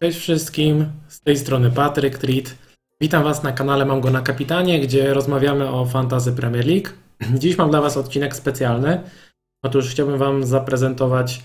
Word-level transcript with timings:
Cześć 0.00 0.18
wszystkim, 0.18 0.86
z 1.08 1.20
tej 1.20 1.36
strony 1.36 1.70
Patryk 1.70 2.18
Treat. 2.18 2.54
Witam 3.00 3.24
Was 3.24 3.42
na 3.42 3.52
kanale 3.52 3.84
Mam 3.84 4.00
Go 4.00 4.10
na 4.10 4.20
Kapitanie, 4.20 4.80
gdzie 4.80 5.14
rozmawiamy 5.14 5.68
o 5.70 5.86
Fantasy 5.86 6.32
Premier 6.32 6.66
League. 6.66 6.88
Dziś 7.38 7.58
mam 7.58 7.70
dla 7.70 7.80
Was 7.80 7.96
odcinek 7.96 8.36
specjalny. 8.36 9.00
Otóż 9.62 9.90
chciałbym 9.90 10.18
Wam 10.18 10.44
zaprezentować 10.44 11.42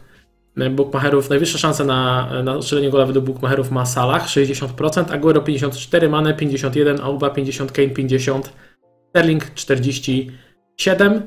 e, 0.57 0.69
bookmacherów, 0.69 1.29
najwyższe 1.29 1.57
szanse 1.57 1.85
na, 1.85 2.29
na 2.43 2.61
strzelenie 2.61 2.89
gola 2.89 3.05
według 3.05 3.25
bookmacherów 3.25 3.71
ma 3.71 3.85
Salah 3.85 4.27
60%, 4.27 5.13
Aguero 5.13 5.41
54, 5.41 6.09
Mane 6.09 6.33
51, 6.33 7.01
Auba 7.01 7.29
50, 7.29 7.71
Kane 7.71 7.89
50, 7.89 8.53
Sterling 9.09 9.53
47 9.55 11.21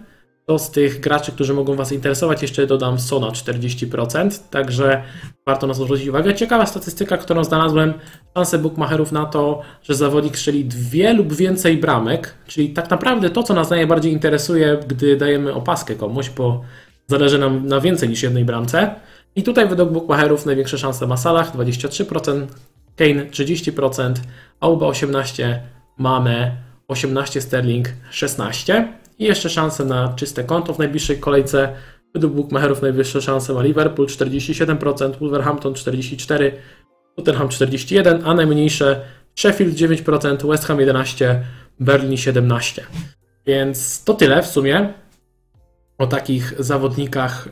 to 0.49 0.59
z 0.59 0.71
tych 0.71 1.01
graczy, 1.01 1.33
którzy 1.33 1.55
mogą 1.55 1.75
Was 1.75 1.93
interesować, 1.93 2.43
jeszcze 2.43 2.67
dodam 2.67 2.99
Sona 2.99 3.27
40%, 3.27 4.39
także 4.51 5.03
warto 5.47 5.67
na 5.67 5.75
to 5.75 5.85
zwrócić 5.85 6.09
uwagę. 6.09 6.35
Ciekawa 6.35 6.67
statystyka, 6.67 7.17
którą 7.17 7.45
znalazłem, 7.45 7.95
szanse 8.35 8.59
bookmacherów 8.59 9.13
na 9.13 9.27
to, 9.27 9.63
że 9.83 9.95
zawodnik 9.95 10.37
strzeli 10.37 10.65
dwie 10.65 11.13
lub 11.13 11.35
więcej 11.35 11.77
bramek, 11.77 12.35
czyli 12.47 12.71
tak 12.71 12.91
naprawdę 12.91 13.31
to, 13.31 13.43
co 13.43 13.55
nas 13.55 13.71
najbardziej 13.71 14.13
interesuje, 14.13 14.79
gdy 14.89 15.17
dajemy 15.17 15.55
opaskę 15.55 15.95
komuś, 15.95 16.31
bo 16.31 16.65
zależy 17.07 17.39
nam 17.39 17.67
na 17.67 17.81
więcej 17.81 18.09
niż 18.09 18.23
jednej 18.23 18.45
bramce. 18.45 18.95
I 19.37 19.43
tutaj 19.43 19.69
według 19.69 19.91
bookmacherów 19.91 20.47
największe 20.47 20.79
szanse 20.79 21.07
ma 21.07 21.17
Salah 21.17 21.57
23%, 21.57 22.47
Kane 22.97 23.27
30%, 23.27 24.15
Auba 24.61 24.87
18%, 24.87 25.59
Mame 25.99 26.57
18, 26.89 27.41
Sterling 27.41 27.89
16%. 28.13 29.06
I 29.19 29.25
jeszcze 29.25 29.51
szanse 29.51 29.85
na 29.85 30.13
czyste 30.17 30.45
konto 30.45 30.75
w 30.75 30.79
najbliższej 30.79 31.19
kolejce. 31.19 31.73
Według 32.15 32.35
bookmacherów 32.35 32.83
najwyższe 32.83 33.23
szanse 33.23 33.53
ma 33.53 33.63
Liverpool 33.63 34.09
47%, 34.09 35.19
Wolverhampton 35.19 35.73
44%, 35.73 36.53
Tottenham 37.17 37.49
41%, 37.49 38.23
a 38.25 38.35
najmniejsze 38.35 39.01
Sheffield 39.35 39.75
9%, 39.75 40.49
West 40.49 40.65
Ham 40.65 40.79
11%, 40.79 41.41
Berlin 41.81 42.13
17%. 42.13 42.81
Więc 43.47 44.05
to 44.05 44.15
tyle 44.15 44.43
w 44.43 44.47
sumie 44.47 44.93
o 45.99 46.07
takich 46.07 46.55
zawodnikach, 46.59 47.49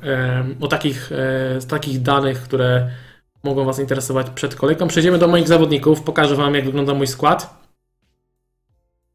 o 0.61 0.69
takich, 0.69 1.13
e, 1.13 1.59
takich 1.69 2.03
danych, 2.03 2.43
które 2.43 2.91
mogą 3.45 3.65
Was 3.65 3.79
interesować 3.79 4.31
przed 4.31 4.55
kolejką. 4.55 4.89
Przejdziemy 4.89 5.19
do 5.19 5.29
moich 5.29 5.49
zawodników, 5.49 6.03
pokażę 6.03 6.37
Wam 6.37 6.55
jak 6.55 6.65
wygląda 6.65 6.95
mój 6.95 7.07
skład. 7.07 7.65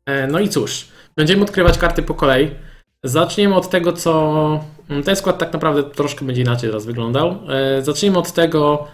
E, 0.05 0.27
no 0.27 0.39
i 0.39 0.49
cóż, 0.49 0.87
Będziemy 1.19 1.43
odkrywać 1.43 1.77
karty 1.77 2.03
po 2.03 2.13
kolei. 2.13 2.51
Zaczniemy 3.03 3.55
od 3.55 3.69
tego, 3.69 3.93
co. 3.93 4.59
Mm, 4.89 5.03
ten 5.03 5.15
skład 5.15 5.37
tak 5.37 5.53
naprawdę 5.53 5.83
troszkę 5.83 6.25
będzie 6.25 6.41
inaczej 6.41 6.69
teraz 6.69 6.85
wyglądał. 6.85 7.39
E, 7.49 7.81
zacznijmy 7.81 8.17
od 8.17 8.31
tego, 8.31 8.87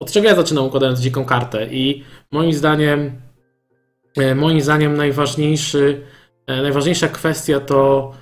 od 0.00 0.12
czego 0.12 0.28
ja 0.28 0.34
zaczynam 0.34 0.64
układając 0.64 1.00
dziką 1.00 1.24
kartę. 1.24 1.66
I 1.66 2.04
moim 2.32 2.52
zdaniem, 2.52 3.12
e, 4.16 4.34
moim 4.34 4.60
zdaniem 4.60 4.96
najważniejszy, 4.96 6.02
e, 6.46 6.62
najważniejsza 6.62 7.08
kwestia 7.08 7.60
to 7.60 8.12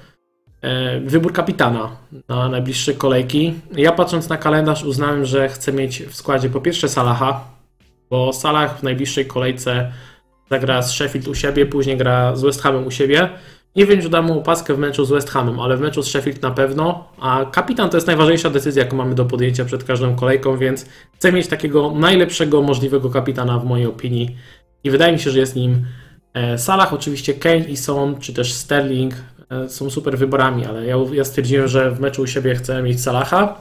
wybór 1.04 1.32
kapitana 1.32 1.97
na 2.28 2.48
najbliższe 2.48 2.94
kolejki. 2.94 3.54
Ja 3.76 3.93
patrząc 3.93 4.28
na 4.28 4.37
kalendarz 4.37 4.84
uznałem, 4.84 5.25
że 5.25 5.48
chcę 5.48 5.72
mieć 5.72 6.03
w 6.03 6.14
składzie 6.14 6.48
po 6.48 6.60
pierwsze 6.60 6.88
Salaha, 6.88 7.44
bo 8.10 8.32
Salah 8.32 8.78
w 8.78 8.82
najbliższej 8.82 9.26
kolejce 9.26 9.93
zagra 10.50 10.82
z 10.82 10.92
Sheffield 10.92 11.28
u 11.28 11.34
siebie, 11.34 11.66
później 11.66 11.96
gra 11.96 12.36
z 12.36 12.42
West 12.42 12.62
Hamem 12.62 12.86
u 12.86 12.90
siebie. 12.90 13.28
Nie 13.76 13.86
wiem, 13.86 14.02
czy 14.02 14.08
dam 14.08 14.26
mu 14.26 14.38
opaskę 14.38 14.74
w 14.74 14.78
meczu 14.78 15.04
z 15.04 15.10
West 15.10 15.30
Hamem, 15.30 15.60
ale 15.60 15.76
w 15.76 15.80
meczu 15.80 16.02
z 16.02 16.06
Sheffield 16.06 16.42
na 16.42 16.50
pewno. 16.50 17.08
A 17.20 17.44
kapitan 17.44 17.90
to 17.90 17.96
jest 17.96 18.06
najważniejsza 18.06 18.50
decyzja, 18.50 18.84
jaką 18.84 18.96
mamy 18.96 19.14
do 19.14 19.24
podjęcia 19.24 19.64
przed 19.64 19.84
każdą 19.84 20.16
kolejką, 20.16 20.58
więc 20.58 20.86
chcę 21.14 21.32
mieć 21.32 21.46
takiego 21.46 21.90
najlepszego 21.90 22.62
możliwego 22.62 23.10
kapitana 23.10 23.58
w 23.58 23.64
mojej 23.64 23.86
opinii. 23.86 24.36
I 24.84 24.90
wydaje 24.90 25.12
mi 25.12 25.18
się, 25.18 25.30
że 25.30 25.38
jest 25.38 25.56
nim 25.56 25.86
e, 26.34 26.58
Salah, 26.58 26.94
oczywiście 26.94 27.34
Kane 27.34 27.58
i 27.58 27.76
Son, 27.76 28.20
czy 28.20 28.32
też 28.32 28.52
Sterling 28.52 29.14
e, 29.50 29.68
są 29.68 29.90
super 29.90 30.18
wyborami, 30.18 30.66
ale 30.66 30.86
ja, 30.86 30.96
ja 31.12 31.24
stwierdziłem, 31.24 31.68
że 31.68 31.90
w 31.90 32.00
meczu 32.00 32.22
u 32.22 32.26
siebie 32.26 32.54
chcę 32.54 32.82
mieć 32.82 33.02
Salaha. 33.02 33.60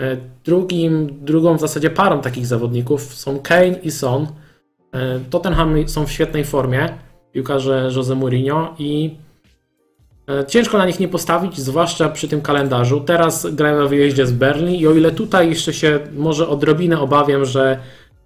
E, 0.00 0.16
drugim, 0.44 1.24
drugą 1.24 1.56
w 1.56 1.60
zasadzie 1.60 1.90
parą 1.90 2.20
takich 2.20 2.46
zawodników 2.46 3.14
są 3.14 3.38
Kane 3.38 3.78
i 3.82 3.90
Son. 3.90 4.26
E, 4.92 5.20
Tottenham 5.30 5.88
są 5.88 6.06
w 6.06 6.12
świetnej 6.12 6.44
formie, 6.44 6.88
piłkarze 7.32 7.90
Jose 7.96 8.14
Mourinho 8.14 8.74
i 8.78 9.16
e, 10.28 10.46
ciężko 10.46 10.78
na 10.78 10.86
nich 10.86 11.00
nie 11.00 11.08
postawić, 11.08 11.58
zwłaszcza 11.58 12.08
przy 12.08 12.28
tym 12.28 12.40
kalendarzu. 12.40 13.00
Teraz 13.00 13.46
grają 13.54 13.78
na 13.78 13.86
wyjeździe 13.86 14.26
z 14.26 14.32
Berlin 14.32 14.74
i 14.74 14.86
o 14.86 14.92
ile 14.92 15.10
tutaj 15.10 15.48
jeszcze 15.48 15.72
się 15.72 16.00
może 16.16 16.48
odrobinę 16.48 17.00
obawiam, 17.00 17.44
że 17.44 17.78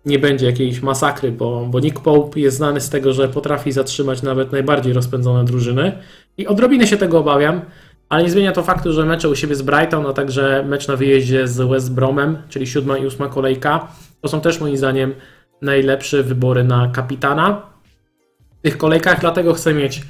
nie 0.07 0.19
będzie 0.19 0.47
jakiejś 0.47 0.83
masakry, 0.83 1.33
bo, 1.33 1.67
bo 1.71 1.81
Nick 1.81 2.01
Pope 2.01 2.41
jest 2.41 2.57
znany 2.57 2.81
z 2.81 2.91
tego, 2.91 3.13
że 3.13 3.29
potrafi 3.29 3.73
zatrzymać 3.73 4.23
nawet 4.23 4.53
najbardziej 4.53 4.93
rozpędzone 4.93 5.45
drużyny 5.45 5.93
i 6.39 6.47
odrobinę 6.47 6.87
się 6.87 6.97
tego 6.97 7.19
obawiam, 7.19 7.61
ale 8.09 8.23
nie 8.23 8.31
zmienia 8.31 8.53
to 8.53 8.63
faktu, 8.63 8.93
że 8.93 9.05
mecze 9.05 9.29
u 9.29 9.35
siebie 9.35 9.55
z 9.55 9.63
Brighton, 9.63 10.07
a 10.07 10.13
także 10.13 10.65
mecz 10.69 10.89
na 10.89 10.97
wyjeździe 10.97 11.49
z 11.49 11.69
West 11.69 11.95
Bromem, 11.95 12.39
czyli 12.49 12.67
siódma 12.67 12.99
i 12.99 13.07
ósma 13.07 13.29
kolejka, 13.29 13.89
to 14.21 14.29
są 14.29 14.41
też 14.41 14.61
moim 14.61 14.77
zdaniem 14.77 15.15
najlepsze 15.63 16.23
wybory 16.23 16.65
na 16.65 16.89
kapitana 16.89 17.63
w 18.59 18.63
tych 18.63 18.79
kolejkach, 18.79 19.21
dlatego 19.21 19.55
chcę 19.55 19.75
mieć 19.75 20.03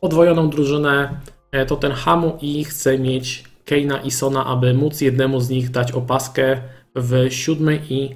podwojoną 0.00 0.50
drużynę 0.50 1.20
e, 1.52 1.66
Tottenhamu 1.66 2.38
i 2.40 2.64
chcę 2.64 2.98
mieć 2.98 3.44
Keina 3.64 4.00
i 4.00 4.10
Sona, 4.10 4.46
aby 4.46 4.74
móc 4.74 5.00
jednemu 5.00 5.40
z 5.40 5.48
nich 5.48 5.70
dać 5.70 5.92
opaskę 5.92 6.60
w 6.94 7.26
siódmej 7.30 7.92
i 7.92 8.10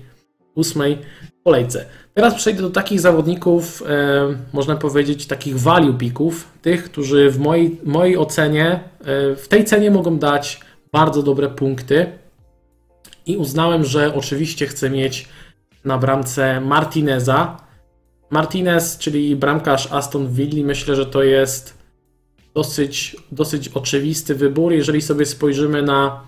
ósmej 0.54 0.98
kolejce. 1.44 1.86
Teraz 2.14 2.34
przejdę 2.34 2.62
do 2.62 2.70
takich 2.70 3.00
zawodników, 3.00 3.82
e, 3.88 4.36
można 4.52 4.76
powiedzieć, 4.76 5.26
takich 5.26 5.60
value 5.60 5.94
picków, 5.94 6.48
tych, 6.62 6.84
którzy 6.84 7.30
w 7.30 7.38
mojej, 7.38 7.80
mojej 7.84 8.18
ocenie, 8.18 8.80
e, 9.00 9.36
w 9.36 9.48
tej 9.48 9.64
cenie 9.64 9.90
mogą 9.90 10.18
dać 10.18 10.60
bardzo 10.92 11.22
dobre 11.22 11.48
punkty. 11.48 12.06
I 13.26 13.36
uznałem, 13.36 13.84
że 13.84 14.14
oczywiście 14.14 14.66
chcę 14.66 14.90
mieć 14.90 15.28
na 15.84 15.98
bramce 15.98 16.60
Martineza. 16.60 17.56
Martinez, 18.30 18.98
czyli 18.98 19.36
bramkarz 19.36 19.92
Aston 19.92 20.32
Villa, 20.32 20.66
myślę, 20.66 20.96
że 20.96 21.06
to 21.06 21.22
jest 21.22 21.78
dosyć, 22.54 23.16
dosyć 23.32 23.68
oczywisty 23.68 24.34
wybór. 24.34 24.72
Jeżeli 24.72 25.02
sobie 25.02 25.26
spojrzymy 25.26 25.82
na 25.82 26.26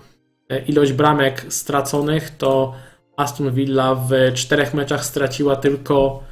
e, 0.49 0.59
ilość 0.65 0.93
bramek 0.93 1.45
straconych, 1.49 2.29
to 2.29 2.73
Aston 3.17 3.53
Villa 3.53 3.95
w 3.95 4.33
czterech 4.33 4.73
meczach 4.73 5.05
straciła 5.05 5.55
tylko 5.55 6.23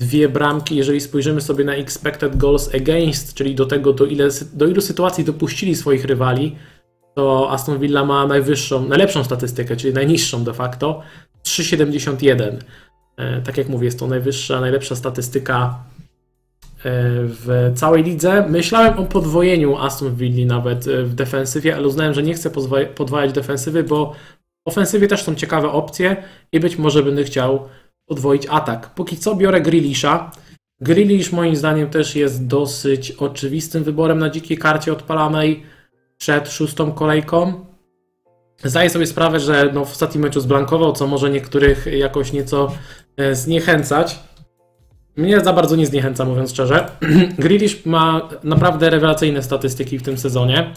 dwie 0.00 0.28
bramki. 0.28 0.76
Jeżeli 0.76 1.00
spojrzymy 1.00 1.40
sobie 1.40 1.64
na 1.64 1.74
expected 1.74 2.36
goals 2.36 2.74
against, 2.74 3.34
czyli 3.34 3.54
do 3.54 3.66
tego, 3.66 3.92
do, 3.92 4.06
ile, 4.06 4.28
do 4.52 4.66
ilu 4.66 4.80
sytuacji 4.80 5.24
dopuścili 5.24 5.76
swoich 5.76 6.04
rywali, 6.04 6.56
to 7.14 7.50
Aston 7.50 7.78
Villa 7.78 8.04
ma 8.04 8.26
najwyższą, 8.26 8.88
najlepszą 8.88 9.24
statystykę, 9.24 9.76
czyli 9.76 9.94
najniższą 9.94 10.44
de 10.44 10.54
facto 10.54 11.02
3,71. 11.44 12.56
E, 13.16 13.42
tak 13.42 13.58
jak 13.58 13.68
mówię, 13.68 13.84
jest 13.84 13.98
to 13.98 14.06
najwyższa, 14.06 14.60
najlepsza 14.60 14.96
statystyka 14.96 15.84
e, 16.78 16.92
w 17.24 17.72
całej 17.74 18.02
lidze. 18.02 18.46
Myślałem 18.48 18.98
o 18.98 19.04
podwojeniu 19.04 19.76
Aston 19.76 20.14
Villa 20.14 20.46
nawet 20.46 20.88
e, 20.88 21.02
w 21.02 21.14
defensywie, 21.14 21.76
ale 21.76 21.86
uznałem, 21.86 22.14
że 22.14 22.22
nie 22.22 22.34
chcę 22.34 22.50
podwajać 22.94 23.32
defensywy, 23.32 23.84
bo 23.84 24.14
w 24.64 24.68
ofensywie 24.68 25.08
też 25.08 25.22
są 25.22 25.34
ciekawe 25.34 25.70
opcje 25.70 26.16
i 26.52 26.60
być 26.60 26.78
może 26.78 27.02
będę 27.02 27.24
chciał 27.24 27.68
podwoić 28.06 28.46
atak. 28.50 28.94
Póki 28.94 29.16
co 29.16 29.34
biorę 29.34 29.60
Grealisha. 29.60 30.30
Grealish 30.80 31.32
moim 31.32 31.56
zdaniem 31.56 31.90
też 31.90 32.16
jest 32.16 32.46
dosyć 32.46 33.10
oczywistym 33.10 33.84
wyborem 33.84 34.18
na 34.18 34.30
dzikiej 34.30 34.58
karcie 34.58 34.92
odpalanej 34.92 35.62
przed 36.18 36.48
szóstą 36.48 36.92
kolejką. 36.92 37.66
Zdaję 38.64 38.90
sobie 38.90 39.06
sprawę, 39.06 39.40
że 39.40 39.70
no 39.74 39.84
w 39.84 39.90
ostatnim 39.90 40.22
meczu 40.22 40.40
zblankował, 40.40 40.92
co 40.92 41.06
może 41.06 41.30
niektórych 41.30 41.86
jakoś 41.86 42.32
nieco 42.32 42.72
e, 43.16 43.34
zniechęcać. 43.34 44.18
Mnie 45.16 45.40
za 45.40 45.52
bardzo 45.52 45.76
nie 45.76 45.86
zniechęca, 45.86 46.24
mówiąc 46.24 46.50
szczerze. 46.50 46.88
Grealish 47.38 47.86
ma 47.86 48.28
naprawdę 48.44 48.90
rewelacyjne 48.90 49.42
statystyki 49.42 49.98
w 49.98 50.02
tym 50.02 50.18
sezonie. 50.18 50.74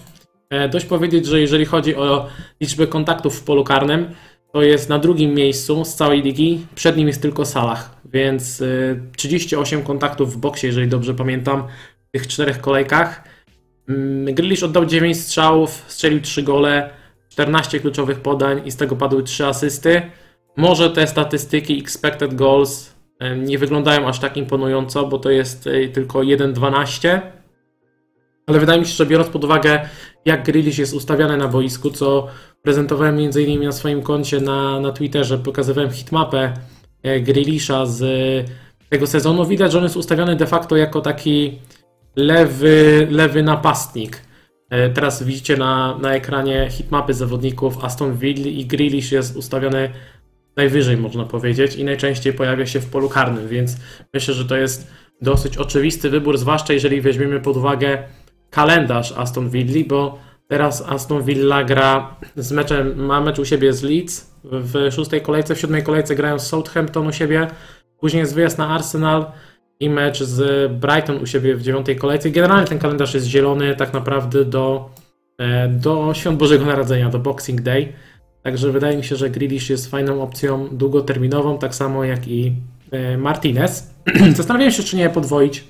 E, 0.50 0.69
dość 0.69 0.85
powiedzieć, 0.85 1.25
że 1.25 1.41
jeżeli 1.41 1.65
chodzi 1.65 1.95
o 1.95 2.27
liczbę 2.62 2.88
kontaktów 2.88 3.39
w 3.39 3.44
polu 3.44 3.63
karnym, 3.63 4.09
to 4.53 4.62
jest 4.62 4.89
na 4.89 5.00
drugim 5.00 5.33
miejscu 5.33 5.86
z 5.86 5.95
całej 5.95 6.21
ligi. 6.21 6.65
Przed 6.75 6.97
nim 6.97 7.07
jest 7.07 7.21
tylko 7.21 7.45
Salah, 7.45 8.01
więc 8.06 8.63
38 9.18 9.79
e, 9.79 9.83
kontaktów 9.83 10.33
w 10.33 10.38
boksie, 10.38 10.68
jeżeli 10.68 10.88
dobrze 10.88 11.13
pamiętam, 11.13 11.63
w 12.07 12.12
tych 12.12 12.27
czterech 12.27 12.62
kolejkach. 12.62 13.24
Mm, 13.89 14.36
Grealish 14.36 14.63
oddał 14.63 14.86
9 14.86 15.19
strzałów, 15.19 15.86
strzelił 15.88 16.21
3 16.21 16.44
gole, 16.44 16.89
14 17.33 17.80
kluczowych 17.80 18.19
podań 18.19 18.62
i 18.65 18.71
z 18.71 18.75
tego 18.75 18.95
padły 18.95 19.24
3 19.24 19.45
asysty. 19.45 20.01
Może 20.57 20.89
te 20.89 21.07
statystyki 21.07 21.80
expected 21.80 22.35
goals 22.35 22.94
e, 23.19 23.38
nie 23.38 23.57
wyglądają 23.57 24.07
aż 24.07 24.19
tak 24.19 24.38
imponująco, 24.38 25.07
bo 25.07 25.19
to 25.19 25.30
jest 25.30 25.68
e, 25.68 25.88
tylko 25.88 26.19
1,12. 26.19 27.21
Ale 28.47 28.59
wydaje 28.59 28.80
mi 28.80 28.85
się, 28.85 28.94
że 28.94 29.06
biorąc 29.06 29.30
pod 29.30 29.44
uwagę, 29.44 29.89
jak 30.25 30.44
Grealish 30.44 30.77
jest 30.77 30.94
ustawiany 30.94 31.38
na 31.38 31.47
boisku, 31.47 31.89
co 31.89 32.27
prezentowałem 32.62 33.18
m.in. 33.18 33.63
na 33.63 33.71
swoim 33.71 34.01
koncie 34.01 34.39
na, 34.39 34.79
na 34.79 34.91
Twitterze, 34.91 35.38
pokazywałem 35.38 35.91
hitmapę 35.91 36.53
e, 37.03 37.19
Grealisha 37.19 37.86
z 37.86 38.06
tego 38.89 39.07
sezonu, 39.07 39.45
widać, 39.45 39.71
że 39.71 39.77
on 39.77 39.83
jest 39.83 39.97
ustawiony 39.97 40.36
de 40.36 40.47
facto 40.47 40.77
jako 40.77 41.01
taki 41.01 41.59
lewy, 42.15 43.07
lewy 43.12 43.44
napastnik. 43.44 44.32
E, 44.73 44.89
teraz 44.89 45.23
widzicie 45.23 45.57
na, 45.57 45.97
na 45.97 46.13
ekranie 46.13 46.67
hitmapy 46.71 47.13
zawodników. 47.13 47.83
Aston 47.83 48.17
Villa 48.17 48.47
i 48.47 48.65
Grealish 48.65 49.11
jest 49.11 49.35
ustawiony 49.35 49.89
najwyżej, 50.55 50.97
można 50.97 51.25
powiedzieć, 51.25 51.75
i 51.75 51.83
najczęściej 51.83 52.33
pojawia 52.33 52.65
się 52.65 52.79
w 52.79 52.89
polu 52.89 53.09
karnym, 53.09 53.47
więc 53.47 53.77
myślę, 54.13 54.33
że 54.33 54.45
to 54.45 54.57
jest 54.57 54.91
dosyć 55.21 55.57
oczywisty 55.57 56.09
wybór, 56.09 56.37
zwłaszcza 56.37 56.73
jeżeli 56.73 57.01
weźmiemy 57.01 57.39
pod 57.39 57.57
uwagę 57.57 58.03
kalendarz 58.49 59.11
Aston 59.11 59.49
Villa, 59.49 59.85
bo 59.87 60.19
teraz 60.47 60.81
Aston 60.81 61.23
Villa 61.23 61.63
gra 61.63 62.15
z 62.35 62.51
meczem, 62.51 63.05
ma 63.05 63.21
mecz 63.21 63.39
u 63.39 63.45
siebie 63.45 63.73
z 63.73 63.83
Leeds 63.83 64.31
w 64.43 64.91
szóstej 64.91 65.21
kolejce, 65.21 65.55
w 65.55 65.59
siódmej 65.59 65.83
kolejce 65.83 66.15
grają 66.15 66.39
z 66.39 66.47
Southampton 66.47 67.07
u 67.07 67.13
siebie, 67.13 67.47
później 67.99 68.19
jest 68.21 68.35
wyjazd 68.35 68.57
na 68.57 68.69
Arsenal, 68.69 69.25
i 69.83 69.89
mecz 69.89 70.24
z 70.24 70.71
Brighton 70.71 71.18
u 71.24 71.25
siebie 71.25 71.56
w 71.56 71.62
dziewiątej 71.62 71.95
kolejce. 71.95 72.30
Generalnie 72.30 72.68
ten 72.68 72.80
kalendarz 72.80 73.13
jest 73.13 73.25
zielony 73.25 73.75
tak 73.75 73.94
naprawdę 73.94 74.45
do, 74.45 74.89
e, 75.38 75.68
do 75.68 76.13
Świąt 76.13 76.39
Bożego 76.39 76.65
Narodzenia, 76.65 77.09
do 77.09 77.19
Boxing 77.19 77.62
Day. 77.62 77.94
Także 78.44 78.71
wydaje 78.71 78.97
mi 78.97 79.03
się, 79.03 79.15
że 79.15 79.30
Grealish 79.30 79.69
jest 79.69 79.91
fajną 79.91 80.21
opcją 80.21 80.68
długoterminową, 80.71 81.57
tak 81.57 81.75
samo 81.75 82.03
jak 82.03 82.27
i 82.27 82.53
e, 82.91 83.18
Martinez. 83.18 83.94
Zastanawiałem 84.35 84.71
się, 84.71 84.83
czy 84.83 84.95
nie 84.95 85.09
podwoić, 85.09 85.63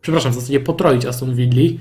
przepraszam, 0.00 0.32
w 0.32 0.34
zasadzie 0.34 0.60
potroić 0.60 1.06
Aston 1.06 1.34
Villa. 1.34 1.78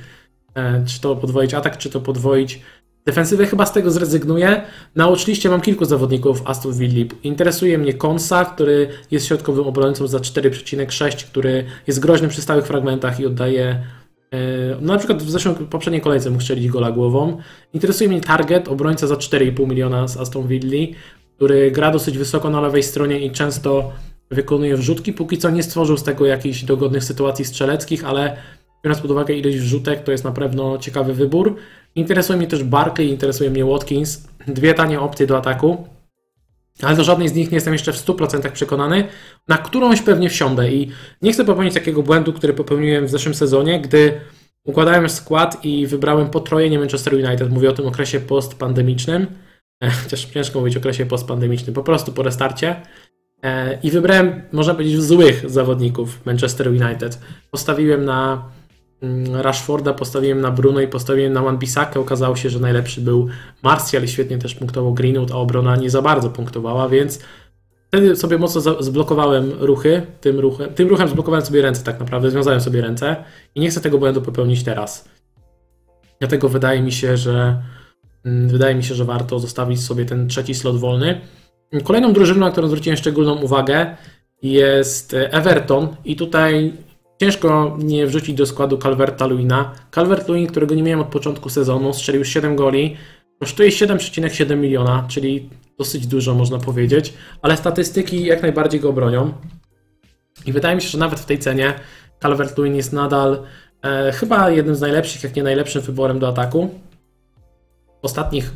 E, 0.55 0.85
czy 0.85 1.01
to 1.01 1.15
podwoić 1.15 1.53
atak, 1.53 1.77
czy 1.77 1.89
to 1.89 2.01
podwoić 2.01 2.61
Defensywę 3.05 3.45
chyba 3.45 3.65
z 3.65 3.73
tego 3.73 3.91
zrezygnuję. 3.91 4.61
Na 4.95 5.09
watchliście 5.09 5.49
mam 5.49 5.61
kilku 5.61 5.85
zawodników 5.85 6.41
Aston 6.45 6.73
Villa. 6.73 7.05
Interesuje 7.23 7.77
mnie 7.77 7.93
Konsa, 7.93 8.45
który 8.45 8.87
jest 9.11 9.27
środkowym 9.27 9.67
obrońcą 9.67 10.07
za 10.07 10.17
4,6, 10.17 11.25
który 11.25 11.65
jest 11.87 11.99
groźny 11.99 12.27
przy 12.27 12.41
stałych 12.41 12.67
fragmentach 12.67 13.19
i 13.19 13.25
oddaje 13.25 13.83
e, 14.31 14.37
no 14.81 14.93
na 14.93 14.97
przykład 14.97 15.23
w 15.23 15.29
zeszłym, 15.29 15.55
poprzedniej 15.55 16.01
kolejce 16.01 16.29
mógł 16.29 16.41
strzelić 16.41 16.67
gola 16.67 16.91
głową. 16.91 17.37
Interesuje 17.73 18.09
mnie 18.09 18.21
Target, 18.21 18.67
obrońca 18.67 19.07
za 19.07 19.15
4,5 19.15 19.67
miliona 19.67 20.07
z 20.07 20.17
Aston 20.17 20.47
Villa, 20.47 20.97
który 21.35 21.71
gra 21.71 21.91
dosyć 21.91 22.17
wysoko 22.17 22.49
na 22.49 22.61
lewej 22.61 22.83
stronie 22.83 23.19
i 23.19 23.31
często 23.31 23.91
wykonuje 24.31 24.77
wrzutki. 24.77 25.13
Póki 25.13 25.37
co 25.37 25.49
nie 25.49 25.63
stworzył 25.63 25.97
z 25.97 26.03
tego 26.03 26.25
jakichś 26.25 26.63
dogodnych 26.63 27.03
sytuacji 27.03 27.45
strzeleckich, 27.45 28.05
ale 28.05 28.37
biorąc 28.83 29.01
pod 29.01 29.11
uwagę 29.11 29.33
ilość 29.33 29.57
wrzutek, 29.57 30.03
to 30.03 30.11
jest 30.11 30.23
na 30.23 30.31
pewno 30.31 30.77
ciekawy 30.77 31.13
wybór. 31.13 31.55
Interesuje 31.95 32.37
mnie 32.37 32.47
też 32.47 32.63
Barkley, 32.63 33.09
interesuje 33.09 33.49
mnie 33.49 33.65
Watkins. 33.65 34.27
Dwie 34.47 34.73
tanie 34.73 34.99
opcje 34.99 35.27
do 35.27 35.37
ataku. 35.37 35.87
Ale 36.81 36.95
do 36.95 37.03
żadnej 37.03 37.29
z 37.29 37.33
nich 37.33 37.51
nie 37.51 37.55
jestem 37.55 37.73
jeszcze 37.73 37.93
w 37.93 38.05
100% 38.05 38.51
przekonany. 38.51 39.07
Na 39.47 39.57
którąś 39.57 40.01
pewnie 40.01 40.29
wsiądę 40.29 40.71
i 40.71 40.91
nie 41.21 41.33
chcę 41.33 41.45
popełnić 41.45 41.73
takiego 41.73 42.03
błędu, 42.03 42.33
który 42.33 42.53
popełniłem 42.53 43.05
w 43.05 43.09
zeszłym 43.09 43.35
sezonie, 43.35 43.81
gdy 43.81 44.19
układałem 44.63 45.09
skład 45.09 45.65
i 45.65 45.87
wybrałem 45.87 46.29
potrojenie 46.29 46.79
Manchester 46.79 47.13
United. 47.13 47.49
Mówię 47.49 47.69
o 47.69 47.73
tym 47.73 47.87
okresie 47.87 48.19
postpandemicznym. 48.19 49.27
E, 49.83 49.89
chociaż 49.89 50.25
ciężko 50.25 50.59
mówić 50.59 50.75
o 50.75 50.79
okresie 50.79 51.05
postpandemicznym, 51.05 51.75
po 51.75 51.83
prostu 51.83 52.11
po 52.11 52.23
restarcie. 52.23 52.75
E, 53.43 53.79
I 53.83 53.91
wybrałem, 53.91 54.41
można 54.51 54.73
powiedzieć, 54.73 55.01
złych 55.01 55.49
zawodników 55.49 56.25
Manchester 56.25 56.67
United. 56.67 57.19
Postawiłem 57.51 58.05
na 58.05 58.49
Rashforda, 59.33 59.93
postawiłem 59.93 60.41
na 60.41 60.51
Bruno 60.51 60.81
i 60.81 60.87
postawiłem 60.87 61.33
na 61.33 61.41
Wan-Bissakę. 61.41 61.99
Okazało 61.99 62.35
się, 62.35 62.49
że 62.49 62.59
najlepszy 62.59 63.01
był 63.01 63.27
Martial 63.63 64.03
i 64.03 64.07
świetnie 64.07 64.37
też 64.37 64.55
punktował 64.55 64.93
Greenwood, 64.93 65.31
a 65.31 65.35
obrona 65.35 65.75
nie 65.75 65.89
za 65.89 66.01
bardzo 66.01 66.29
punktowała, 66.29 66.89
więc 66.89 67.19
wtedy 67.87 68.15
sobie 68.15 68.37
mocno 68.37 68.61
zblokowałem 68.83 69.51
ruchy. 69.59 70.01
Tym 70.21 70.39
ruchem, 70.39 70.73
tym 70.73 70.87
ruchem 70.87 71.09
zblokowałem 71.09 71.45
sobie 71.45 71.61
ręce 71.61 71.83
tak 71.83 71.99
naprawdę, 71.99 72.31
związałem 72.31 72.61
sobie 72.61 72.81
ręce 72.81 73.15
i 73.55 73.59
nie 73.59 73.69
chcę 73.69 73.81
tego 73.81 73.97
błędu 73.97 74.21
popełnić 74.21 74.63
teraz. 74.63 75.09
Dlatego 76.19 76.49
wydaje 76.49 76.81
mi 76.81 76.91
się, 76.91 77.17
że 77.17 77.61
mm, 78.25 78.49
wydaje 78.49 78.75
mi 78.75 78.83
się, 78.83 78.95
że 78.95 79.05
warto 79.05 79.39
zostawić 79.39 79.83
sobie 79.83 80.05
ten 80.05 80.27
trzeci 80.27 80.55
slot 80.55 80.77
wolny. 80.77 81.21
Kolejną 81.83 82.13
drużyną, 82.13 82.39
na 82.39 82.51
którą 82.51 82.67
zwróciłem 82.67 82.97
szczególną 82.97 83.35
uwagę 83.35 83.97
jest 84.41 85.13
Everton 85.13 85.95
i 86.05 86.15
tutaj 86.15 86.73
Ciężko 87.21 87.77
nie 87.79 88.07
wrzucić 88.07 88.35
do 88.35 88.45
składu 88.45 88.77
Calverta 88.77 89.25
Luina. 89.25 89.71
Calvert 89.91 90.27
Luin, 90.27 90.47
którego 90.47 90.75
nie 90.75 90.83
miałem 90.83 90.99
od 90.99 91.07
początku 91.07 91.49
sezonu, 91.49 91.93
strzelił 91.93 92.25
7 92.25 92.55
goli, 92.55 92.97
kosztuje 93.39 93.69
7,7 93.69 94.57
miliona, 94.57 95.05
czyli 95.07 95.49
dosyć 95.77 96.07
dużo 96.07 96.35
można 96.35 96.59
powiedzieć, 96.59 97.13
ale 97.41 97.57
statystyki 97.57 98.25
jak 98.25 98.41
najbardziej 98.41 98.79
go 98.79 98.93
bronią. 98.93 99.33
I 100.45 100.51
wydaje 100.51 100.75
mi 100.75 100.81
się, 100.81 100.87
że 100.87 100.97
nawet 100.97 101.19
w 101.19 101.25
tej 101.25 101.39
cenie 101.39 101.73
Calvert 102.21 102.57
Lewin 102.57 102.75
jest 102.75 102.93
nadal 102.93 103.43
e, 103.83 104.11
chyba 104.11 104.49
jednym 104.49 104.75
z 104.75 104.81
najlepszych, 104.81 105.23
jak 105.23 105.35
nie 105.35 105.43
najlepszym 105.43 105.81
wyborem 105.81 106.19
do 106.19 106.27
ataku. 106.27 106.69
W 108.01 108.05
ostatnich, 108.05 108.45
e, 108.45 108.51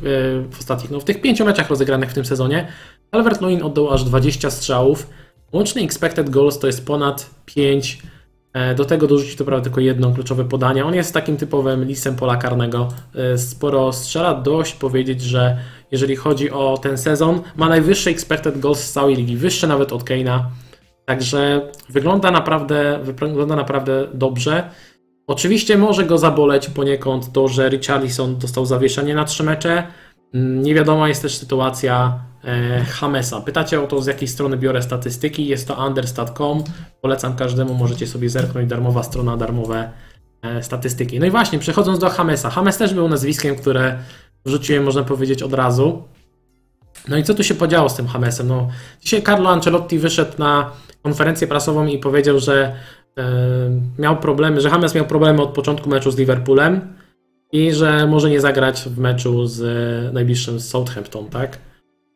w 0.50 0.58
ostatnich, 0.58 0.90
no 0.90 1.00
w 1.00 1.04
tych 1.04 1.20
pięciu 1.20 1.44
meczach 1.44 1.70
rozegranych 1.70 2.10
w 2.10 2.14
tym 2.14 2.24
sezonie 2.24 2.68
Calvert 3.12 3.40
Lewin 3.40 3.62
oddał 3.62 3.90
aż 3.90 4.04
20 4.04 4.50
strzałów. 4.50 5.06
Łączny 5.52 5.82
expected 5.82 6.30
goals 6.30 6.58
to 6.58 6.66
jest 6.66 6.86
ponad 6.86 7.30
5 7.44 7.98
E, 8.02 8.15
do 8.76 8.84
tego 8.84 9.06
dorzucić 9.06 9.36
to 9.36 9.44
prawda 9.44 9.64
tylko 9.64 9.80
jedno 9.80 10.12
kluczowe 10.12 10.44
podanie. 10.44 10.84
On 10.84 10.94
jest 10.94 11.14
takim 11.14 11.36
typowym 11.36 11.84
lisem 11.84 12.16
pola 12.16 12.36
karnego. 12.36 12.88
E, 13.14 13.38
sporo 13.38 13.92
strzela, 13.92 14.34
dość 14.34 14.74
powiedzieć, 14.74 15.22
że 15.22 15.58
jeżeli 15.90 16.16
chodzi 16.16 16.50
o 16.50 16.78
ten 16.82 16.98
sezon, 16.98 17.40
ma 17.56 17.68
najwyższy 17.68 18.10
expected 18.10 18.60
goals 18.60 18.80
z 18.80 18.92
całej 18.92 19.16
ligi, 19.16 19.36
wyższe 19.36 19.66
nawet 19.66 19.92
od 19.92 20.04
Keina. 20.04 20.50
Także 21.04 21.70
wygląda 21.88 22.30
naprawdę, 22.30 23.00
wygląda 23.02 23.56
naprawdę 23.56 24.06
dobrze. 24.14 24.70
Oczywiście 25.26 25.78
może 25.78 26.04
go 26.04 26.18
zaboleć 26.18 26.68
poniekąd 26.68 27.32
to, 27.32 27.48
że 27.48 27.68
Richarlison 27.68 28.38
dostał 28.38 28.66
zawieszenie 28.66 29.14
na 29.14 29.24
trzy 29.24 29.42
mecze. 29.42 29.86
Mm, 30.34 30.62
nie 30.62 30.74
wiadoma 30.74 31.08
jest 31.08 31.22
też 31.22 31.36
sytuacja 31.38 32.20
E, 32.46 32.84
Hamesa. 32.84 33.40
Pytacie 33.40 33.82
o 33.82 33.86
to, 33.86 34.02
z 34.02 34.06
jakiej 34.06 34.28
strony 34.28 34.56
biorę 34.56 34.82
statystyki. 34.82 35.46
Jest 35.46 35.68
to 35.68 35.86
understat.com. 35.86 36.64
Polecam 37.00 37.36
każdemu, 37.36 37.74
możecie 37.74 38.06
sobie 38.06 38.30
zerknąć. 38.30 38.70
Darmowa 38.70 39.02
strona, 39.02 39.36
darmowe 39.36 39.90
e, 40.42 40.62
statystyki. 40.62 41.20
No 41.20 41.26
i 41.26 41.30
właśnie, 41.30 41.58
przechodząc 41.58 41.98
do 41.98 42.08
Hamesa. 42.08 42.50
Hames 42.50 42.78
też 42.78 42.94
był 42.94 43.08
nazwiskiem, 43.08 43.56
które 43.56 43.98
wrzuciłem, 44.44 44.84
można 44.84 45.02
powiedzieć, 45.02 45.42
od 45.42 45.54
razu. 45.54 46.02
No 47.08 47.16
i 47.16 47.24
co 47.24 47.34
tu 47.34 47.44
się 47.44 47.54
podziało 47.54 47.88
z 47.88 47.94
tym 47.94 48.06
Hamesem? 48.06 48.48
No, 48.48 48.68
dzisiaj 49.00 49.22
Carlo 49.22 49.50
Ancelotti 49.50 49.98
wyszedł 49.98 50.32
na 50.38 50.70
konferencję 51.02 51.46
prasową 51.46 51.86
i 51.86 51.98
powiedział, 51.98 52.38
że 52.38 52.76
e, 53.18 53.24
miał 53.98 54.16
problemy, 54.16 54.60
że 54.60 54.70
Hames 54.70 54.94
miał 54.94 55.04
problemy 55.04 55.42
od 55.42 55.50
początku 55.50 55.88
meczu 55.88 56.10
z 56.10 56.16
Liverpoolem 56.16 56.94
i 57.52 57.72
że 57.72 58.06
może 58.06 58.30
nie 58.30 58.40
zagrać 58.40 58.82
w 58.82 58.98
meczu 58.98 59.46
z 59.46 60.14
najbliższym 60.14 60.60
Southampton, 60.60 61.28
tak? 61.28 61.58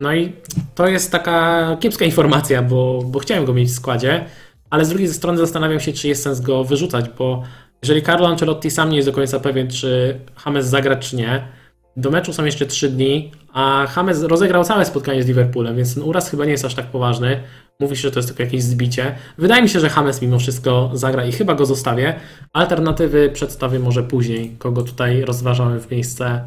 No 0.01 0.15
i 0.15 0.33
to 0.75 0.89
jest 0.89 1.13
taka 1.13 1.77
kiepska 1.81 2.05
informacja, 2.05 2.63
bo, 2.63 3.03
bo 3.07 3.19
chciałem 3.19 3.45
go 3.45 3.55
mieć 3.55 3.69
w 3.69 3.75
składzie, 3.75 4.25
ale 4.71 4.85
z 4.85 4.89
drugiej 4.89 5.09
strony 5.09 5.39
zastanawiam 5.39 5.81
się, 5.81 5.93
czy 5.93 6.09
jest 6.09 6.23
sens 6.23 6.41
go 6.41 6.65
wyrzucać, 6.65 7.05
bo 7.19 7.43
jeżeli 7.83 8.03
Carlo 8.03 8.29
Ancelotti 8.29 8.71
sam 8.71 8.91
nie 8.91 8.97
jest 8.97 9.09
do 9.09 9.13
końca 9.13 9.41
pewien, 9.41 9.71
czy 9.71 10.21
James 10.47 10.67
zagra, 10.67 10.97
czy 10.97 11.17
nie, 11.17 11.49
do 11.97 12.11
meczu 12.11 12.33
są 12.33 12.45
jeszcze 12.45 12.67
3 12.67 12.89
dni, 12.89 13.33
a 13.53 13.87
James 13.97 14.23
rozegrał 14.23 14.65
całe 14.65 14.85
spotkanie 14.85 15.23
z 15.23 15.27
Liverpoolem, 15.27 15.77
więc 15.77 15.95
ten 15.95 16.03
uraz 16.03 16.31
chyba 16.31 16.45
nie 16.45 16.51
jest 16.51 16.65
aż 16.65 16.75
tak 16.75 16.87
poważny. 16.87 17.43
Mówi 17.81 17.97
się, 17.97 18.03
że 18.03 18.11
to 18.11 18.19
jest 18.19 18.29
tylko 18.29 18.43
jakieś 18.43 18.63
zbicie. 18.63 19.15
Wydaje 19.39 19.63
mi 19.63 19.69
się, 19.69 19.81
że 19.81 19.91
James 19.97 20.23
mimo 20.23 20.39
wszystko 20.39 20.91
zagra 20.95 21.25
i 21.25 21.33
chyba 21.33 21.55
go 21.55 21.67
zostawię. 21.67 22.15
Alternatywy 22.53 23.31
przedstawię 23.31 23.79
może 23.79 24.03
później, 24.03 24.57
kogo 24.59 24.83
tutaj 24.83 25.25
rozważamy 25.25 25.81
w 25.81 25.91
miejsce 25.91 26.45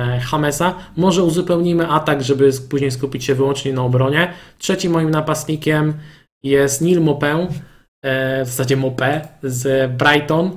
e, 0.00 0.20
Hamesa. 0.20 0.74
Może 0.96 1.24
uzupełnimy 1.24 1.88
atak, 1.88 2.22
żeby 2.22 2.50
później 2.70 2.90
skupić 2.90 3.24
się 3.24 3.34
wyłącznie 3.34 3.72
na 3.72 3.82
obronie. 3.82 4.32
Trzecim 4.58 4.92
moim 4.92 5.10
napastnikiem 5.10 5.94
jest 6.42 6.80
Neil 6.80 7.00
Mopę, 7.00 7.48
e, 8.02 8.44
w 8.44 8.48
zasadzie 8.48 8.76
Mopé 8.76 9.20
z 9.42 9.92
Brighton. 9.92 10.50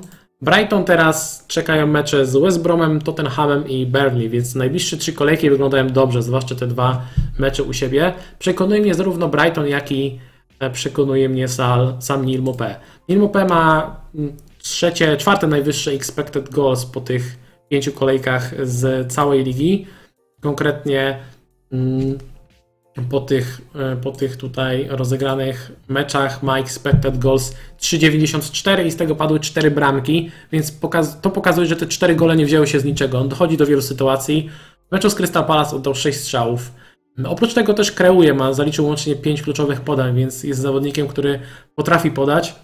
Brighton 0.44 0.84
teraz 0.86 1.46
czekają 1.48 1.88
mecze 1.88 2.26
z 2.26 2.36
West 2.36 2.62
Bromem, 2.62 3.02
Tottenhamem 3.02 3.68
i 3.68 3.86
Burnley, 3.86 4.30
więc 4.30 4.56
najbliższe 4.56 4.98
trzy 4.98 5.14
kolejki 5.14 5.50
wyglądają 5.50 5.88
dobrze, 5.88 6.24
zwłaszcza 6.24 6.56
te 6.56 6.68
dwa 6.68 7.02
mecze 7.40 7.64
u 7.64 7.74
siebie. 7.74 8.14
Przekonuje 8.40 8.82
mnie 8.82 8.94
zarówno 8.94 9.30
Brighton, 9.30 9.68
jak 9.68 9.92
i 9.92 10.20
e, 10.60 10.70
przekonuje 10.70 11.30
mnie 11.30 11.48
sam, 11.48 12.02
sam 12.02 12.26
Neil 12.26 12.44
Mopé. 12.44 12.76
Neil 13.10 13.22
Mopé 13.22 13.50
ma 13.50 13.96
mm, 14.16 14.34
trzecie, 14.58 15.18
czwarte 15.18 15.48
najwyższe 15.48 15.92
expected 15.92 16.50
goals 16.50 16.86
po 16.86 17.02
tych 17.02 17.38
pięciu 17.70 17.92
kolejkach 17.92 18.68
z 18.68 19.12
całej 19.14 19.44
ligi. 19.44 19.88
Konkretnie 20.42 21.20
mm, 21.72 22.18
po 23.10 23.20
tych, 23.20 23.62
e, 23.76 23.96
po 23.96 24.12
tych 24.12 24.38
tutaj 24.38 24.88
rozegranych 24.90 25.72
meczach 25.88 26.44
ma 26.44 26.60
expected 26.60 27.18
goals 27.18 27.56
3,94 27.80 28.86
i 28.86 28.92
z 28.92 28.96
tego 28.96 29.16
padły 29.16 29.40
4 29.40 29.72
bramki, 29.72 30.32
więc 30.52 30.72
pokaz 30.72 31.22
to 31.22 31.30
pokazuje, 31.30 31.68
że 31.68 31.76
te 31.76 31.88
4 31.88 32.16
gole 32.16 32.36
nie 32.36 32.46
wzięły 32.46 32.68
się 32.68 32.80
z 32.80 32.86
niczego. 32.86 33.20
On 33.20 33.30
dochodzi 33.30 33.58
do 33.58 33.66
wielu 33.66 33.82
sytuacji. 33.82 34.50
W 34.90 34.92
meczu 34.92 35.10
z 35.10 35.16
Crystal 35.16 35.46
Palace 35.46 35.76
oddał 35.76 35.96
6 35.96 36.20
strzałów. 36.20 36.72
Oprócz 37.26 37.54
tego 37.54 37.74
też 37.74 37.92
kreuje, 37.92 38.34
ma 38.34 38.54
zaliczył 38.54 38.86
łącznie 38.86 39.16
5 39.16 39.42
kluczowych 39.42 39.82
podań, 39.82 40.16
więc 40.16 40.44
jest 40.44 40.62
zawodnikiem, 40.62 41.08
który 41.08 41.40
potrafi 41.76 42.12
podać. 42.12 42.56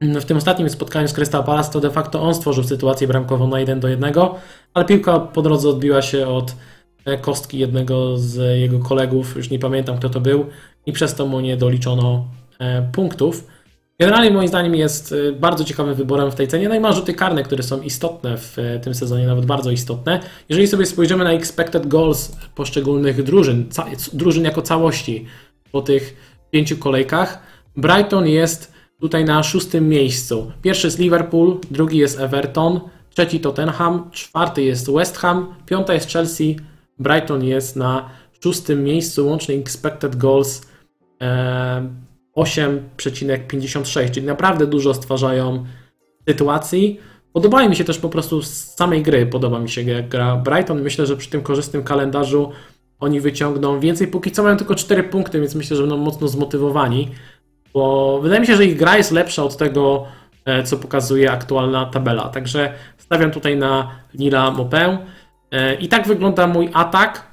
W 0.00 0.24
tym 0.24 0.36
ostatnim 0.36 0.70
spotkaniu 0.70 1.08
z 1.08 1.12
Crystal 1.12 1.44
Palace 1.44 1.72
to 1.72 1.80
de 1.80 1.90
facto 1.90 2.22
on 2.22 2.34
stworzył 2.34 2.64
sytuację 2.64 3.08
bramkową 3.08 3.48
na 3.48 3.60
1 3.60 3.80
do 3.80 3.88
1, 3.88 4.14
ale 4.74 4.84
piłka 4.84 5.20
po 5.20 5.42
drodze 5.42 5.68
odbiła 5.68 6.02
się 6.02 6.28
od 6.28 6.54
kostki 7.20 7.58
jednego 7.58 8.18
z 8.18 8.60
jego 8.60 8.78
kolegów, 8.78 9.36
już 9.36 9.50
nie 9.50 9.58
pamiętam 9.58 9.96
kto 9.96 10.10
to 10.10 10.20
był, 10.20 10.46
i 10.86 10.92
przez 10.92 11.14
to 11.14 11.26
mu 11.26 11.40
nie 11.40 11.56
doliczono 11.56 12.24
e, 12.58 12.82
punktów. 12.92 13.46
Generalnie 13.98 14.30
moim 14.30 14.48
zdaniem 14.48 14.74
jest 14.74 15.14
e, 15.28 15.32
bardzo 15.32 15.64
ciekawym 15.64 15.94
wyborem 15.94 16.30
w 16.30 16.34
tej 16.34 16.48
cenie. 16.48 16.68
No 16.68 16.74
i 16.74 16.80
ma 16.80 16.92
rzuty 16.92 17.14
karne, 17.14 17.42
które 17.42 17.62
są 17.62 17.80
istotne 17.80 18.36
w 18.38 18.56
tym 18.82 18.94
sezonie, 18.94 19.26
nawet 19.26 19.46
bardzo 19.46 19.70
istotne. 19.70 20.20
Jeżeli 20.48 20.68
sobie 20.68 20.86
spojrzymy 20.86 21.24
na 21.24 21.32
expected 21.32 21.86
goals 21.86 22.36
poszczególnych 22.54 23.22
drużyn, 23.22 23.68
drużyn 24.12 24.44
jako 24.44 24.62
całości 24.62 25.26
po 25.72 25.82
tych 25.82 26.16
pięciu 26.50 26.76
kolejkach, 26.76 27.42
Brighton 27.76 28.26
jest 28.26 28.72
tutaj 29.00 29.24
na 29.24 29.42
szóstym 29.42 29.88
miejscu. 29.88 30.52
Pierwszy 30.62 30.86
jest 30.86 30.98
Liverpool, 30.98 31.58
drugi 31.70 31.98
jest 31.98 32.20
Everton, 32.20 32.80
trzeci 33.14 33.40
Tottenham, 33.40 34.10
czwarty 34.10 34.62
jest 34.62 34.90
West 34.92 35.16
Ham, 35.18 35.54
piąta 35.66 35.94
jest 35.94 36.10
Chelsea, 36.10 36.56
Brighton 37.02 37.44
jest 37.44 37.76
na 37.76 38.08
szóstym 38.42 38.84
miejscu, 38.84 39.26
łącznie 39.26 39.54
expected 39.54 40.16
goals 40.16 40.72
8,56, 42.36 44.10
czyli 44.10 44.26
naprawdę 44.26 44.66
dużo 44.66 44.94
stwarzają 44.94 45.64
sytuacji. 46.28 47.00
Podobają 47.32 47.68
mi 47.68 47.76
się 47.76 47.84
też 47.84 47.98
po 47.98 48.08
prostu 48.08 48.42
z 48.42 48.48
samej 48.48 49.02
gry, 49.02 49.26
podoba 49.26 49.58
mi 49.58 49.68
się 49.68 49.82
jak 49.82 50.08
gra 50.08 50.36
Brighton. 50.36 50.82
Myślę, 50.82 51.06
że 51.06 51.16
przy 51.16 51.30
tym 51.30 51.42
korzystnym 51.42 51.84
kalendarzu 51.84 52.52
oni 53.00 53.20
wyciągną 53.20 53.80
więcej. 53.80 54.06
Póki 54.06 54.30
co 54.30 54.42
mają 54.42 54.56
tylko 54.56 54.74
4 54.74 55.02
punkty, 55.02 55.40
więc 55.40 55.54
myślę, 55.54 55.76
że 55.76 55.82
będą 55.82 55.96
mocno 55.96 56.28
zmotywowani, 56.28 57.08
bo 57.74 58.18
wydaje 58.22 58.40
mi 58.40 58.46
się, 58.46 58.56
że 58.56 58.64
ich 58.64 58.76
gra 58.76 58.96
jest 58.96 59.12
lepsza 59.12 59.44
od 59.44 59.56
tego, 59.56 60.06
e, 60.44 60.62
co 60.62 60.76
pokazuje 60.76 61.32
aktualna 61.32 61.86
tabela. 61.86 62.28
Także 62.28 62.72
stawiam 62.98 63.30
tutaj 63.30 63.56
na 63.56 63.90
Nila 64.14 64.50
Mopę. 64.50 64.98
E, 65.52 65.74
I 65.74 65.88
tak 65.88 66.06
wygląda 66.06 66.46
mój 66.46 66.70
atak. 66.72 67.26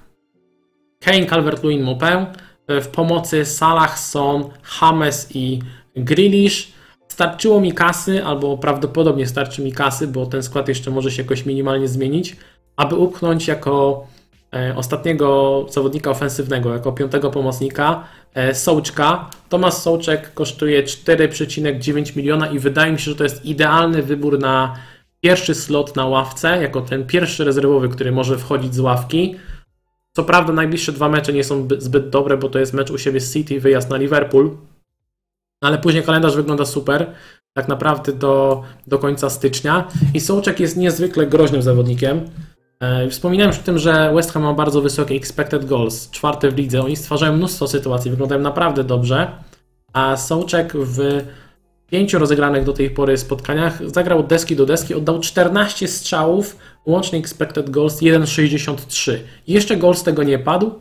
Kane, 1.00 1.26
Calvert-Lewin, 1.26 1.82
Mopę. 1.82 2.26
E, 2.68 2.82
w 2.82 2.88
pomocy 2.88 3.46
Salah, 3.46 4.00
Son, 4.00 4.44
James 4.82 5.36
i 5.36 5.60
Grealish. 5.96 6.72
Starczyło 7.08 7.62
mi 7.62 7.74
kasy, 7.74 8.26
albo 8.26 8.58
prawdopodobnie 8.58 9.28
starczy 9.28 9.62
mi 9.62 9.72
kasy, 9.72 10.08
bo 10.08 10.26
ten 10.26 10.44
skład 10.44 10.68
jeszcze 10.68 10.92
może 10.92 11.12
się 11.12 11.22
jakoś 11.22 11.46
minimalnie 11.46 11.88
zmienić, 11.88 12.36
aby 12.76 12.96
upchnąć 12.96 13.48
jako 13.48 14.08
e, 14.54 14.76
ostatniego 14.76 15.66
zawodnika 15.70 16.12
ofensywnego, 16.12 16.74
jako 16.74 16.92
piątego 16.92 17.32
pomocnika 17.32 18.04
Sołczka. 18.54 19.30
Tomasz 19.50 19.74
Sołczek 19.74 20.34
kosztuje 20.34 20.84
4,9 20.84 22.18
miliona 22.18 22.48
i 22.48 22.60
wydaje 22.60 22.92
mi 22.92 23.00
się, 23.00 23.12
że 23.12 23.16
to 23.16 23.24
jest 23.24 23.46
idealny 23.46 24.04
wybór 24.04 24.40
na 24.40 24.76
pierwszy 25.22 25.56
slot 25.56 25.96
na 25.96 26.06
ławce, 26.06 26.62
jako 26.62 26.82
ten 26.82 27.06
pierwszy 27.06 27.44
rezerwowy, 27.44 27.90
który 27.90 28.12
może 28.12 28.38
wchodzić 28.38 28.76
z 28.76 28.80
ławki. 28.80 29.36
Co 30.12 30.24
prawda 30.24 30.54
najbliższe 30.54 30.92
dwa 30.92 31.10
mecze 31.10 31.34
nie 31.34 31.44
są 31.44 31.68
zbyt 31.78 32.10
dobre, 32.10 32.38
bo 32.38 32.50
to 32.50 32.60
jest 32.60 32.74
mecz 32.74 32.92
u 32.92 32.98
siebie 32.98 33.20
z 33.20 33.34
City, 33.34 33.60
wyjazd 33.60 33.90
na 33.90 33.98
Liverpool, 33.98 34.58
ale 35.62 35.78
później 35.78 36.04
kalendarz 36.04 36.36
wygląda 36.36 36.66
super, 36.66 37.14
tak 37.54 37.68
naprawdę 37.68 38.14
do, 38.14 38.64
do 38.88 39.00
końca 39.00 39.30
stycznia. 39.30 39.88
I 40.14 40.20
Sołczek 40.20 40.60
jest 40.60 40.78
niezwykle 40.78 41.28
groźnym 41.28 41.62
zawodnikiem. 41.62 42.22
E, 42.80 43.10
wspominałem 43.10 43.52
już 43.52 43.60
o 43.60 43.64
tym, 43.64 43.78
że 43.78 44.12
West 44.16 44.32
Ham 44.32 44.44
ma 44.44 44.54
bardzo 44.54 44.82
wysokie 44.82 45.16
expected 45.16 45.66
goals, 45.66 46.10
czwarte 46.10 46.52
w 46.52 46.58
lidze, 46.58 46.82
oni 46.82 46.96
stwarzają 46.96 47.38
mnóstwo 47.38 47.68
sytuacji, 47.68 48.12
wyglądają 48.12 48.42
naprawdę 48.42 48.84
dobrze, 48.84 49.32
a 49.94 50.18
Sołczek 50.18 50.74
w 50.76 51.24
pięciu 51.90 52.20
rozegranych 52.20 52.64
do 52.64 52.74
tej 52.74 52.90
pory 52.90 53.18
spotkaniach 53.18 53.90
zagrał 53.90 54.24
deski 54.24 54.56
do 54.56 54.66
deski, 54.66 54.94
oddał 54.94 55.20
14 55.20 55.88
strzałów, 55.88 56.58
łącznie 56.86 57.20
expected 57.20 57.70
goals 57.70 58.02
1,63. 58.02 59.18
Jeszcze 59.48 59.78
gol 59.78 59.96
z 59.96 60.04
tego 60.04 60.24
nie 60.24 60.40
padł, 60.40 60.72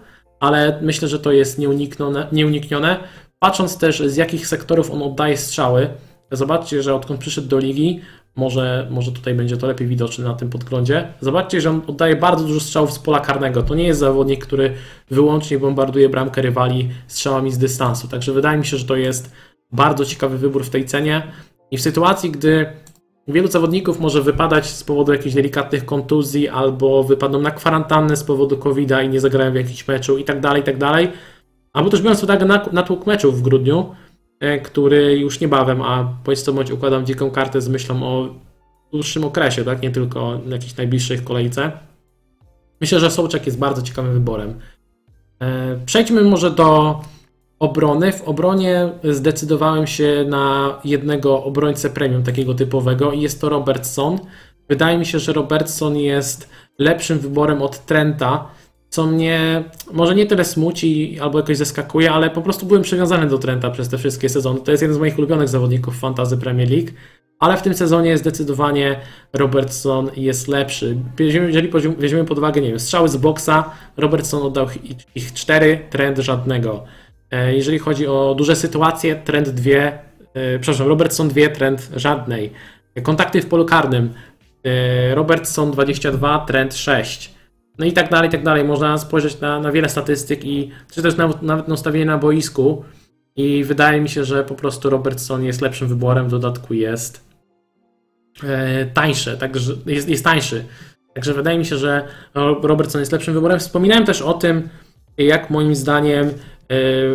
ale 0.40 0.78
myślę, 0.82 1.08
że 1.08 1.18
to 1.18 1.32
jest 1.32 1.58
nieuniknione, 1.58 2.26
nieuniknione. 2.32 2.96
Patrząc 3.38 3.78
też 3.78 4.02
z 4.06 4.16
jakich 4.16 4.46
sektorów 4.46 4.90
on 4.90 5.02
oddaje 5.02 5.36
strzały, 5.36 5.88
zobaczcie, 6.32 6.82
że 6.82 6.94
odkąd 6.94 7.20
przyszedł 7.20 7.48
do 7.48 7.58
ligi, 7.58 8.00
może, 8.38 8.86
może 8.90 9.12
tutaj 9.12 9.34
będzie 9.34 9.56
to 9.56 9.66
lepiej 9.66 9.86
widoczne 9.86 10.24
na 10.24 10.34
tym 10.34 10.50
podglądzie. 10.50 11.08
Zobaczcie, 11.20 11.60
że 11.60 11.70
on 11.70 11.82
oddaje 11.86 12.16
bardzo 12.16 12.44
dużo 12.44 12.60
strzałów 12.60 12.92
z 12.92 12.98
pola 12.98 13.20
karnego. 13.20 13.62
To 13.62 13.74
nie 13.74 13.86
jest 13.86 14.00
zawodnik, 14.00 14.46
który 14.46 14.74
wyłącznie 15.10 15.58
bombarduje 15.58 16.08
bramkę 16.08 16.42
rywali 16.42 16.88
strzałami 17.06 17.52
z 17.52 17.58
dystansu. 17.58 18.08
Także 18.08 18.32
wydaje 18.32 18.58
mi 18.58 18.66
się, 18.66 18.76
że 18.76 18.84
to 18.84 18.96
jest 18.96 19.32
bardzo 19.72 20.04
ciekawy 20.04 20.38
wybór 20.38 20.64
w 20.64 20.70
tej 20.70 20.84
cenie. 20.84 21.32
I 21.70 21.78
w 21.78 21.82
sytuacji, 21.82 22.30
gdy 22.30 22.66
wielu 23.28 23.48
zawodników 23.48 24.00
może 24.00 24.22
wypadać 24.22 24.66
z 24.66 24.84
powodu 24.84 25.12
jakichś 25.12 25.34
delikatnych 25.34 25.84
kontuzji 25.84 26.48
albo 26.48 27.04
wypadną 27.04 27.40
na 27.40 27.50
kwarantannę 27.50 28.16
z 28.16 28.24
powodu 28.24 28.56
covid 28.56 28.90
i 29.04 29.08
nie 29.08 29.20
zagrają 29.20 29.52
w 29.52 29.54
jakimś 29.54 29.88
meczu 29.88 30.18
i 30.18 30.24
tak 30.24 30.40
dalej, 30.40 30.62
i 30.62 30.64
tak. 30.64 30.76
Albo 31.72 31.90
też 31.90 32.02
biorąc 32.02 32.20
pod 32.20 32.30
uwagę 32.30 32.46
natłok 32.72 33.06
meczów 33.06 33.38
w 33.38 33.42
grudniu, 33.42 33.94
e, 34.40 34.58
który 34.58 35.18
już 35.18 35.40
niebawem, 35.40 35.82
a 35.82 36.14
co 36.36 36.52
bądź 36.52 36.70
układam 36.70 37.06
dziką 37.06 37.30
kartę 37.30 37.60
z 37.60 37.68
myślą 37.68 38.02
o 38.02 38.28
dłuższym 38.92 39.24
okresie, 39.24 39.64
tak? 39.64 39.82
nie 39.82 39.90
tylko 39.90 40.40
jakiejś 40.48 40.76
najbliższej 40.76 41.18
kolejce. 41.18 41.72
Myślę, 42.80 43.00
że 43.00 43.10
Sołczek 43.10 43.46
jest 43.46 43.58
bardzo 43.58 43.82
ciekawym 43.82 44.12
wyborem. 44.12 44.54
E, 45.40 45.78
przejdźmy 45.86 46.22
może 46.22 46.50
do 46.50 47.00
obrony. 47.58 48.12
W 48.12 48.22
obronie 48.22 48.88
zdecydowałem 49.04 49.86
się 49.86 50.24
na 50.28 50.78
jednego 50.84 51.44
obrońcę 51.44 51.90
premium, 51.90 52.22
takiego 52.22 52.54
typowego, 52.54 53.12
i 53.12 53.20
jest 53.20 53.40
to 53.40 53.48
Robertson. 53.48 54.18
Wydaje 54.68 54.98
mi 54.98 55.06
się, 55.06 55.18
że 55.18 55.32
Robertson 55.32 55.96
jest 55.96 56.48
lepszym 56.78 57.18
wyborem 57.18 57.62
od 57.62 57.86
Trenta, 57.86 58.48
co 58.88 59.06
mnie 59.06 59.64
może 59.92 60.14
nie 60.14 60.26
tyle 60.26 60.44
smuci 60.44 61.18
albo 61.20 61.38
jakoś 61.38 61.56
zaskakuje, 61.56 62.12
ale 62.12 62.30
po 62.30 62.42
prostu 62.42 62.66
byłem 62.66 62.82
przywiązany 62.82 63.26
do 63.26 63.38
Trenta 63.38 63.70
przez 63.70 63.88
te 63.88 63.98
wszystkie 63.98 64.28
sezony. 64.28 64.60
To 64.60 64.70
jest 64.70 64.82
jeden 64.82 64.96
z 64.96 64.98
moich 64.98 65.18
ulubionych 65.18 65.48
zawodników 65.48 65.98
fantazy 65.98 66.38
Premier 66.38 66.70
League, 66.70 66.88
ale 67.38 67.56
w 67.56 67.62
tym 67.62 67.74
sezonie 67.74 68.18
zdecydowanie 68.18 69.00
Robertson 69.32 70.10
jest 70.16 70.48
lepszy. 70.48 70.96
Jeżeli 71.18 71.68
weźmiemy 71.98 72.24
pod 72.24 72.38
uwagę, 72.38 72.60
nie 72.60 72.68
wiem, 72.68 72.80
strzały 72.80 73.08
z 73.08 73.16
boksa, 73.16 73.70
Robertson 73.96 74.42
oddał 74.42 74.66
ich 75.14 75.32
4, 75.32 75.86
Trent 75.90 76.18
żadnego. 76.18 76.84
E, 77.30 77.54
jeżeli 77.54 77.78
chodzi 77.78 78.06
o 78.06 78.34
duże 78.38 78.56
sytuacje, 78.56 79.16
trend 79.16 79.48
dwie, 79.48 79.98
e, 80.34 80.58
przepraszam, 80.58 80.88
Robertson 80.88 81.28
dwie, 81.28 81.48
trend 81.48 81.90
żadnej. 81.96 82.52
Kontakty 83.02 83.42
w 83.42 83.46
polu 83.46 83.64
karnym. 83.64 84.12
e, 84.64 85.14
Robertson 85.14 85.70
22, 85.70 86.38
Trent 86.38 86.74
6. 86.74 87.34
No 87.78 87.86
i 87.86 87.92
tak 87.92 88.10
dalej, 88.10 88.28
i 88.28 88.32
tak 88.32 88.42
dalej. 88.42 88.64
Można 88.64 88.98
spojrzeć 88.98 89.40
na, 89.40 89.60
na 89.60 89.72
wiele 89.72 89.88
statystyk 89.88 90.44
i 90.44 90.70
czy 90.92 91.02
też 91.02 91.16
nawet, 91.16 91.42
nawet 91.42 91.68
na 91.68 91.74
ustawienie 91.74 92.06
na 92.06 92.18
boisku. 92.18 92.84
I 93.36 93.64
wydaje 93.64 94.00
mi 94.00 94.08
się, 94.08 94.24
że 94.24 94.44
po 94.44 94.54
prostu 94.54 94.90
Robertson 94.90 95.44
jest 95.44 95.60
lepszym 95.60 95.88
wyborem. 95.88 96.26
W 96.26 96.30
dodatku 96.30 96.74
jest 96.74 97.28
tańszy, 98.94 99.36
także 99.38 99.72
jest, 99.86 100.08
jest 100.08 100.24
tańszy. 100.24 100.64
Także 101.14 101.34
wydaje 101.34 101.58
mi 101.58 101.64
się, 101.64 101.76
że 101.76 102.08
Robertson 102.62 103.00
jest 103.00 103.12
lepszym 103.12 103.34
wyborem. 103.34 103.58
Wspominałem 103.58 104.06
też 104.06 104.22
o 104.22 104.34
tym, 104.34 104.68
jak 105.18 105.50
moim 105.50 105.74
zdaniem 105.74 106.32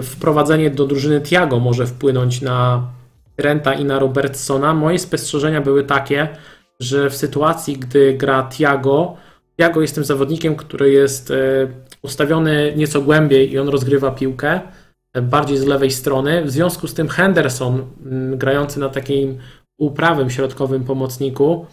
wprowadzenie 0.04 0.70
do 0.70 0.86
drużyny 0.86 1.22
Tiago 1.22 1.60
może 1.60 1.88
wpłynąć 1.88 2.42
na 2.42 2.88
Trenta 3.36 3.74
i 3.74 3.86
na 3.86 4.00
Robertsona. 4.00 4.74
Moje 4.74 5.00
spostrzeżenia 5.00 5.62
były 5.62 5.84
takie, 5.84 6.28
że 6.80 7.10
w 7.10 7.16
sytuacji, 7.16 7.78
gdy 7.78 8.14
gra 8.14 8.50
Tiago, 8.52 9.18
Tiago 9.60 9.82
jest 9.82 9.96
tym 9.96 10.04
zawodnikiem, 10.04 10.56
który 10.56 10.92
jest 10.92 11.32
e, 11.32 11.68
ustawiony 12.02 12.74
nieco 12.76 13.02
głębiej 13.02 13.52
i 13.52 13.60
on 13.60 13.70
rozgrywa 13.70 14.12
piłkę 14.12 14.62
e, 15.14 15.22
bardziej 15.22 15.58
z 15.58 15.66
lewej 15.66 15.92
strony. 15.92 16.44
W 16.44 16.52
związku 16.52 16.88
z 16.88 16.94
tym 16.94 17.10
Henderson, 17.10 17.86
grający 18.32 18.80
na 18.80 18.90
takim 18.90 19.38
uprawym 19.78 20.30
środkowym 20.30 20.84
pomocniku, 20.84 21.66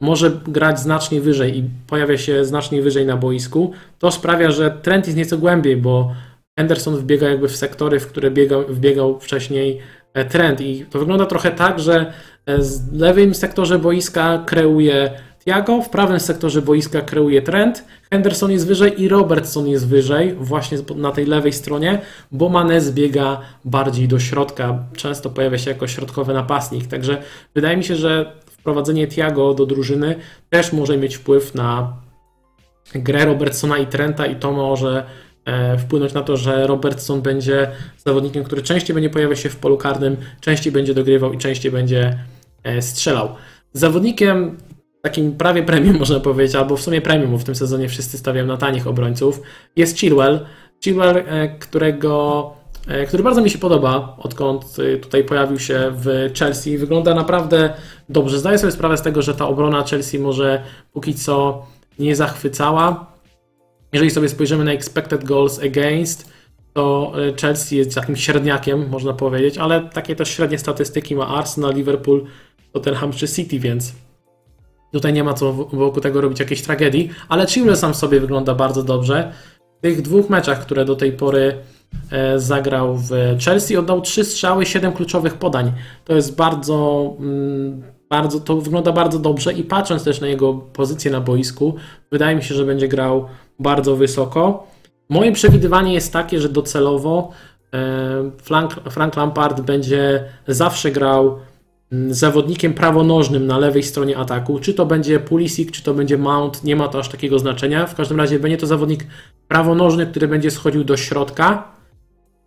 może 0.00 0.30
grać 0.30 0.80
znacznie 0.80 1.20
wyżej 1.20 1.58
i 1.58 1.64
pojawia 1.86 2.18
się 2.18 2.44
znacznie 2.44 2.82
wyżej 2.82 3.06
na 3.06 3.16
boisku. 3.16 3.72
To 3.98 4.10
sprawia, 4.10 4.50
że 4.50 4.70
trend 4.70 5.06
jest 5.06 5.18
nieco 5.18 5.38
głębiej, 5.38 5.76
bo 5.76 6.12
Henderson 6.58 6.96
wbiega 6.96 7.28
jakby 7.28 7.48
w 7.48 7.56
sektory, 7.56 8.00
w 8.00 8.06
które 8.06 8.30
biegał, 8.30 8.64
wbiegał 8.68 9.20
wcześniej 9.20 9.78
e, 10.14 10.24
trend. 10.24 10.60
I 10.60 10.86
to 10.90 10.98
wygląda 10.98 11.26
trochę 11.26 11.50
tak, 11.50 11.80
że 11.80 12.12
w 12.46 13.00
lewym 13.00 13.34
sektorze 13.34 13.78
boiska 13.78 14.42
kreuje 14.46 15.10
Tiago, 15.44 15.82
w 15.82 15.90
prawym 15.90 16.20
sektorze 16.20 16.62
boiska 16.62 17.00
kreuje 17.00 17.42
trend, 17.42 17.84
Henderson 18.10 18.50
jest 18.50 18.66
wyżej 18.66 19.02
i 19.02 19.08
Robertson 19.08 19.68
jest 19.68 19.88
wyżej, 19.88 20.34
właśnie 20.34 20.78
na 20.96 21.12
tej 21.12 21.26
lewej 21.26 21.52
stronie, 21.52 22.00
bo 22.32 22.48
Mane 22.48 22.80
zbiega 22.80 23.40
bardziej 23.64 24.08
do 24.08 24.18
środka, 24.18 24.84
często 24.96 25.30
pojawia 25.30 25.58
się 25.58 25.70
jako 25.70 25.86
środkowy 25.86 26.34
napastnik, 26.34 26.86
także 26.86 27.22
wydaje 27.54 27.76
mi 27.76 27.84
się, 27.84 27.96
że 27.96 28.32
wprowadzenie 28.46 29.08
Tiago 29.08 29.54
do 29.54 29.66
drużyny 29.66 30.16
też 30.50 30.72
może 30.72 30.96
mieć 30.96 31.16
wpływ 31.16 31.54
na 31.54 31.96
grę 32.94 33.24
Robertsona 33.24 33.78
i 33.78 33.86
Trenta 33.86 34.26
i 34.26 34.36
to 34.36 34.52
może 34.52 34.98
e, 34.98 35.04
wpłynąć 35.78 36.12
na 36.12 36.22
to, 36.22 36.36
że 36.36 36.66
Robertson 36.66 37.22
będzie 37.22 37.70
zawodnikiem, 37.96 38.44
który 38.44 38.62
częściej 38.62 38.94
będzie 38.94 39.10
pojawiał 39.10 39.36
się 39.36 39.48
w 39.48 39.56
polu 39.56 39.76
karnym, 39.76 40.16
częściej 40.40 40.72
będzie 40.72 40.94
dogrywał 40.94 41.32
i 41.32 41.38
częściej 41.38 41.72
będzie 41.72 42.18
e, 42.64 42.82
strzelał. 42.82 43.28
Zawodnikiem 43.72 44.56
takim 45.02 45.32
prawie 45.32 45.62
premium 45.62 45.98
można 46.02 46.20
powiedzieć, 46.20 46.56
albo 46.56 46.76
w 46.76 46.82
sumie 46.82 47.00
premium, 47.00 47.30
bo 47.30 47.38
w 47.38 47.44
tym 47.44 47.54
sezonie 47.54 47.88
wszyscy 47.88 48.18
stawiają 48.18 48.46
na 48.46 48.56
tanich 48.56 48.86
obrońców, 48.86 49.42
jest 49.76 49.98
Chilwell. 49.98 50.46
Chilwell, 50.84 51.16
e, 51.16 51.48
którego, 51.58 52.52
e, 52.88 53.06
który 53.06 53.22
bardzo 53.22 53.42
mi 53.42 53.50
się 53.50 53.58
podoba, 53.58 54.16
odkąd 54.18 54.64
e, 54.78 54.96
tutaj 54.96 55.24
pojawił 55.24 55.58
się 55.58 55.92
w 55.94 56.30
Chelsea. 56.38 56.78
Wygląda 56.78 57.14
naprawdę 57.14 57.74
dobrze. 58.08 58.38
Zdaję 58.38 58.58
sobie 58.58 58.72
sprawę 58.72 58.96
z 58.96 59.02
tego, 59.02 59.22
że 59.22 59.34
ta 59.34 59.48
obrona 59.48 59.84
Chelsea 59.84 60.18
może 60.18 60.62
póki 60.92 61.14
co 61.14 61.66
nie 61.98 62.16
zachwycała. 62.16 63.11
Jeżeli 63.92 64.10
sobie 64.10 64.28
spojrzymy 64.28 64.64
na 64.64 64.72
expected 64.72 65.24
goals 65.24 65.60
against, 65.62 66.32
to 66.72 67.12
Chelsea 67.40 67.76
jest 67.76 67.94
takim 67.94 68.16
średniakiem, 68.16 68.88
można 68.88 69.12
powiedzieć, 69.12 69.58
ale 69.58 69.88
takie 69.88 70.16
też 70.16 70.30
średnie 70.30 70.58
statystyki 70.58 71.16
ma 71.16 71.28
Arsenal, 71.28 71.74
Liverpool, 71.74 72.24
Tottenham 72.72 73.12
czy 73.12 73.28
City, 73.28 73.58
więc 73.58 73.92
Tutaj 74.92 75.12
nie 75.12 75.24
ma 75.24 75.34
co 75.34 75.52
wokół 75.52 76.02
tego 76.02 76.20
robić 76.20 76.40
jakiejś 76.40 76.62
tragedii, 76.62 77.10
ale 77.28 77.46
Chilwell 77.46 77.76
sam 77.76 77.94
sobie 77.94 78.20
wygląda 78.20 78.54
bardzo 78.54 78.82
dobrze. 78.82 79.32
W 79.78 79.82
tych 79.82 80.02
dwóch 80.02 80.30
meczach, 80.30 80.60
które 80.60 80.84
do 80.84 80.96
tej 80.96 81.12
pory 81.12 81.54
e, 82.10 82.40
zagrał 82.40 82.96
w 82.96 83.10
Chelsea, 83.44 83.76
oddał 83.76 84.00
trzy 84.00 84.24
strzały, 84.24 84.66
siedem 84.66 84.92
kluczowych 84.92 85.34
podań. 85.34 85.72
To 86.04 86.14
jest 86.14 86.36
bardzo, 86.36 87.10
mm, 87.18 87.82
bardzo, 88.12 88.40
to 88.40 88.56
wygląda 88.56 88.92
bardzo 88.92 89.18
dobrze 89.18 89.52
i 89.52 89.64
patrząc 89.64 90.04
też 90.04 90.20
na 90.20 90.26
jego 90.26 90.54
pozycję 90.54 91.10
na 91.10 91.20
boisku, 91.20 91.74
wydaje 92.10 92.36
mi 92.36 92.42
się, 92.42 92.54
że 92.54 92.64
będzie 92.64 92.88
grał 92.88 93.26
bardzo 93.58 93.96
wysoko. 93.96 94.66
Moje 95.08 95.32
przewidywanie 95.32 95.94
jest 95.94 96.12
takie, 96.12 96.40
że 96.40 96.48
docelowo 96.48 97.30
e, 97.74 98.30
Frank, 98.90 99.16
Lampard 99.16 99.60
będzie 99.60 100.24
zawsze 100.46 100.90
grał 100.90 101.38
Mm, 101.92 102.14
zawodnikiem 102.14 102.74
prawonożnym 102.74 103.46
na 103.46 103.58
lewej 103.58 103.82
stronie 103.82 104.18
ataku. 104.18 104.58
Czy 104.58 104.74
to 104.74 104.86
będzie 104.86 105.20
Pulisic, 105.20 105.70
czy 105.70 105.82
to 105.82 105.94
będzie 105.94 106.18
Mount, 106.18 106.64
nie 106.64 106.76
ma 106.76 106.88
to 106.88 106.98
aż 106.98 107.08
takiego 107.08 107.38
znaczenia. 107.38 107.86
W 107.86 107.94
każdym 107.94 108.18
razie 108.18 108.38
będzie 108.38 108.56
to 108.56 108.66
zawodnik 108.66 109.06
prawonożny, 109.48 110.06
który 110.06 110.28
będzie 110.28 110.50
schodził 110.50 110.84
do 110.84 110.96
środka. 110.96 111.72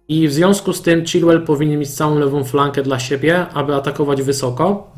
I 0.08 0.28
w 0.28 0.34
związku 0.34 0.74
z 0.74 0.82
tym 0.82 1.06
Chilwell 1.06 1.46
powinien 1.46 1.80
mieć 1.80 1.90
całą 1.90 2.20
lewą 2.20 2.44
flankę 2.44 2.84
dla 2.84 3.00
siebie, 3.00 3.46
aby 3.54 3.76
atakować 3.76 4.22
wysoko. 4.22 4.92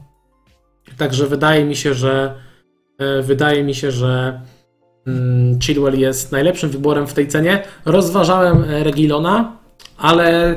Także 0.97 1.27
wydaje 1.27 1.65
mi 1.65 1.75
się, 1.75 1.93
że 1.93 2.35
e, 2.99 3.21
wydaje 3.21 3.63
mi 3.63 3.75
się, 3.75 3.91
że 3.91 4.41
mm, 5.07 5.59
Chilwell 5.59 5.99
jest 5.99 6.31
najlepszym 6.31 6.69
wyborem 6.69 7.07
w 7.07 7.13
tej 7.13 7.27
cenie. 7.27 7.63
Rozważałem 7.85 8.63
e, 8.63 8.83
Regilona, 8.83 9.57
ale 9.97 10.55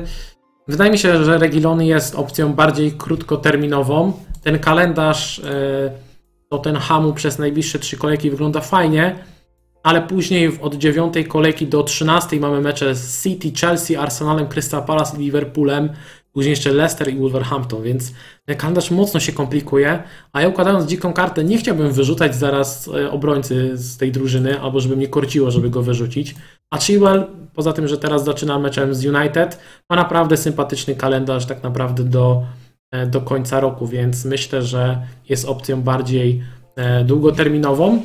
Wydaje 0.67 0.91
mi 0.91 0.97
się, 0.97 1.25
że 1.25 1.37
Regilony 1.37 1.85
jest 1.85 2.15
opcją 2.15 2.53
bardziej 2.53 2.91
krótkoterminową. 2.91 4.13
Ten 4.43 4.59
kalendarz 4.59 5.41
e, 6.59 6.79
Hamu 6.79 7.13
przez 7.13 7.39
najbliższe 7.39 7.79
trzy 7.79 7.97
kolejki 7.97 8.31
wygląda 8.31 8.61
fajnie, 8.61 9.15
ale 9.83 10.01
później 10.01 10.59
od 10.61 10.75
dziewiątej 10.75 11.25
kolejki 11.25 11.67
do 11.67 11.83
13 11.83 12.39
mamy 12.39 12.61
mecze 12.61 12.95
z 12.95 13.23
City, 13.23 13.51
Chelsea, 13.59 13.95
Arsenalem, 13.95 14.47
Crystal 14.47 14.83
Palace 14.83 15.17
i 15.17 15.19
Liverpoolem. 15.19 15.89
Później 16.33 16.49
jeszcze 16.49 16.71
Leicester 16.71 17.13
i 17.13 17.17
Wolverhampton, 17.17 17.83
więc 17.83 18.13
ten 18.45 18.57
kalendarz 18.57 18.91
mocno 18.91 19.19
się 19.19 19.33
komplikuje, 19.33 20.03
a 20.33 20.41
ja 20.41 20.47
układając 20.47 20.85
dziką 20.85 21.13
kartę 21.13 21.43
nie 21.43 21.57
chciałbym 21.57 21.91
wyrzucać 21.91 22.35
zaraz 22.35 22.87
e, 22.87 23.11
obrońcy 23.11 23.77
z 23.77 23.97
tej 23.97 24.11
drużyny, 24.11 24.61
albo 24.61 24.79
żeby 24.79 24.95
mnie 24.95 25.07
korciło, 25.07 25.51
żeby 25.51 25.69
go 25.69 25.83
wyrzucić. 25.83 26.35
A 26.69 26.77
Chilwell, 26.77 27.27
poza 27.55 27.73
tym, 27.73 27.87
że 27.87 27.97
teraz 27.97 28.23
zaczyna 28.23 28.59
meczem 28.59 28.95
z 28.95 29.05
United, 29.05 29.59
ma 29.89 29.95
naprawdę 29.95 30.37
sympatyczny 30.37 30.95
kalendarz 30.95 31.45
tak 31.45 31.63
naprawdę 31.63 32.03
do, 32.03 32.43
e, 32.91 33.07
do 33.07 33.21
końca 33.21 33.59
roku, 33.59 33.87
więc 33.87 34.25
myślę, 34.25 34.61
że 34.61 35.01
jest 35.29 35.45
opcją 35.45 35.81
bardziej 35.81 36.43
e, 36.75 37.03
długoterminową. 37.03 38.01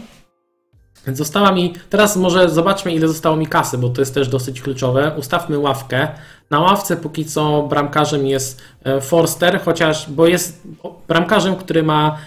Więc 1.07 1.19
została 1.19 1.53
mi, 1.53 1.75
teraz 1.91 2.17
może 2.17 2.49
zobaczmy 2.49 2.95
ile 2.95 3.09
zostało 3.09 3.37
mi 3.37 3.47
kasy, 3.47 3.79
bo 3.79 3.89
to 3.89 4.01
jest 4.01 4.15
też 4.15 4.29
dosyć 4.29 4.61
kluczowe. 4.61 5.13
Ustawmy 5.19 5.59
ławkę. 5.59 6.09
Na 6.51 6.61
ławce 6.61 6.97
póki 6.97 7.25
co 7.25 7.63
bramkarzem 7.63 8.27
jest 8.27 8.63
e, 8.85 9.01
Forster, 9.01 9.61
chociaż, 9.65 10.11
bo 10.11 10.27
jest 10.27 10.63
bramkarzem, 11.09 11.57
który 11.57 11.83
ma 11.83 12.19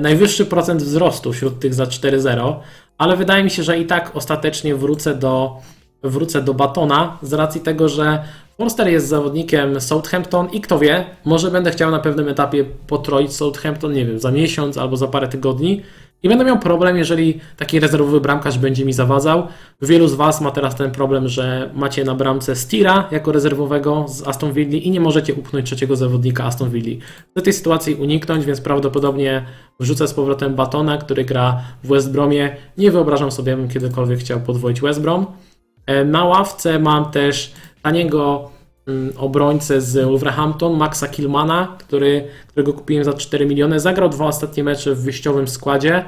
najwyższy 0.00 0.46
procent 0.46 0.82
wzrostu 0.82 1.32
wśród 1.32 1.60
tych 1.60 1.74
za 1.74 1.84
4-0, 1.84 2.54
ale 2.98 3.16
wydaje 3.16 3.44
mi 3.44 3.50
się, 3.50 3.62
że 3.62 3.78
i 3.78 3.86
tak 3.86 4.16
ostatecznie 4.16 4.74
wrócę 4.74 5.14
do, 5.14 5.56
wrócę 6.02 6.42
do 6.42 6.54
Batona 6.54 7.18
z 7.22 7.32
racji 7.32 7.60
tego, 7.60 7.88
że 7.88 8.22
Forster 8.58 8.88
jest 8.88 9.08
zawodnikiem 9.08 9.80
Southampton 9.80 10.48
i 10.50 10.60
kto 10.60 10.78
wie, 10.78 11.04
może 11.24 11.50
będę 11.50 11.70
chciał 11.70 11.90
na 11.90 11.98
pewnym 11.98 12.28
etapie 12.28 12.64
potroić 12.86 13.36
Southampton, 13.36 13.92
nie 13.92 14.06
wiem, 14.06 14.18
za 14.18 14.30
miesiąc 14.30 14.78
albo 14.78 14.96
za 14.96 15.06
parę 15.06 15.28
tygodni 15.28 15.82
i 16.22 16.28
będę 16.28 16.44
miał 16.44 16.58
problem, 16.58 16.96
jeżeli 16.96 17.40
taki 17.56 17.80
rezerwowy 17.80 18.20
bramkarz 18.20 18.58
będzie 18.58 18.84
mi 18.84 18.92
zawadzał. 18.92 19.46
Wielu 19.82 20.08
z 20.08 20.14
Was 20.14 20.40
ma 20.40 20.50
teraz 20.50 20.76
ten 20.76 20.90
problem, 20.90 21.28
że 21.28 21.70
macie 21.74 22.04
na 22.04 22.14
bramce 22.14 22.56
Stira 22.56 23.08
jako 23.10 23.32
rezerwowego 23.32 24.04
z 24.08 24.28
Aston 24.28 24.52
Villa 24.52 24.76
i 24.76 24.90
nie 24.90 25.00
możecie 25.00 25.34
upchnąć 25.34 25.66
trzeciego 25.66 25.96
zawodnika 25.96 26.44
Aston 26.44 26.70
Villa. 26.70 27.00
Do 27.36 27.42
tej 27.42 27.52
sytuacji 27.52 27.94
uniknąć, 27.94 28.44
więc 28.44 28.60
prawdopodobnie 28.60 29.44
wrzucę 29.80 30.08
z 30.08 30.14
powrotem 30.14 30.54
Batona, 30.54 30.98
który 30.98 31.24
gra 31.24 31.62
w 31.84 31.88
West 31.88 32.12
Bromie. 32.12 32.56
Nie 32.78 32.90
wyobrażam 32.90 33.30
sobie, 33.30 33.56
bym 33.56 33.68
kiedykolwiek 33.68 34.18
chciał 34.18 34.40
podwoić 34.40 34.80
West 34.80 35.02
Brom. 35.02 35.26
E, 35.86 36.04
na 36.04 36.24
ławce 36.24 36.78
mam 36.78 37.10
też 37.10 37.52
taniego 37.82 38.50
obrońcę 39.16 39.80
z 39.80 40.04
Wolverhampton, 40.04 40.76
Maxa 40.76 41.08
Kilmana, 41.08 41.76
który, 41.78 42.28
którego 42.48 42.72
kupiłem 42.72 43.04
za 43.04 43.12
4 43.12 43.46
miliony. 43.46 43.80
Zagrał 43.80 44.08
dwa 44.08 44.26
ostatnie 44.26 44.64
mecze 44.64 44.94
w 44.94 45.02
wyjściowym 45.02 45.48
składzie. 45.48 46.04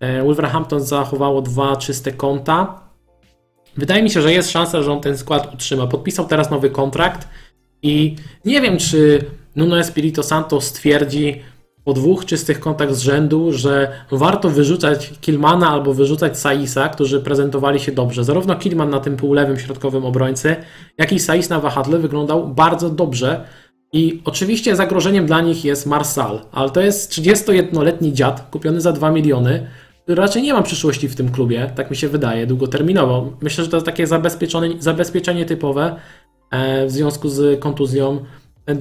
E, 0.00 0.22
Wolverhampton 0.22 0.80
zachowało 0.80 1.42
dwa 1.42 1.76
czyste 1.76 2.12
konta. 2.12 2.80
Wydaje 3.76 4.02
mi 4.02 4.10
się, 4.10 4.22
że 4.22 4.32
jest 4.32 4.50
szansa, 4.50 4.82
że 4.82 4.92
on 4.92 5.00
ten 5.00 5.18
skład 5.18 5.54
utrzyma. 5.54 5.86
Podpisał 5.86 6.26
teraz 6.26 6.50
nowy 6.50 6.70
kontrakt 6.70 7.28
i 7.82 8.16
nie 8.44 8.60
wiem, 8.60 8.78
czy 8.78 9.24
Nuno 9.56 9.78
Espirito 9.78 10.22
Santo 10.22 10.60
stwierdzi, 10.60 11.42
po 11.86 11.92
dwóch 11.92 12.24
czystych 12.24 12.60
kontach 12.60 12.94
z 12.94 13.00
rzędu, 13.00 13.52
że 13.52 13.92
warto 14.10 14.50
wyrzucać 14.50 15.12
Kilmana 15.20 15.70
albo 15.70 15.94
wyrzucać 15.94 16.38
Saisa, 16.38 16.88
którzy 16.88 17.20
prezentowali 17.20 17.80
się 17.80 17.92
dobrze. 17.92 18.24
Zarówno 18.24 18.56
Kilman 18.56 18.90
na 18.90 19.00
tym 19.00 19.16
półlewym 19.16 19.58
środkowym 19.58 20.04
obrońcy, 20.04 20.56
jak 20.98 21.12
i 21.12 21.18
Sais 21.18 21.50
na 21.50 21.60
wahadle 21.60 21.98
wyglądał 21.98 22.48
bardzo 22.48 22.90
dobrze. 22.90 23.44
I 23.92 24.22
oczywiście 24.24 24.76
zagrożeniem 24.76 25.26
dla 25.26 25.40
nich 25.40 25.64
jest 25.64 25.86
Marsal, 25.86 26.40
ale 26.52 26.70
to 26.70 26.80
jest 26.80 27.12
31-letni 27.12 28.12
dziad 28.12 28.46
kupiony 28.50 28.80
za 28.80 28.92
2 28.92 29.10
miliony, 29.10 29.66
który 30.02 30.22
raczej 30.22 30.42
nie 30.42 30.54
ma 30.54 30.62
przyszłości 30.62 31.08
w 31.08 31.16
tym 31.16 31.32
klubie, 31.32 31.72
tak 31.74 31.90
mi 31.90 31.96
się 31.96 32.08
wydaje, 32.08 32.46
długoterminowo. 32.46 33.32
Myślę, 33.40 33.64
że 33.64 33.70
to 33.70 33.76
jest 33.76 33.86
takie 33.86 34.06
zabezpieczenie, 34.78 35.44
typowe 35.44 35.96
e, 36.50 36.86
w 36.86 36.90
związku 36.90 37.28
z 37.28 37.60
kontuzją 37.60 38.24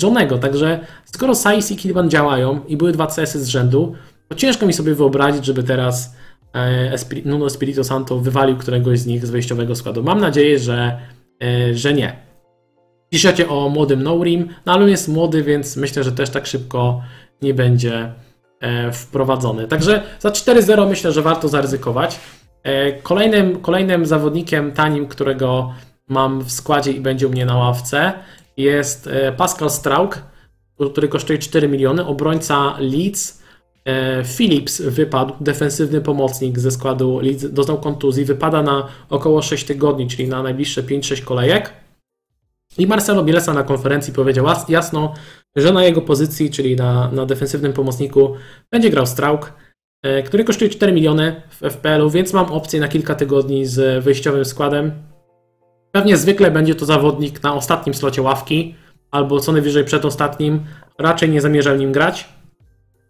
Johnego. 0.03 0.37
Także 0.37 0.79
skoro 1.05 1.35
Sais 1.35 1.71
i 1.71 1.75
Kilban 1.75 2.09
działają 2.09 2.61
i 2.67 2.77
były 2.77 2.91
dwa 2.91 3.07
CS-y 3.07 3.39
z 3.39 3.47
rzędu, 3.47 3.95
to 4.27 4.35
ciężko 4.35 4.65
mi 4.65 4.73
sobie 4.73 4.95
wyobrazić, 4.95 5.45
żeby 5.45 5.63
teraz 5.63 6.15
e, 6.53 6.95
Nuno 7.25 7.45
Espirito 7.45 7.83
Santo 7.83 8.19
wywalił 8.19 8.57
któregoś 8.57 8.99
z 8.99 9.05
nich 9.05 9.25
z 9.25 9.29
wejściowego 9.29 9.75
składu. 9.75 10.03
Mam 10.03 10.21
nadzieję, 10.21 10.59
że, 10.59 10.99
e, 11.43 11.73
że 11.73 11.93
nie. 11.93 12.15
Piszecie 13.09 13.49
o 13.49 13.69
młodym 13.69 14.03
Nourim, 14.03 14.47
no 14.65 14.73
ale 14.73 14.83
on 14.83 14.89
jest 14.89 15.07
młody, 15.07 15.43
więc 15.43 15.77
myślę, 15.77 16.03
że 16.03 16.11
też 16.11 16.29
tak 16.29 16.45
szybko 16.45 17.01
nie 17.41 17.53
będzie 17.53 18.13
e, 18.59 18.91
wprowadzony. 18.91 19.67
Także 19.67 20.03
za 20.19 20.29
4-0 20.29 20.89
myślę, 20.89 21.11
że 21.11 21.21
warto 21.21 21.47
zaryzykować. 21.47 22.19
Kolejnym, 23.03 23.61
kolejnym 23.61 24.05
zawodnikiem 24.05 24.71
tanim, 24.71 25.07
którego 25.07 25.73
mam 26.07 26.41
w 26.41 26.51
składzie 26.51 26.91
i 26.91 27.01
będzie 27.01 27.27
u 27.27 27.29
mnie 27.29 27.45
na 27.45 27.57
ławce, 27.57 28.13
jest 28.57 29.09
Pascal 29.37 29.69
Strauk, 29.69 30.21
który 30.91 31.07
kosztuje 31.07 31.39
4 31.39 31.67
miliony, 31.67 32.05
obrońca 32.05 32.75
Leeds. 32.79 33.45
Philips 34.37 34.81
wypadł, 34.81 35.33
defensywny 35.41 36.01
pomocnik 36.01 36.59
ze 36.59 36.71
składu 36.71 37.19
Leeds, 37.19 37.45
doznał 37.51 37.77
kontuzji, 37.77 38.25
wypada 38.25 38.61
na 38.61 38.87
około 39.09 39.41
6 39.41 39.65
tygodni, 39.65 40.07
czyli 40.07 40.27
na 40.27 40.43
najbliższe 40.43 40.83
5-6 40.83 41.23
kolejek. 41.23 41.73
I 42.77 42.87
Marcelo 42.87 43.23
Bielsa 43.23 43.53
na 43.53 43.63
konferencji 43.63 44.13
powiedział 44.13 44.45
jasno, 44.69 45.13
że 45.55 45.73
na 45.73 45.83
jego 45.83 46.01
pozycji, 46.01 46.51
czyli 46.51 46.75
na, 46.75 47.11
na 47.11 47.25
defensywnym 47.25 47.73
pomocniku, 47.73 48.35
będzie 48.71 48.89
grał 48.89 49.05
Strauk, 49.05 49.53
e, 50.03 50.23
który 50.23 50.43
kosztuje 50.43 50.69
4 50.69 50.93
miliony 50.93 51.41
w 51.49 51.71
FPL-u, 51.71 52.09
więc 52.09 52.33
mam 52.33 52.45
opcję 52.45 52.79
na 52.79 52.87
kilka 52.87 53.15
tygodni 53.15 53.65
z 53.65 54.03
wyjściowym 54.03 54.45
składem. 54.45 54.91
Pewnie 55.95 56.17
zwykle 56.17 56.51
będzie 56.51 56.75
to 56.75 56.85
zawodnik 56.85 57.43
na 57.43 57.53
ostatnim 57.53 57.93
slocie 57.93 58.21
ławki, 58.21 58.75
albo 59.11 59.39
co 59.39 59.51
najwyżej 59.51 59.83
przed 59.83 60.05
ostatnim. 60.05 60.65
Raczej 60.99 61.29
nie 61.29 61.41
zamierzam 61.41 61.79
nim 61.79 61.91
grać, 61.91 62.29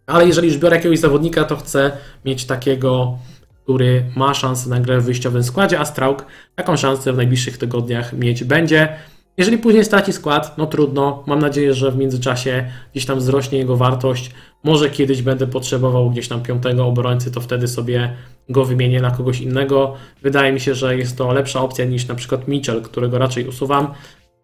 ale 0.07 0.27
jeżeli 0.27 0.47
już 0.47 0.57
biorę 0.57 0.75
jakiegoś 0.75 0.99
zawodnika, 0.99 1.43
to 1.43 1.55
chcę 1.55 1.91
mieć 2.25 2.45
takiego, 2.45 3.17
który 3.63 4.05
ma 4.15 4.33
szansę 4.33 4.69
na 4.69 4.79
grę 4.79 4.99
w 4.99 5.05
wyjściowym 5.05 5.43
składzie, 5.43 5.79
a 5.79 5.85
Strauk 5.85 6.25
taką 6.55 6.77
szansę 6.77 7.13
w 7.13 7.17
najbliższych 7.17 7.57
tygodniach 7.57 8.13
mieć 8.13 8.43
będzie. 8.43 8.97
Jeżeli 9.37 9.57
później 9.57 9.85
straci 9.85 10.13
skład, 10.13 10.57
no 10.57 10.65
trudno. 10.65 11.23
Mam 11.27 11.39
nadzieję, 11.39 11.73
że 11.73 11.91
w 11.91 11.97
międzyczasie 11.97 12.69
gdzieś 12.91 13.05
tam 13.05 13.19
wzrośnie 13.19 13.57
jego 13.57 13.77
wartość. 13.77 14.31
Może 14.63 14.89
kiedyś 14.89 15.21
będę 15.21 15.47
potrzebował 15.47 16.09
gdzieś 16.09 16.27
tam 16.27 16.43
piątego 16.43 16.85
obrońcy, 16.85 17.31
to 17.31 17.41
wtedy 17.41 17.67
sobie 17.67 18.13
go 18.49 18.65
wymienię 18.65 19.01
na 19.01 19.11
kogoś 19.11 19.41
innego. 19.41 19.93
Wydaje 20.21 20.53
mi 20.53 20.59
się, 20.59 20.75
że 20.75 20.97
jest 20.97 21.17
to 21.17 21.33
lepsza 21.33 21.61
opcja 21.61 21.85
niż 21.85 22.07
na 22.07 22.15
przykład 22.15 22.47
Mitchell, 22.47 22.81
którego 22.81 23.17
raczej 23.17 23.47
usuwam 23.47 23.93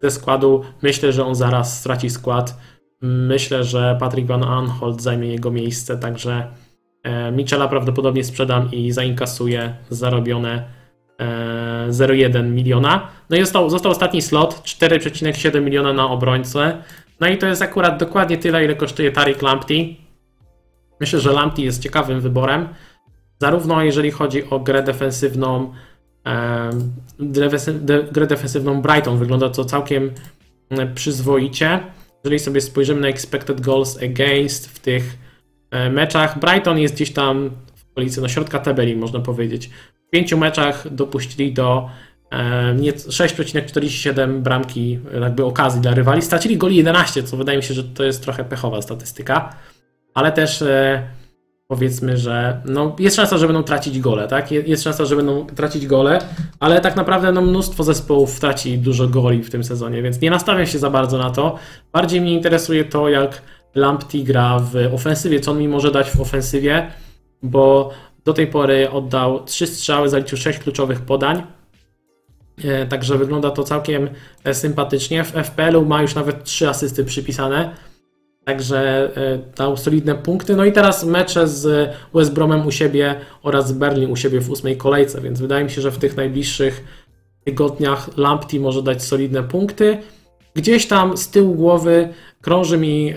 ze 0.02 0.10
składu. 0.10 0.62
Myślę, 0.82 1.12
że 1.12 1.24
on 1.26 1.34
zaraz 1.34 1.78
straci 1.78 2.10
skład. 2.10 2.58
Myślę, 3.02 3.64
że 3.64 3.96
Patrick 4.00 4.28
Van 4.28 4.44
Aanholt 4.44 5.02
zajmie 5.02 5.28
jego 5.28 5.50
miejsce, 5.50 5.98
także 5.98 6.46
e, 7.02 7.32
Michela 7.32 7.68
prawdopodobnie 7.68 8.24
sprzedam 8.24 8.70
i 8.72 8.92
zainkasuję 8.92 9.74
zarobione 9.90 10.81
0,1 11.90 12.36
e, 12.36 12.42
miliona. 12.42 13.08
No 13.30 13.36
i 13.36 13.40
został, 13.40 13.70
został 13.70 13.92
ostatni 13.92 14.22
slot, 14.22 14.62
4,7 14.64 15.62
miliona 15.62 15.92
na 15.92 16.08
obrońcę. 16.10 16.82
No 17.20 17.28
i 17.28 17.38
to 17.38 17.46
jest 17.46 17.62
akurat 17.62 17.98
dokładnie 17.98 18.38
tyle, 18.38 18.64
ile 18.64 18.74
kosztuje 18.74 19.12
Tarik 19.12 19.42
Lamptey. 19.42 19.96
Myślę, 21.00 21.20
że 21.20 21.32
Lamptey 21.32 21.64
jest 21.64 21.82
ciekawym 21.82 22.20
wyborem. 22.20 22.68
Zarówno 23.40 23.82
jeżeli 23.82 24.10
chodzi 24.10 24.50
o 24.50 24.60
grę 24.60 24.82
defensywną, 24.82 25.72
e, 26.26 26.70
grę 28.12 28.26
defensywną 28.26 28.82
Brighton, 28.82 29.18
wygląda 29.18 29.50
to 29.50 29.64
całkiem 29.64 30.10
e, 30.70 30.86
przyzwoicie. 30.86 31.80
Jeżeli 32.24 32.38
sobie 32.38 32.60
spojrzymy 32.60 33.00
na 33.00 33.08
expected 33.08 33.60
goals 33.60 34.02
against 34.02 34.68
w 34.68 34.78
tych 34.78 35.18
meczach, 35.90 36.38
Brighton 36.38 36.78
jest 36.78 36.94
gdzieś 36.94 37.12
tam 37.12 37.50
w 37.74 37.92
okolicy 37.92 38.20
no, 38.20 38.28
środka 38.28 38.58
tabeli, 38.58 38.96
można 38.96 39.20
powiedzieć 39.20 39.70
pięciu 40.12 40.38
meczach 40.38 40.94
dopuścili 40.94 41.52
do 41.52 41.88
6,47 42.32 44.20
e, 44.20 44.26
bramki 44.26 44.98
jakby 45.20 45.44
okazji 45.44 45.80
dla 45.80 45.94
rywali. 45.94 46.22
Stracili 46.22 46.56
goli 46.56 46.76
11, 46.76 47.22
co 47.22 47.36
wydaje 47.36 47.58
mi 47.58 47.64
się, 47.64 47.74
że 47.74 47.84
to 47.84 48.04
jest 48.04 48.22
trochę 48.22 48.44
pechowa 48.44 48.82
statystyka, 48.82 49.56
ale 50.14 50.32
też 50.32 50.62
e, 50.62 51.02
powiedzmy, 51.66 52.16
że 52.16 52.62
no, 52.64 52.96
jest 52.98 53.16
szansa, 53.16 53.38
że 53.38 53.46
będą 53.46 53.62
tracić 53.62 54.00
gole, 54.00 54.28
tak? 54.28 54.50
Jest 54.50 54.82
szansa, 54.82 55.04
że 55.04 55.16
będą 55.16 55.46
tracić 55.46 55.86
gole, 55.86 56.18
ale 56.60 56.80
tak 56.80 56.96
naprawdę 56.96 57.32
no, 57.32 57.42
mnóstwo 57.42 57.84
zespołów 57.84 58.40
traci 58.40 58.78
dużo 58.78 59.08
goli 59.08 59.42
w 59.42 59.50
tym 59.50 59.64
sezonie, 59.64 60.02
więc 60.02 60.20
nie 60.20 60.30
nastawiam 60.30 60.66
się 60.66 60.78
za 60.78 60.90
bardzo 60.90 61.18
na 61.18 61.30
to. 61.30 61.58
Bardziej 61.92 62.20
mnie 62.20 62.32
interesuje 62.32 62.84
to, 62.84 63.08
jak 63.08 63.42
Lamptey 63.74 64.24
gra 64.24 64.58
w 64.58 64.94
ofensywie, 64.94 65.40
co 65.40 65.50
on 65.50 65.58
mi 65.58 65.68
może 65.68 65.90
dać 65.90 66.10
w 66.10 66.20
ofensywie, 66.20 66.90
bo 67.42 67.90
do 68.24 68.32
tej 68.32 68.46
pory 68.46 68.90
oddał 68.90 69.44
3 69.44 69.66
strzały, 69.66 70.08
zaliczył 70.08 70.38
6 70.38 70.58
kluczowych 70.58 71.00
podań. 71.00 71.42
E, 72.64 72.86
także 72.86 73.18
wygląda 73.18 73.50
to 73.50 73.64
całkiem 73.64 74.10
e, 74.44 74.54
sympatycznie. 74.54 75.24
W 75.24 75.32
FPL-u 75.32 75.84
ma 75.84 76.02
już 76.02 76.14
nawet 76.14 76.44
3 76.44 76.68
asysty 76.68 77.04
przypisane. 77.04 77.74
Także 78.44 79.10
e, 79.16 79.38
dał 79.56 79.76
solidne 79.76 80.14
punkty. 80.14 80.56
No 80.56 80.64
i 80.64 80.72
teraz 80.72 81.04
mecze 81.04 81.48
z 81.48 81.90
West 82.14 82.32
Bromem 82.32 82.66
u 82.66 82.70
siebie 82.70 83.14
oraz 83.42 83.68
z 83.68 83.72
Berlin 83.72 84.10
u 84.10 84.16
siebie 84.16 84.40
w 84.40 84.50
ósmej 84.50 84.76
kolejce, 84.76 85.20
więc 85.20 85.40
wydaje 85.40 85.64
mi 85.64 85.70
się, 85.70 85.80
że 85.80 85.90
w 85.90 85.98
tych 85.98 86.16
najbliższych 86.16 86.84
tygodniach 87.44 88.16
Lamptey 88.16 88.60
może 88.60 88.82
dać 88.82 89.02
solidne 89.02 89.42
punkty. 89.42 89.98
Gdzieś 90.54 90.86
tam 90.86 91.16
z 91.16 91.30
tyłu 91.30 91.54
głowy 91.54 92.08
krąży 92.40 92.78
mi 92.78 93.14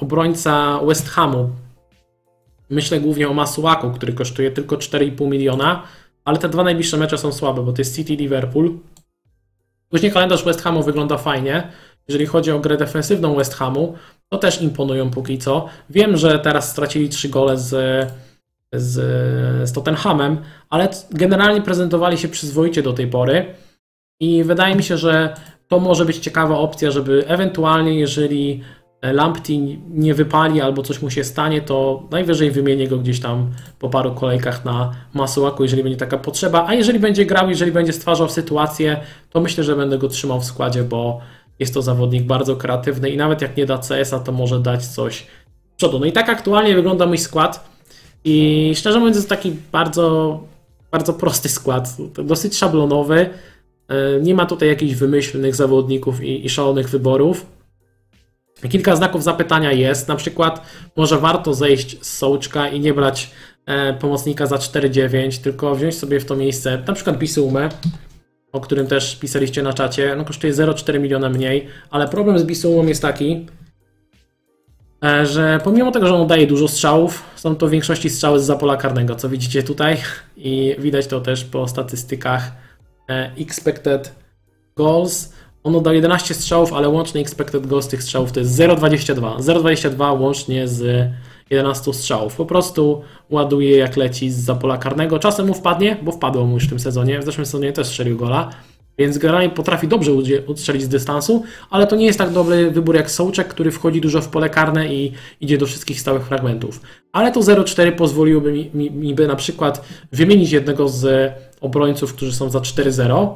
obrońca 0.00 0.80
West 0.86 1.08
Hamu, 1.08 1.50
Myślę 2.70 3.00
głównie 3.00 3.28
o 3.28 3.34
Masuaku, 3.34 3.90
który 3.90 4.12
kosztuje 4.12 4.50
tylko 4.50 4.76
4,5 4.76 5.28
miliona, 5.28 5.82
ale 6.24 6.38
te 6.38 6.48
dwa 6.48 6.64
najbliższe 6.64 6.96
mecze 6.96 7.18
są 7.18 7.32
słabe, 7.32 7.62
bo 7.62 7.72
to 7.72 7.80
jest 7.80 7.96
City 7.96 8.16
Liverpool. 8.16 8.78
Później 9.88 10.12
kalendarz 10.12 10.44
West 10.44 10.62
Hamu 10.62 10.82
wygląda 10.82 11.18
fajnie. 11.18 11.68
Jeżeli 12.08 12.26
chodzi 12.26 12.50
o 12.50 12.58
grę 12.58 12.76
defensywną 12.76 13.34
West 13.34 13.54
Hamu, 13.54 13.94
to 14.28 14.38
też 14.38 14.62
imponują 14.62 15.10
póki 15.10 15.38
co. 15.38 15.66
Wiem, 15.90 16.16
że 16.16 16.38
teraz 16.38 16.70
stracili 16.70 17.08
3 17.08 17.28
gole 17.28 17.58
z, 17.58 17.68
z, 18.72 18.94
z 19.68 19.72
Tottenhamem, 19.72 20.38
ale 20.70 20.88
generalnie 21.10 21.62
prezentowali 21.62 22.18
się 22.18 22.28
przyzwoicie 22.28 22.82
do 22.82 22.92
tej 22.92 23.06
pory. 23.06 23.54
I 24.20 24.44
wydaje 24.44 24.76
mi 24.76 24.82
się, 24.82 24.96
że 24.98 25.34
to 25.68 25.80
może 25.80 26.04
być 26.04 26.18
ciekawa 26.18 26.58
opcja, 26.58 26.90
żeby 26.90 27.24
ewentualnie, 27.26 27.98
jeżeli 27.98 28.62
Lamptey 29.02 29.78
nie 29.90 30.14
wypali 30.14 30.60
albo 30.60 30.82
coś 30.82 31.02
mu 31.02 31.10
się 31.10 31.24
stanie, 31.24 31.60
to 31.60 32.02
najwyżej 32.10 32.50
wymienię 32.50 32.88
go 32.88 32.98
gdzieś 32.98 33.20
tam 33.20 33.50
po 33.78 33.88
paru 33.88 34.14
kolejkach 34.14 34.64
na 34.64 34.92
Masuaku, 35.14 35.62
jeżeli 35.62 35.82
będzie 35.82 35.98
taka 35.98 36.18
potrzeba. 36.18 36.64
A 36.68 36.74
jeżeli 36.74 36.98
będzie 36.98 37.26
grał, 37.26 37.50
jeżeli 37.50 37.72
będzie 37.72 37.92
stwarzał 37.92 38.28
sytuację, 38.28 39.00
to 39.30 39.40
myślę, 39.40 39.64
że 39.64 39.76
będę 39.76 39.98
go 39.98 40.08
trzymał 40.08 40.40
w 40.40 40.44
składzie, 40.44 40.82
bo 40.82 41.20
jest 41.58 41.74
to 41.74 41.82
zawodnik 41.82 42.24
bardzo 42.24 42.56
kreatywny 42.56 43.10
i 43.10 43.16
nawet 43.16 43.42
jak 43.42 43.56
nie 43.56 43.66
da 43.66 43.78
CS-a, 43.78 44.18
to 44.18 44.32
może 44.32 44.60
dać 44.60 44.86
coś 44.86 45.26
w 45.72 45.76
przodu. 45.76 45.98
No 45.98 46.06
i 46.06 46.12
tak 46.12 46.28
aktualnie 46.28 46.74
wygląda 46.74 47.06
mój 47.06 47.18
skład. 47.18 47.70
I 48.24 48.72
szczerze 48.76 48.98
mówiąc, 48.98 49.16
jest 49.16 49.28
taki 49.28 49.52
bardzo, 49.72 50.40
bardzo 50.90 51.12
prosty 51.12 51.48
skład, 51.48 51.96
dosyć 52.24 52.56
szablonowy. 52.56 53.30
E, 53.88 54.20
nie 54.20 54.34
ma 54.34 54.46
tutaj 54.46 54.68
jakichś 54.68 54.94
wymyślnych 54.94 55.54
zawodników 55.54 56.24
i, 56.24 56.46
i 56.46 56.48
szalonych 56.48 56.88
wyborów. 56.88 57.46
Kilka 58.68 58.96
znaków 58.96 59.22
zapytania 59.22 59.72
jest, 59.72 60.08
na 60.08 60.16
przykład 60.16 60.62
może 60.96 61.18
warto 61.18 61.54
zejść 61.54 62.04
z 62.04 62.18
sołczka 62.18 62.68
i 62.68 62.80
nie 62.80 62.94
brać 62.94 63.30
e, 63.66 63.94
pomocnika 63.94 64.46
za 64.46 64.56
4,9, 64.56 65.42
tylko 65.42 65.74
wziąć 65.74 65.98
sobie 65.98 66.20
w 66.20 66.24
to 66.24 66.36
miejsce 66.36 66.82
na 66.86 66.92
przykład 66.92 67.18
Bisumę, 67.18 67.68
o 68.52 68.60
którym 68.60 68.86
też 68.86 69.16
pisaliście 69.16 69.62
na 69.62 69.72
czacie, 69.72 70.14
no 70.16 70.24
kosztuje 70.24 70.52
0,4 70.52 71.00
miliona 71.00 71.28
mniej, 71.28 71.66
ale 71.90 72.08
problem 72.08 72.38
z 72.38 72.44
Bisumą 72.44 72.86
jest 72.86 73.02
taki, 73.02 73.46
e, 75.04 75.26
że 75.26 75.60
pomimo 75.64 75.90
tego, 75.90 76.06
że 76.06 76.14
on 76.14 76.26
daje 76.26 76.46
dużo 76.46 76.68
strzałów, 76.68 77.22
są 77.36 77.56
to 77.56 77.66
w 77.66 77.70
większości 77.70 78.10
strzały 78.10 78.40
z 78.40 78.44
zapola 78.44 78.76
karnego, 78.76 79.14
co 79.14 79.28
widzicie 79.28 79.62
tutaj. 79.62 79.96
I 80.36 80.76
widać 80.78 81.06
to 81.06 81.20
też 81.20 81.44
po 81.44 81.68
statystykach 81.68 82.52
e, 83.08 83.32
expected 83.38 84.14
goals, 84.76 85.32
on 85.64 85.76
oddał 85.76 85.94
11 85.94 86.34
strzałów, 86.34 86.72
ale 86.72 86.88
łączny 86.88 87.20
expected 87.20 87.66
goal 87.66 87.82
z 87.82 87.88
tych 87.88 88.02
strzałów 88.02 88.32
to 88.32 88.40
jest 88.40 88.58
0,22. 88.58 89.36
0,22 89.40 90.20
łącznie 90.20 90.68
z 90.68 91.10
11 91.50 91.94
strzałów. 91.94 92.36
Po 92.36 92.46
prostu 92.46 93.02
ładuje 93.30 93.76
jak 93.76 93.96
leci 93.96 94.30
z 94.30 94.58
pola 94.58 94.78
karnego. 94.78 95.18
Czasem 95.18 95.46
mu 95.46 95.54
wpadnie, 95.54 95.96
bo 96.02 96.12
wpadło 96.12 96.46
mu 96.46 96.54
już 96.54 96.66
w 96.66 96.68
tym 96.68 96.80
sezonie. 96.80 97.20
W 97.20 97.24
zeszłym 97.24 97.46
sezonie 97.46 97.72
też 97.72 97.86
strzelił 97.86 98.16
gola. 98.16 98.50
Więc 98.98 99.18
generalnie 99.18 99.50
potrafi 99.50 99.88
dobrze 99.88 100.12
ustrzelić 100.46 100.82
z 100.82 100.88
dystansu, 100.88 101.42
ale 101.70 101.86
to 101.86 101.96
nie 101.96 102.06
jest 102.06 102.18
tak 102.18 102.30
dobry 102.30 102.70
wybór 102.70 102.94
jak 102.94 103.10
Sołczek, 103.10 103.48
który 103.48 103.70
wchodzi 103.70 104.00
dużo 104.00 104.20
w 104.20 104.28
pole 104.28 104.50
karne 104.50 104.94
i 104.94 105.12
idzie 105.40 105.58
do 105.58 105.66
wszystkich 105.66 106.00
stałych 106.00 106.26
fragmentów. 106.26 106.80
Ale 107.12 107.32
to 107.32 107.40
0,4 107.40 107.92
pozwoliłoby 107.92 108.52
mi, 108.52 108.70
mi, 108.74 108.90
mi 108.90 109.14
by 109.14 109.26
na 109.26 109.36
przykład 109.36 109.84
wymienić 110.12 110.52
jednego 110.52 110.88
z 110.88 111.32
obrońców, 111.60 112.14
którzy 112.14 112.32
są 112.32 112.50
za 112.50 112.58
4-0, 112.58 113.28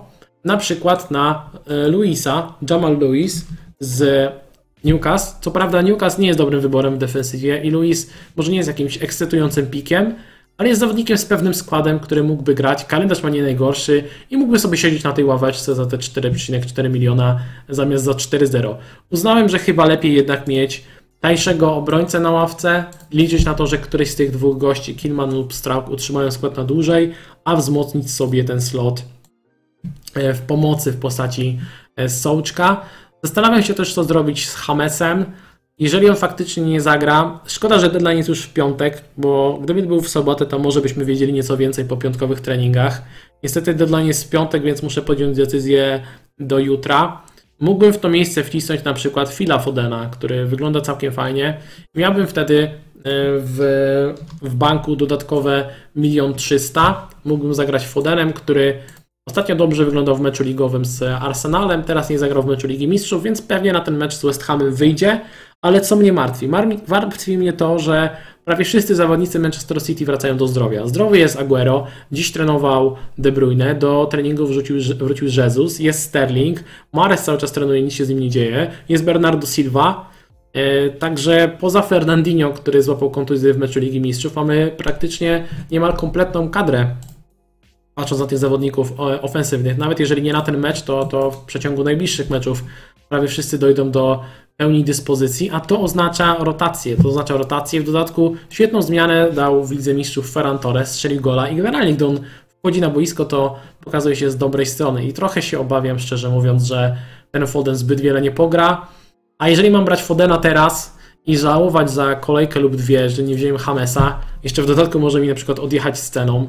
na 0.44 0.56
przykład 0.56 1.10
na 1.10 1.50
e, 1.66 1.88
Luisa, 1.88 2.54
Jamal 2.70 2.98
Lewis 2.98 3.46
z 3.80 4.30
Newcastle. 4.84 5.36
Co 5.40 5.50
prawda 5.50 5.82
Newcastle 5.82 6.20
nie 6.20 6.26
jest 6.26 6.38
dobrym 6.38 6.60
wyborem 6.60 6.94
w 6.94 6.98
defensywie 6.98 7.62
i 7.62 7.70
Luis 7.70 8.10
może 8.36 8.50
nie 8.50 8.56
jest 8.56 8.68
jakimś 8.68 9.02
ekscytującym 9.02 9.66
pikiem, 9.66 10.14
ale 10.58 10.68
jest 10.68 10.80
zawodnikiem 10.80 11.18
z 11.18 11.24
pewnym 11.24 11.54
składem, 11.54 12.00
który 12.00 12.22
mógłby 12.22 12.54
grać. 12.54 12.84
Kalendarz 12.84 13.22
ma 13.22 13.30
nie 13.30 13.42
najgorszy 13.42 14.04
i 14.30 14.36
mógłby 14.36 14.58
sobie 14.58 14.78
siedzieć 14.78 15.04
na 15.04 15.12
tej 15.12 15.24
ławeczce 15.24 15.74
za 15.74 15.86
te 15.86 15.96
4,4 15.96 16.90
miliona 16.90 17.40
zamiast 17.68 18.04
za 18.04 18.12
4,0. 18.12 18.74
Uznałem, 19.10 19.48
że 19.48 19.58
chyba 19.58 19.86
lepiej 19.86 20.14
jednak 20.14 20.46
mieć 20.48 20.84
tańszego 21.20 21.74
obrońcę 21.74 22.20
na 22.20 22.30
ławce, 22.30 22.84
liczyć 23.12 23.44
na 23.44 23.54
to, 23.54 23.66
że 23.66 23.78
któryś 23.78 24.10
z 24.10 24.14
tych 24.14 24.30
dwóch 24.30 24.58
gości, 24.58 24.94
Kilman 24.94 25.34
lub 25.34 25.54
Strauk, 25.54 25.88
utrzymają 25.88 26.30
skład 26.30 26.56
na 26.56 26.64
dłużej, 26.64 27.12
a 27.44 27.56
wzmocnić 27.56 28.10
sobie 28.10 28.44
ten 28.44 28.60
slot 28.60 29.02
w 30.14 30.40
pomocy 30.40 30.92
w 30.92 31.00
postaci 31.00 31.58
e, 31.96 32.08
Sołczka. 32.08 32.80
Zastanawiam 33.22 33.62
się 33.62 33.74
też, 33.74 33.94
co 33.94 34.04
zrobić 34.04 34.48
z 34.48 34.54
Hamesem. 34.54 35.24
Jeżeli 35.78 36.10
on 36.10 36.16
faktycznie 36.16 36.62
nie 36.62 36.80
zagra, 36.80 37.40
szkoda, 37.46 37.78
że 37.78 37.90
deadline 37.90 38.16
jest 38.16 38.28
już 38.28 38.42
w 38.42 38.52
piątek, 38.52 39.02
bo 39.16 39.58
gdyby 39.62 39.82
był 39.82 40.00
w 40.00 40.08
sobotę, 40.08 40.46
to 40.46 40.58
może 40.58 40.80
byśmy 40.80 41.04
wiedzieli 41.04 41.32
nieco 41.32 41.56
więcej 41.56 41.84
po 41.84 41.96
piątkowych 41.96 42.40
treningach. 42.40 43.02
Niestety 43.42 43.74
deadline 43.74 44.06
jest 44.06 44.24
w 44.24 44.30
piątek, 44.30 44.62
więc 44.62 44.82
muszę 44.82 45.02
podjąć 45.02 45.36
decyzję 45.36 46.02
do 46.38 46.58
jutra. 46.58 47.22
Mógłbym 47.60 47.92
w 47.92 47.98
to 47.98 48.08
miejsce 48.08 48.44
wcisnąć 48.44 48.84
na 48.84 48.94
przykład 48.94 49.34
Phila 49.34 49.58
Fodena, 49.58 50.10
który 50.12 50.46
wygląda 50.46 50.80
całkiem 50.80 51.12
fajnie. 51.12 51.58
Miałbym 51.94 52.26
wtedy 52.26 52.62
e, 52.64 52.70
w, 53.38 54.14
w 54.42 54.54
banku 54.54 54.96
dodatkowe 54.96 55.68
1 55.96 56.34
300 56.34 57.08
Mógłbym 57.24 57.54
zagrać 57.54 57.86
Fodenem, 57.86 58.32
który 58.32 58.78
Ostatnio 59.28 59.56
dobrze 59.56 59.84
wyglądał 59.84 60.16
w 60.16 60.20
meczu 60.20 60.44
ligowym 60.44 60.84
z 60.84 61.02
Arsenalem, 61.02 61.82
teraz 61.82 62.10
nie 62.10 62.18
zagrał 62.18 62.42
w 62.42 62.46
meczu 62.46 62.66
Ligi 62.66 62.88
Mistrzów, 62.88 63.22
więc 63.22 63.42
pewnie 63.42 63.72
na 63.72 63.80
ten 63.80 63.96
mecz 63.96 64.14
z 64.14 64.24
West 64.24 64.42
Hamem 64.42 64.74
wyjdzie. 64.74 65.20
Ale 65.62 65.80
co 65.80 65.96
mnie 65.96 66.12
martwi? 66.12 66.48
Martwi 66.88 67.38
mnie 67.38 67.52
to, 67.52 67.78
że 67.78 68.16
prawie 68.44 68.64
wszyscy 68.64 68.94
zawodnicy 68.94 69.38
Manchester 69.38 69.82
City 69.82 70.04
wracają 70.04 70.36
do 70.36 70.48
zdrowia. 70.48 70.86
Zdrowy 70.86 71.18
jest 71.18 71.38
Aguero, 71.38 71.86
dziś 72.12 72.32
trenował 72.32 72.96
De 73.18 73.32
Bruyne, 73.32 73.74
do 73.74 74.06
treningu 74.10 74.46
wrócił, 74.46 74.76
wrócił 74.98 75.28
Jesus, 75.28 75.78
jest 75.78 76.02
Sterling, 76.02 76.64
Mares 76.92 77.22
cały 77.22 77.38
czas 77.38 77.52
trenuje, 77.52 77.82
nic 77.82 77.94
się 77.94 78.04
z 78.04 78.08
nim 78.08 78.20
nie 78.20 78.30
dzieje, 78.30 78.70
jest 78.88 79.04
Bernardo 79.04 79.46
Silva, 79.46 80.10
e, 80.52 80.90
Także 80.90 81.56
poza 81.60 81.82
Fernandinho, 81.82 82.50
który 82.50 82.82
złapał 82.82 83.10
kontuzję 83.10 83.54
w 83.54 83.58
meczu 83.58 83.80
Ligi 83.80 84.00
Mistrzów, 84.00 84.36
mamy 84.36 84.72
praktycznie 84.76 85.44
niemal 85.70 85.92
kompletną 85.96 86.50
kadrę 86.50 86.86
patrząc 87.94 88.20
na 88.20 88.26
tych 88.26 88.38
zawodników 88.38 88.92
ofensywnych. 89.22 89.78
Nawet 89.78 90.00
jeżeli 90.00 90.22
nie 90.22 90.32
na 90.32 90.42
ten 90.42 90.58
mecz, 90.58 90.82
to, 90.82 91.04
to 91.04 91.30
w 91.30 91.44
przeciągu 91.44 91.84
najbliższych 91.84 92.30
meczów 92.30 92.64
prawie 93.08 93.28
wszyscy 93.28 93.58
dojdą 93.58 93.90
do 93.90 94.20
pełni 94.56 94.84
dyspozycji, 94.84 95.50
a 95.50 95.60
to 95.60 95.80
oznacza 95.80 96.36
rotację. 96.40 96.96
To 96.96 97.08
oznacza 97.08 97.36
rotację. 97.36 97.80
W 97.80 97.84
dodatku 97.84 98.36
świetną 98.50 98.82
zmianę 98.82 99.32
dał 99.32 99.64
w 99.64 99.70
Lidze 99.70 99.94
Mistrzów 99.94 100.30
Ferran 100.30 100.58
Torres, 100.58 100.90
strzelił 100.90 101.20
gola 101.20 101.48
i 101.48 101.56
generalnie 101.56 101.94
gdy 101.94 102.06
on 102.06 102.20
wchodzi 102.58 102.80
na 102.80 102.90
boisko, 102.90 103.24
to 103.24 103.56
pokazuje 103.84 104.16
się 104.16 104.30
z 104.30 104.36
dobrej 104.36 104.66
strony 104.66 105.04
i 105.04 105.12
trochę 105.12 105.42
się 105.42 105.60
obawiam, 105.60 105.98
szczerze 105.98 106.28
mówiąc, 106.28 106.62
że 106.64 106.96
ten 107.30 107.46
Foden 107.46 107.76
zbyt 107.76 108.00
wiele 108.00 108.20
nie 108.20 108.30
pogra. 108.30 108.86
A 109.38 109.48
jeżeli 109.48 109.70
mam 109.70 109.84
brać 109.84 110.02
Fodena 110.02 110.38
teraz 110.38 110.98
i 111.26 111.38
żałować 111.38 111.90
za 111.90 112.14
kolejkę 112.14 112.60
lub 112.60 112.76
dwie, 112.76 113.10
że 113.10 113.22
nie 113.22 113.34
wziąłem 113.34 113.58
Hamesa, 113.58 114.20
jeszcze 114.42 114.62
w 114.62 114.66
dodatku 114.66 115.00
może 115.00 115.20
mi 115.20 115.28
na 115.28 115.34
przykład 115.34 115.58
odjechać 115.58 115.98
sceną, 115.98 116.48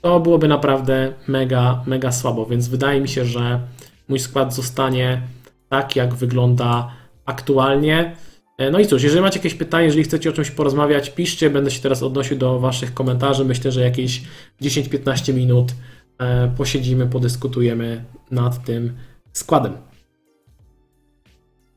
to 0.00 0.20
byłoby 0.20 0.48
naprawdę 0.48 1.12
mega, 1.28 1.82
mega 1.86 2.12
słabo, 2.12 2.46
więc 2.46 2.68
wydaje 2.68 3.00
mi 3.00 3.08
się, 3.08 3.24
że 3.24 3.60
mój 4.08 4.18
skład 4.18 4.54
zostanie 4.54 5.22
tak, 5.68 5.96
jak 5.96 6.14
wygląda 6.14 6.90
aktualnie. 7.24 8.16
E, 8.58 8.70
no 8.70 8.78
i 8.78 8.86
cóż, 8.86 9.02
jeżeli 9.02 9.22
macie 9.22 9.38
jakieś 9.38 9.54
pytanie, 9.54 9.86
jeżeli 9.86 10.04
chcecie 10.04 10.30
o 10.30 10.32
czymś 10.32 10.50
porozmawiać, 10.50 11.10
piszcie, 11.10 11.50
będę 11.50 11.70
się 11.70 11.82
teraz 11.82 12.02
odnosił 12.02 12.38
do 12.38 12.60
Waszych 12.60 12.94
komentarzy. 12.94 13.44
Myślę, 13.44 13.72
że 13.72 13.80
jakieś 13.80 14.22
10-15 14.62 15.34
minut 15.34 15.72
e, 16.18 16.48
posiedzimy, 16.56 17.06
podyskutujemy 17.06 18.04
nad 18.30 18.64
tym 18.64 18.92
składem. 19.32 19.89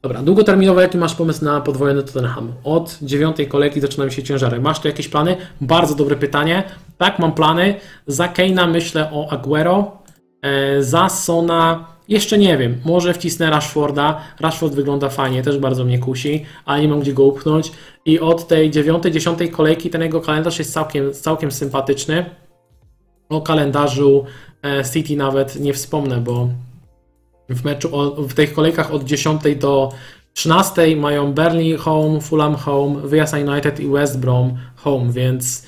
Dobra, 0.04 0.22
długoterminowo 0.22 0.82
jaki 0.82 0.98
masz 0.98 1.16
pomysł 1.16 1.46
na 1.46 1.62
podwojony 1.62 2.04
Tottenham? 2.04 2.54
Od 2.64 2.98
dziewiątej 3.02 3.48
kolejki 3.48 3.82
zaczynają 3.82 4.10
się 4.10 4.24
ciężary. 4.24 4.62
Masz 4.62 4.80
tu 4.80 4.88
jakieś 4.88 5.08
plany? 5.08 5.38
Bardzo 5.62 5.96
dobre 5.96 6.16
pytanie. 6.16 6.64
Tak, 6.98 7.20
mam 7.20 7.32
plany. 7.32 7.76
Za 8.08 8.28
Keina 8.28 8.68
myślę 8.68 9.10
o 9.12 9.32
Aguero. 9.32 9.92
E, 10.42 10.84
za 10.84 11.10
Sona 11.10 11.88
jeszcze 12.08 12.38
nie 12.38 12.58
wiem. 12.58 12.82
Może 12.86 13.14
wcisnę 13.14 13.50
Rashforda. 13.50 14.22
Rashford 14.40 14.74
wygląda 14.74 15.10
fajnie, 15.10 15.44
też 15.44 15.58
bardzo 15.58 15.86
mnie 15.86 16.00
kusi, 16.00 16.46
ale 16.66 16.82
nie 16.82 16.88
mam 16.88 17.00
gdzie 17.00 17.14
go 17.14 17.24
upchnąć. 17.24 17.72
I 18.06 18.20
od 18.20 18.48
tej 18.48 18.72
dziewiątej, 18.72 19.12
dziesiątej 19.12 19.52
kolejki 19.52 19.90
ten 19.90 20.02
jego 20.02 20.22
kalendarz 20.22 20.60
jest 20.60 20.74
całkiem, 20.74 21.14
całkiem 21.14 21.52
sympatyczny. 21.52 22.26
O 23.30 23.42
kalendarzu 23.42 24.26
e, 24.64 24.84
City 24.94 25.16
nawet 25.16 25.60
nie 25.60 25.74
wspomnę, 25.74 26.18
bo 26.18 26.50
w 27.50 27.64
meczu, 27.64 27.90
w 28.18 28.34
tych 28.34 28.54
kolejkach 28.54 28.94
od 28.94 29.04
10 29.04 29.42
do 29.60 29.92
13 30.34 30.96
mają 30.96 31.34
Burnley 31.34 31.78
home, 31.78 32.22
Fulham 32.22 32.56
home, 32.56 33.08
wyjazd 33.08 33.34
United 33.34 33.80
i 33.80 33.88
West 33.88 34.20
Brom 34.20 34.58
home, 34.76 35.12
więc 35.12 35.66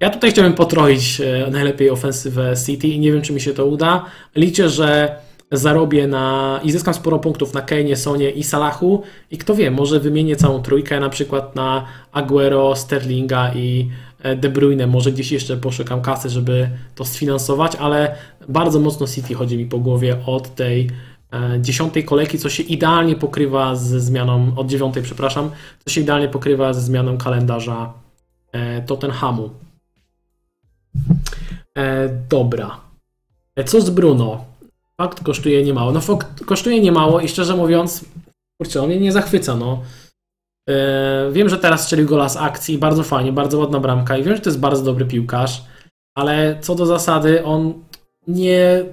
ja 0.00 0.10
tutaj 0.10 0.30
chciałbym 0.30 0.54
potroić 0.54 1.20
e, 1.20 1.50
najlepiej 1.50 1.90
ofensywę 1.90 2.54
City 2.66 2.88
i 2.88 2.98
nie 2.98 3.12
wiem, 3.12 3.22
czy 3.22 3.32
mi 3.32 3.40
się 3.40 3.52
to 3.52 3.66
uda. 3.66 4.04
Liczę, 4.36 4.68
że 4.68 5.16
zarobię 5.52 6.06
na 6.06 6.60
i 6.64 6.72
zyskam 6.72 6.94
sporo 6.94 7.18
punktów 7.18 7.54
na 7.54 7.60
Kane, 7.60 7.96
Sonie 7.96 8.30
i 8.30 8.44
Salachu 8.44 9.02
i 9.30 9.38
kto 9.38 9.54
wie, 9.54 9.70
może 9.70 10.00
wymienię 10.00 10.36
całą 10.36 10.62
trójkę 10.62 11.00
na 11.00 11.08
przykład 11.08 11.56
na 11.56 11.86
Aguero, 12.12 12.76
Sterlinga 12.76 13.54
i 13.54 13.90
e, 14.22 14.36
De 14.36 14.48
Bruyne, 14.48 14.86
może 14.86 15.12
gdzieś 15.12 15.32
jeszcze 15.32 15.56
poszukam 15.56 16.02
kasy, 16.02 16.30
żeby 16.30 16.68
to 16.94 17.04
sfinansować, 17.04 17.76
ale 17.76 18.14
bardzo 18.48 18.80
mocno 18.80 19.06
City 19.06 19.34
chodzi 19.34 19.56
mi 19.56 19.66
po 19.66 19.78
głowie 19.78 20.16
od 20.26 20.54
tej 20.54 20.90
dziesiątej 21.60 22.04
kolejki, 22.04 22.38
co 22.38 22.50
się 22.50 22.62
idealnie 22.62 23.16
pokrywa 23.16 23.76
ze 23.76 24.00
zmianą, 24.00 24.52
od 24.56 24.66
dziewiątej, 24.66 25.02
przepraszam, 25.02 25.50
co 25.84 25.94
się 25.94 26.00
idealnie 26.00 26.28
pokrywa 26.28 26.72
ze 26.72 26.80
zmianą 26.80 27.18
kalendarza 27.18 27.92
e, 28.52 28.82
Tottenhamu. 28.82 29.50
E, 31.78 32.08
dobra. 32.28 32.80
Co 33.66 33.80
z 33.80 33.90
Bruno? 33.90 34.44
Fakt 34.96 35.24
kosztuje 35.24 35.64
niemało. 35.64 35.92
No 35.92 36.00
fakt 36.00 36.44
kosztuje 36.44 36.80
niemało 36.80 37.20
i 37.20 37.28
szczerze 37.28 37.56
mówiąc, 37.56 38.04
kurczę, 38.58 38.82
on 38.82 38.86
mnie 38.86 39.00
nie 39.00 39.12
zachwyca, 39.12 39.56
no. 39.56 39.82
Wiem, 41.32 41.48
że 41.48 41.58
teraz 41.58 41.82
strzelił 41.82 42.08
gola 42.08 42.28
z 42.28 42.36
akcji, 42.36 42.78
bardzo 42.78 43.02
fajnie, 43.02 43.32
bardzo 43.32 43.58
ładna 43.58 43.80
bramka 43.80 44.16
i 44.16 44.22
wiem, 44.22 44.36
że 44.36 44.42
to 44.42 44.50
jest 44.50 44.60
bardzo 44.60 44.84
dobry 44.84 45.04
piłkarz, 45.06 45.64
ale 46.14 46.58
co 46.60 46.74
do 46.74 46.86
zasady, 46.86 47.44
on 47.44 47.83
nie, 48.28 48.84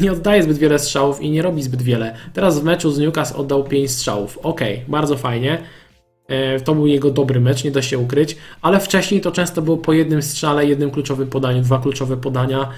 nie 0.00 0.12
oddaje 0.12 0.42
zbyt 0.42 0.58
wiele 0.58 0.78
strzałów 0.78 1.22
i 1.22 1.30
nie 1.30 1.42
robi 1.42 1.62
zbyt 1.62 1.82
wiele. 1.82 2.14
Teraz 2.32 2.60
w 2.60 2.64
meczu 2.64 2.90
z 2.90 2.98
Newcastle 2.98 3.40
oddał 3.40 3.64
5 3.64 3.90
strzałów. 3.90 4.38
Ok, 4.42 4.60
bardzo 4.88 5.16
fajnie. 5.16 5.62
E, 6.28 6.60
to 6.60 6.74
był 6.74 6.86
jego 6.86 7.10
dobry 7.10 7.40
mecz, 7.40 7.64
nie 7.64 7.70
da 7.70 7.82
się 7.82 7.98
ukryć, 7.98 8.36
ale 8.62 8.80
wcześniej 8.80 9.20
to 9.20 9.32
często 9.32 9.62
było 9.62 9.76
po 9.76 9.92
jednym 9.92 10.22
strzale, 10.22 10.66
jednym 10.66 10.90
kluczowym 10.90 11.28
podaniu, 11.28 11.62
dwa 11.62 11.78
kluczowe 11.78 12.16
podania. 12.16 12.68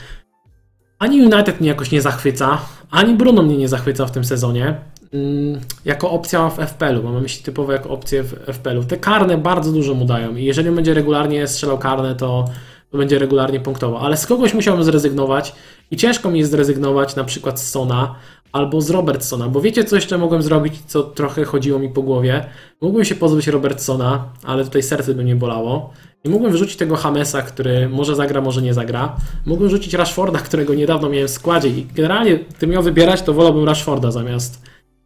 Ani 0.99 1.23
United 1.23 1.61
mnie 1.61 1.69
jakoś 1.69 1.91
nie 1.91 2.03
zachwyca, 2.03 2.59
ani 2.91 3.15
Bruno 3.15 3.43
mnie 3.43 3.57
nie 3.57 3.69
zachwyca 3.69 4.07
w 4.07 4.11
tym 4.11 4.25
sezonie. 4.25 4.75
Mm, 5.13 5.61
jako 5.85 6.11
opcja 6.11 6.51
w 6.51 6.59
FPL-u, 6.59 7.03
mam 7.03 7.23
myśli 7.23 7.45
typowo 7.45 7.73
jako 7.73 7.91
opcję 7.91 8.23
w 8.23 8.35
FPL-u. 8.53 8.85
Te 8.85 8.97
karne 8.97 9.39
bardzo 9.39 9.73
dużo 9.73 9.95
mu 9.95 10.05
dają 10.05 10.37
i 10.37 10.45
jeżeli 10.45 10.71
będzie 10.71 10.95
regularnie 10.95 11.47
strzelał 11.47 11.79
karne, 11.79 12.15
to 12.15 12.45
to 12.93 12.99
będzie 12.99 13.19
regularnie 13.19 13.61
punktował. 13.61 14.07
Ale 14.07 14.17
z 14.17 14.27
kogoś 14.27 14.55
musiałbym 14.55 14.85
zrezygnować 14.85 15.55
i 15.91 15.97
ciężko 15.97 16.31
mi 16.31 16.39
jest 16.39 16.51
zrezygnować 16.51 17.17
na 17.17 17.25
przykład 17.25 17.61
z 17.61 17.71
Sona 17.71 18.15
albo 18.53 18.81
z 18.81 18.91
Robertsona, 18.91 19.49
bo 19.49 19.61
wiecie 19.61 19.85
co 19.85 19.97
jeszcze 19.97 20.19
mogłem 20.19 20.43
zrobić, 20.43 20.75
co 20.87 21.03
trochę 21.03 21.45
chodziło 21.45 21.79
mi 21.79 21.89
po 21.89 22.03
głowie? 22.03 22.45
Mógłbym 22.81 23.05
się 23.05 23.15
pozbyć 23.15 23.47
Robertsona, 23.47 24.25
ale 24.45 24.65
tutaj 24.65 24.83
serce 24.83 25.15
by 25.15 25.25
mnie 25.25 25.37
bolało. 25.37 25.93
I 26.25 26.29
mógłbym 26.29 26.53
wrzucić 26.53 26.77
tego 26.77 26.97
Hamesa, 26.97 27.43
który 27.43 27.89
może 27.89 28.17
zagra, 28.17 28.41
może 28.41 28.63
nie 28.63 28.75
zagra. 28.75 29.17
Mógłbym 29.47 29.71
rzucić 29.71 29.95
Rashforda, 29.95 30.39
którego 30.39 30.75
niedawno 30.75 31.09
miałem 31.09 31.29
w 31.29 31.31
składzie 31.31 31.69
i 31.69 31.87
generalnie 31.95 32.37
gdybym 32.37 32.71
miał 32.71 32.83
wybierać, 32.83 33.23
to 33.23 33.33
wolałbym 33.33 33.65
Rashforda 33.65 34.11
zamiast 34.11 34.63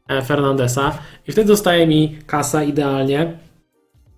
e, 0.08 0.22
Fernandesa. 0.22 0.98
I 1.28 1.32
wtedy 1.32 1.48
zostaje 1.48 1.86
mi 1.86 2.18
kasa 2.26 2.62
idealnie 2.62 3.45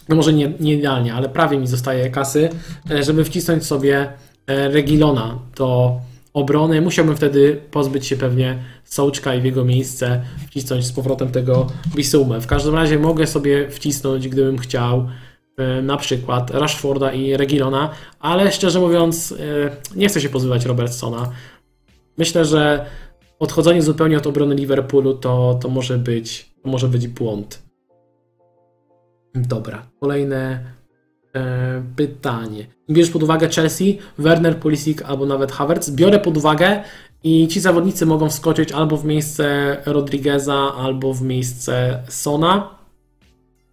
no 0.08 0.16
może 0.16 0.32
nie, 0.32 0.52
nie 0.60 0.74
idealnie, 0.74 1.14
ale 1.14 1.28
prawie 1.28 1.58
mi 1.58 1.66
zostaje 1.66 2.10
kasy, 2.10 2.48
e, 2.90 3.02
żeby 3.02 3.24
wcisnąć 3.24 3.64
sobie 3.64 4.12
e, 4.46 4.68
Regilona 4.68 5.38
do 5.56 5.96
obrony. 6.34 6.80
Musiałbym 6.80 7.16
wtedy 7.16 7.60
pozbyć 7.70 8.06
się 8.06 8.16
pewnie 8.16 8.58
Sołczka 8.84 9.34
i 9.34 9.40
w 9.40 9.44
jego 9.44 9.64
miejsce 9.64 10.22
wcisnąć 10.46 10.86
z 10.86 10.92
powrotem 10.92 11.28
tego 11.28 11.66
Bisumę. 11.96 12.40
W 12.40 12.46
każdym 12.46 12.74
razie 12.74 12.98
mogę 12.98 13.26
sobie 13.26 13.70
wcisnąć, 13.70 14.28
gdybym 14.28 14.58
chciał, 14.58 15.08
e, 15.56 15.82
na 15.82 15.96
przykład 15.96 16.50
Rashforda 16.50 17.12
i 17.12 17.36
Regilona, 17.36 17.90
ale 18.20 18.52
szczerze 18.52 18.80
mówiąc 18.80 19.34
nie 19.96 20.08
chcę 20.08 20.20
się 20.20 20.28
pozbywać 20.28 20.64
Robertsona. 20.64 21.30
Myślę, 22.18 22.44
że 22.44 22.86
odchodzenie 23.38 23.82
zupełnie 23.82 24.18
od 24.18 24.26
obrony 24.26 24.54
Liverpoolu 24.54 25.14
to, 25.14 25.58
to, 25.62 25.68
może, 25.68 25.98
być, 25.98 26.50
to 26.62 26.68
może 26.70 26.88
być 26.88 27.08
błąd. 27.08 27.67
Dobra, 29.46 29.86
kolejne 30.00 30.64
e, 31.34 31.82
pytanie. 31.96 32.66
Bierzesz 32.90 33.12
pod 33.12 33.22
uwagę 33.22 33.48
Chelsea, 33.48 33.98
Werner, 34.18 34.56
Pulisic 34.56 35.02
albo 35.02 35.26
nawet 35.26 35.52
Havertz? 35.52 35.90
Biorę 35.90 36.18
pod 36.18 36.36
uwagę 36.36 36.82
i 37.24 37.48
ci 37.48 37.60
zawodnicy 37.60 38.06
mogą 38.06 38.28
wskoczyć 38.28 38.72
albo 38.72 38.96
w 38.96 39.04
miejsce 39.04 39.76
Rodrigueza, 39.86 40.54
albo 40.54 41.14
w 41.14 41.22
miejsce 41.22 42.02
Sona. 42.08 42.78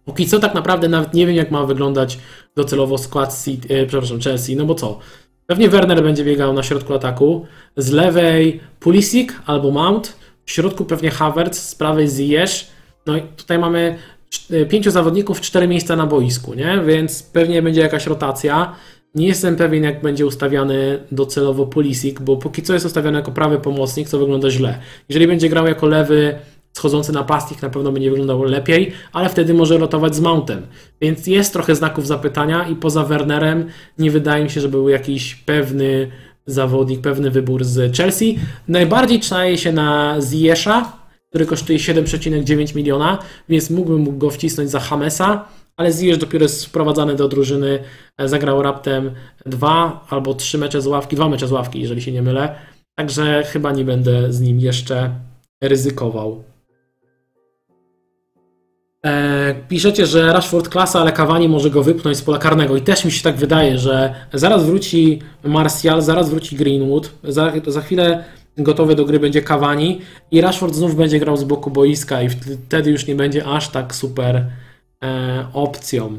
Póki 0.04 0.26
co 0.26 0.38
tak 0.38 0.54
naprawdę 0.54 0.88
nawet 0.88 1.14
nie 1.14 1.26
wiem 1.26 1.36
jak 1.36 1.50
ma 1.50 1.64
wyglądać 1.64 2.18
docelowo 2.56 2.98
skład 2.98 3.44
City, 3.44 3.74
e, 3.74 3.86
przepraszam, 3.86 4.20
Chelsea, 4.20 4.56
no 4.56 4.64
bo 4.64 4.74
co? 4.74 4.98
Pewnie 5.46 5.68
Werner 5.68 6.02
będzie 6.02 6.24
biegał 6.24 6.52
na 6.52 6.62
środku 6.62 6.94
ataku, 6.94 7.46
z 7.76 7.90
lewej 7.90 8.60
Pulisic 8.80 9.30
albo 9.46 9.70
Mount, 9.70 10.16
w 10.44 10.50
środku 10.50 10.84
pewnie 10.84 11.10
Havertz, 11.10 11.56
z 11.56 11.74
prawej 11.74 12.08
Ziyech. 12.08 12.50
No 13.06 13.16
i 13.16 13.22
tutaj 13.22 13.58
mamy 13.58 13.98
pięciu 14.68 14.90
zawodników, 14.90 15.40
cztery 15.40 15.68
miejsca 15.68 15.96
na 15.96 16.06
boisku, 16.06 16.54
nie? 16.54 16.80
Więc 16.86 17.22
pewnie 17.22 17.62
będzie 17.62 17.80
jakaś 17.80 18.06
rotacja. 18.06 18.72
Nie 19.14 19.26
jestem 19.26 19.56
pewien, 19.56 19.84
jak 19.84 20.02
będzie 20.02 20.26
ustawiany 20.26 20.98
docelowo 21.12 21.66
Pulisic, 21.66 22.18
bo 22.20 22.36
póki 22.36 22.62
co 22.62 22.74
jest 22.74 22.86
ustawiony 22.86 23.18
jako 23.18 23.32
prawy 23.32 23.58
pomocnik, 23.58 24.08
co 24.08 24.18
wygląda 24.18 24.50
źle. 24.50 24.78
Jeżeli 25.08 25.26
będzie 25.26 25.48
grał 25.48 25.66
jako 25.66 25.86
lewy 25.86 26.38
schodzący 26.72 27.12
napastnik, 27.12 27.62
na 27.62 27.70
pewno 27.70 27.92
będzie 27.92 28.10
wyglądał 28.10 28.42
lepiej, 28.42 28.92
ale 29.12 29.28
wtedy 29.28 29.54
może 29.54 29.78
rotować 29.78 30.14
z 30.14 30.20
Mountem. 30.20 30.62
Więc 31.00 31.26
jest 31.26 31.52
trochę 31.52 31.74
znaków 31.74 32.06
zapytania 32.06 32.68
i 32.68 32.76
poza 32.76 33.04
Wernerem 33.04 33.68
nie 33.98 34.10
wydaje 34.10 34.44
mi 34.44 34.50
się, 34.50 34.60
żeby 34.60 34.72
był 34.72 34.88
jakiś 34.88 35.34
pewny 35.34 36.10
zawodnik, 36.46 37.00
pewny 37.00 37.30
wybór 37.30 37.64
z 37.64 37.96
Chelsea. 37.96 38.38
Najbardziej 38.68 39.20
czaje 39.20 39.58
się 39.58 39.72
na 39.72 40.16
Ziyesza, 40.20 40.92
który 41.36 41.46
kosztuje 41.46 41.78
7,9 41.78 42.76
miliona, 42.76 43.18
więc 43.48 43.70
mógłbym 43.70 44.18
go 44.18 44.30
wcisnąć 44.30 44.70
za 44.70 44.80
Hamesa, 44.80 45.44
ale 45.76 45.92
Ziyech 45.92 46.16
dopiero 46.16 46.42
jest 46.42 46.66
wprowadzany 46.66 47.14
do 47.14 47.28
drużyny, 47.28 47.78
zagrał 48.24 48.62
raptem 48.62 49.10
dwa 49.46 50.06
albo 50.10 50.34
trzy 50.34 50.58
mecze 50.58 50.82
z 50.82 50.86
ławki, 50.86 51.16
dwa 51.16 51.28
mecze 51.28 51.48
z 51.48 51.52
ławki, 51.52 51.80
jeżeli 51.80 52.02
się 52.02 52.12
nie 52.12 52.22
mylę, 52.22 52.54
także 52.94 53.42
chyba 53.46 53.72
nie 53.72 53.84
będę 53.84 54.32
z 54.32 54.40
nim 54.40 54.60
jeszcze 54.60 55.10
ryzykował. 55.60 56.44
E, 59.04 59.54
piszecie, 59.68 60.06
że 60.06 60.32
Rashford 60.32 60.68
klasa, 60.68 61.00
ale 61.00 61.12
Cavani 61.12 61.48
może 61.48 61.70
go 61.70 61.82
wypchnąć 61.82 62.16
z 62.16 62.22
pola 62.22 62.38
karnego. 62.38 62.76
I 62.76 62.82
też 62.82 63.04
mi 63.04 63.12
się 63.12 63.22
tak 63.22 63.36
wydaje, 63.36 63.78
że 63.78 64.14
zaraz 64.32 64.66
wróci 64.66 65.22
Martial, 65.44 66.02
zaraz 66.02 66.30
wróci 66.30 66.56
Greenwood, 66.56 67.10
za, 67.24 67.52
za 67.66 67.80
chwilę 67.80 68.24
gotowy 68.56 68.94
do 68.94 69.04
gry 69.04 69.20
będzie 69.20 69.42
Cavani 69.42 70.00
i 70.30 70.40
Rashford 70.40 70.74
znów 70.74 70.96
będzie 70.96 71.18
grał 71.18 71.36
z 71.36 71.44
boku 71.44 71.70
boiska 71.70 72.22
i 72.22 72.28
wtedy 72.28 72.90
już 72.90 73.06
nie 73.06 73.14
będzie 73.14 73.44
aż 73.44 73.68
tak 73.68 73.94
super 73.94 74.50
e, 75.04 75.46
opcją. 75.52 76.18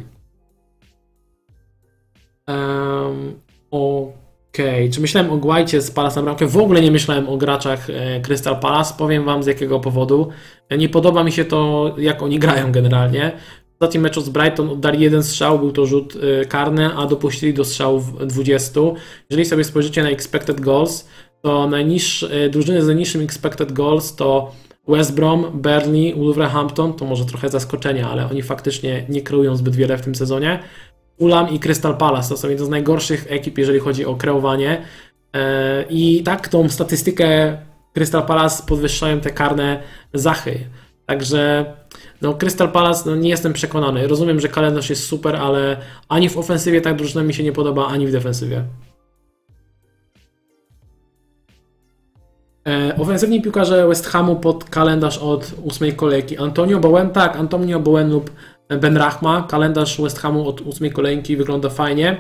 Um, 2.47 3.33
Okej, 3.71 4.85
okay. 4.85 4.89
czy 4.89 5.01
myślałem 5.01 5.31
o 5.31 5.37
Guajcie 5.37 5.81
z 5.81 5.91
Palace 5.91 6.15
na 6.15 6.23
bramkę? 6.23 6.47
W 6.47 6.57
ogóle 6.57 6.81
nie 6.81 6.91
myślałem 6.91 7.29
o 7.29 7.37
graczach 7.37 7.89
e, 7.89 8.21
Crystal 8.21 8.59
Palace. 8.59 8.93
Powiem 8.97 9.25
Wam 9.25 9.43
z 9.43 9.45
jakiego 9.47 9.79
powodu. 9.79 10.29
E, 10.69 10.77
nie 10.77 10.89
podoba 10.89 11.23
mi 11.23 11.31
się 11.31 11.45
to, 11.45 11.95
jak 11.97 12.23
oni 12.23 12.39
grają 12.39 12.71
generalnie. 12.71 13.31
W 13.69 13.73
ostatnim 13.73 14.03
meczu 14.03 14.21
z 14.21 14.29
Brighton 14.29 14.69
oddali 14.69 14.99
jeden 14.99 15.23
strzał, 15.23 15.59
był 15.59 15.71
to 15.71 15.85
rzut 15.85 16.17
e, 16.41 16.45
karny, 16.45 16.95
a 16.95 17.05
dopuścili 17.05 17.53
do 17.53 17.65
strzałów 17.65 18.27
20. 18.27 18.81
Jeżeli 19.29 19.45
sobie 19.45 19.63
spojrzycie 19.63 20.03
na 20.03 20.09
expected 20.09 20.61
goals, 20.61 21.07
to 21.47 21.67
najniższe, 21.67 22.49
drużyny 22.49 22.81
z 22.81 22.87
najniższym 22.87 23.21
expected 23.21 23.71
goals 23.71 24.15
to 24.15 24.51
West 24.87 25.15
Brom, 25.15 25.61
Burnley, 25.61 26.13
Wolverhampton, 26.13 26.93
to 26.93 27.05
może 27.05 27.25
trochę 27.25 27.49
zaskoczenie, 27.49 28.07
ale 28.07 28.29
oni 28.29 28.41
faktycznie 28.41 29.05
nie 29.09 29.21
kreują 29.21 29.55
zbyt 29.55 29.75
wiele 29.75 29.97
w 29.97 30.01
tym 30.01 30.15
sezonie. 30.15 30.59
Ulam 31.17 31.49
i 31.49 31.59
Crystal 31.59 31.97
Palace 31.97 32.29
to 32.29 32.37
są 32.37 32.49
jedne 32.49 32.65
z 32.65 32.69
najgorszych 32.69 33.25
ekip, 33.29 33.57
jeżeli 33.57 33.79
chodzi 33.79 34.05
o 34.05 34.15
kreowanie. 34.15 34.81
E, 35.35 35.85
I 35.89 36.23
tak 36.23 36.47
tą 36.47 36.69
statystykę 36.69 37.57
Crystal 37.93 38.25
Palace 38.25 38.63
podwyższają 38.67 39.19
te 39.19 39.29
karne 39.29 39.83
zachy. 40.13 40.59
Także 41.05 41.65
no, 42.21 42.33
Crystal 42.33 42.71
Palace 42.71 43.09
no, 43.09 43.15
nie 43.15 43.29
jestem 43.29 43.53
przekonany. 43.53 44.07
Rozumiem, 44.07 44.39
że 44.39 44.47
kalendarz 44.47 44.89
jest 44.89 45.05
super, 45.05 45.35
ale 45.35 45.77
ani 46.09 46.29
w 46.29 46.37
ofensywie 46.37 46.81
tak 46.81 46.95
drużyna 46.95 47.23
mi 47.23 47.33
się 47.33 47.43
nie 47.43 47.51
podoba, 47.51 47.87
ani 47.87 48.07
w 48.07 48.11
defensywie. 48.11 48.63
Ofensywni 52.97 53.41
piłkarze 53.41 53.87
West 53.87 54.07
Hamu 54.07 54.35
pod 54.35 54.63
kalendarz 54.63 55.17
od 55.17 55.51
ósmej 55.63 55.93
kolejki. 55.93 56.37
Antonio 56.37 56.79
Bowen, 56.79 57.09
tak, 57.09 57.35
Antonio 57.35 57.79
Bowen 57.79 58.11
lub 58.11 58.31
Ben 58.81 58.97
Rahma. 58.97 59.47
Kalendarz 59.49 60.01
West 60.01 60.19
Hamu 60.19 60.47
od 60.47 60.61
ósmej 60.61 60.91
kolejki 60.91 61.37
wygląda 61.37 61.69
fajnie. 61.69 62.17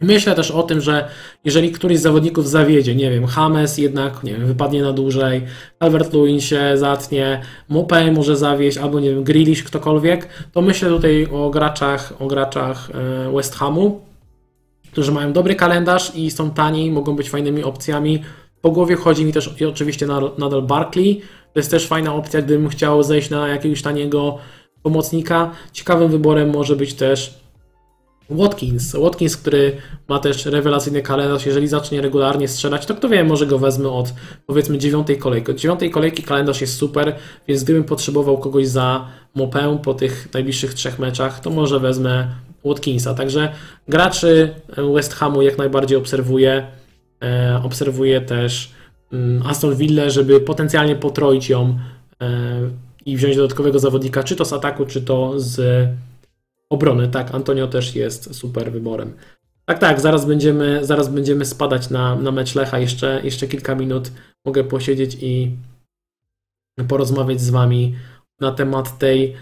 Myślę 0.00 0.34
też 0.34 0.50
o 0.50 0.62
tym, 0.62 0.80
że 0.80 1.08
jeżeli 1.44 1.72
któryś 1.72 1.98
z 1.98 2.02
zawodników 2.02 2.48
zawiedzie, 2.48 2.94
nie 2.94 3.10
wiem, 3.10 3.26
James 3.36 3.78
jednak, 3.78 4.24
nie 4.24 4.32
wiem, 4.32 4.46
wypadnie 4.46 4.82
na 4.82 4.92
dłużej, 4.92 5.42
Albert 5.78 6.12
Lewin 6.12 6.40
się 6.40 6.72
zatnie, 6.74 7.40
Mopey 7.68 8.12
może 8.12 8.36
zawieść, 8.36 8.78
albo 8.78 9.00
nie 9.00 9.10
wiem, 9.10 9.24
Grealish, 9.24 9.62
ktokolwiek, 9.62 10.28
to 10.52 10.62
myślę 10.62 10.88
tutaj 10.88 11.28
o 11.32 11.50
graczach, 11.50 12.12
o 12.18 12.26
graczach 12.26 12.90
e, 12.94 13.32
West 13.32 13.54
Hamu, 13.54 14.00
którzy 14.92 15.12
mają 15.12 15.32
dobry 15.32 15.54
kalendarz 15.54 16.12
i 16.14 16.30
są 16.30 16.50
tani, 16.50 16.90
mogą 16.90 17.16
być 17.16 17.30
fajnymi 17.30 17.64
opcjami. 17.64 18.22
Po 18.62 18.70
głowie 18.70 18.96
chodzi 18.96 19.24
mi 19.24 19.32
też 19.32 19.54
oczywiście 19.68 20.06
nadal 20.38 20.62
Barkley, 20.62 21.20
to 21.52 21.60
jest 21.60 21.70
też 21.70 21.86
fajna 21.86 22.14
opcja, 22.14 22.42
gdybym 22.42 22.68
chciał 22.68 23.02
zejść 23.02 23.30
na 23.30 23.48
jakiegoś 23.48 23.82
taniego 23.82 24.38
pomocnika. 24.82 25.50
Ciekawym 25.72 26.10
wyborem 26.10 26.50
może 26.50 26.76
być 26.76 26.94
też 26.94 27.40
Watkins. 28.30 28.96
Watkins, 28.96 29.36
który 29.36 29.76
ma 30.08 30.18
też 30.18 30.46
rewelacyjny 30.46 31.02
kalendarz, 31.02 31.46
jeżeli 31.46 31.68
zacznie 31.68 32.00
regularnie 32.00 32.48
strzelać, 32.48 32.86
to 32.86 32.94
kto 32.94 33.08
wie, 33.08 33.24
może 33.24 33.46
go 33.46 33.58
wezmę 33.58 33.88
od 33.88 34.12
powiedzmy 34.46 34.78
dziewiątej 34.78 35.18
kolejki. 35.18 35.50
Od 35.50 35.56
dziewiątej 35.56 35.90
kolejki 35.90 36.22
kalendarz 36.22 36.60
jest 36.60 36.76
super, 36.76 37.16
więc 37.48 37.64
gdybym 37.64 37.84
potrzebował 37.84 38.38
kogoś 38.38 38.68
za 38.68 39.08
mopę 39.34 39.78
po 39.84 39.94
tych 39.94 40.28
najbliższych 40.34 40.74
trzech 40.74 40.98
meczach, 40.98 41.40
to 41.40 41.50
może 41.50 41.80
wezmę 41.80 42.28
Watkinsa. 42.64 43.14
Także 43.14 43.52
graczy 43.88 44.54
West 44.94 45.14
Hamu 45.14 45.42
jak 45.42 45.58
najbardziej 45.58 45.98
obserwuję. 45.98 46.66
E, 47.22 47.60
obserwuję 47.64 48.20
też 48.20 48.72
mm, 49.12 49.46
Aston 49.46 49.74
Villa, 49.74 50.10
żeby 50.10 50.40
potencjalnie 50.40 50.96
potroić 50.96 51.48
ją 51.48 51.78
e, 52.20 52.60
i 53.06 53.16
wziąć 53.16 53.36
dodatkowego 53.36 53.78
zawodnika, 53.78 54.22
czy 54.22 54.36
to 54.36 54.44
z 54.44 54.52
ataku, 54.52 54.86
czy 54.86 55.02
to 55.02 55.40
z 55.40 55.88
obrony. 56.70 57.08
Tak, 57.08 57.34
Antonio 57.34 57.66
też 57.66 57.94
jest 57.94 58.34
super 58.34 58.72
wyborem. 58.72 59.12
Tak, 59.64 59.78
tak, 59.78 60.00
zaraz 60.00 60.26
będziemy, 60.26 60.86
zaraz 60.86 61.08
będziemy 61.08 61.44
spadać 61.44 61.90
na, 61.90 62.16
na 62.16 62.32
mecz 62.32 62.54
Lecha. 62.54 62.78
Jeszcze, 62.78 63.20
jeszcze 63.24 63.46
kilka 63.46 63.74
minut 63.74 64.12
mogę 64.44 64.64
posiedzieć 64.64 65.16
i 65.20 65.56
porozmawiać 66.88 67.40
z 67.40 67.50
Wami 67.50 67.94
na 68.40 68.52
temat 68.52 68.98
tej 68.98 69.34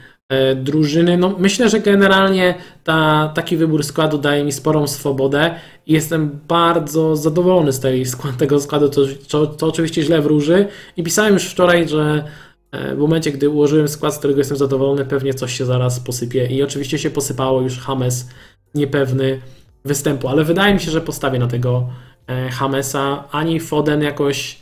drużyny. 0.56 1.18
No, 1.18 1.34
myślę, 1.38 1.68
że 1.68 1.80
generalnie 1.80 2.54
ta, 2.84 3.30
taki 3.34 3.56
wybór 3.56 3.84
składu 3.84 4.18
daje 4.18 4.44
mi 4.44 4.52
sporą 4.52 4.86
swobodę 4.86 5.54
i 5.86 5.92
jestem 5.92 6.40
bardzo 6.48 7.16
zadowolony 7.16 7.72
z 7.72 7.80
tej, 7.80 8.04
tego 8.38 8.60
składu, 8.60 8.88
to, 8.88 9.00
to, 9.28 9.46
to 9.46 9.66
oczywiście 9.66 10.02
źle 10.02 10.22
wróży. 10.22 10.66
I 10.96 11.02
pisałem 11.02 11.34
już 11.34 11.44
wczoraj, 11.44 11.88
że 11.88 12.24
E, 12.70 12.94
w 12.94 12.98
momencie, 12.98 13.32
gdy 13.32 13.48
ułożyłem 13.50 13.88
skład, 13.88 14.14
z 14.14 14.18
którego 14.18 14.38
jestem 14.38 14.56
zadowolony, 14.56 15.04
pewnie 15.04 15.34
coś 15.34 15.58
się 15.58 15.64
zaraz 15.64 16.00
posypie. 16.00 16.46
I 16.46 16.62
oczywiście 16.62 16.98
się 16.98 17.10
posypało 17.10 17.60
już 17.60 17.78
Hames 17.78 18.28
niepewny 18.74 19.40
występu, 19.84 20.28
ale 20.28 20.44
wydaje 20.44 20.74
mi 20.74 20.80
się, 20.80 20.90
że 20.90 21.00
postawię 21.00 21.38
na 21.38 21.46
tego 21.46 21.88
e, 22.26 22.50
Hamesa. 22.50 23.24
Ani 23.30 23.60
Foden 23.60 24.02
jakoś 24.02 24.58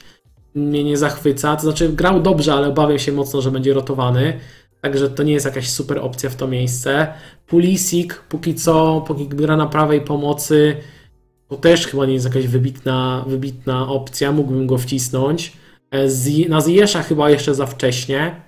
mnie 0.55 0.85
nie 0.85 0.97
zachwyca. 0.97 1.57
To 1.57 1.63
znaczy, 1.63 1.89
grał 1.89 2.23
dobrze, 2.23 2.55
ale 2.55 2.69
obawiam 2.69 2.99
się 2.99 3.13
mocno, 3.13 3.43
że 3.43 3.51
będzie 3.51 3.75
rotowany. 3.75 4.41
Także 4.87 5.11
to 5.11 5.23
nie 5.23 5.33
jest 5.33 5.47
jakaś 5.47 5.71
super 5.71 5.99
opcja 5.99 6.31
w 6.31 6.37
to 6.37 6.49
miejsce. 6.49 7.15
Pulisic, 7.47 8.13
póki 8.29 8.55
co, 8.55 9.05
póki 9.07 9.29
gra 9.29 9.57
na 9.57 9.67
prawej 9.67 10.01
pomocy, 10.01 10.77
to 11.49 11.57
też 11.57 11.87
chyba 11.87 12.07
nie 12.07 12.15
jest 12.15 12.27
jakaś 12.27 12.47
wybitna, 12.47 13.25
wybitna 13.27 13.89
opcja. 13.89 14.33
Mógłbym 14.33 14.67
go 14.67 14.79
wcisnąć. 14.79 15.53
E, 15.91 16.49
na 16.49 16.61
Ziyesza 16.61 17.03
chyba 17.03 17.31
jeszcze 17.31 17.55
za 17.55 17.67
wcześnie. 17.67 18.41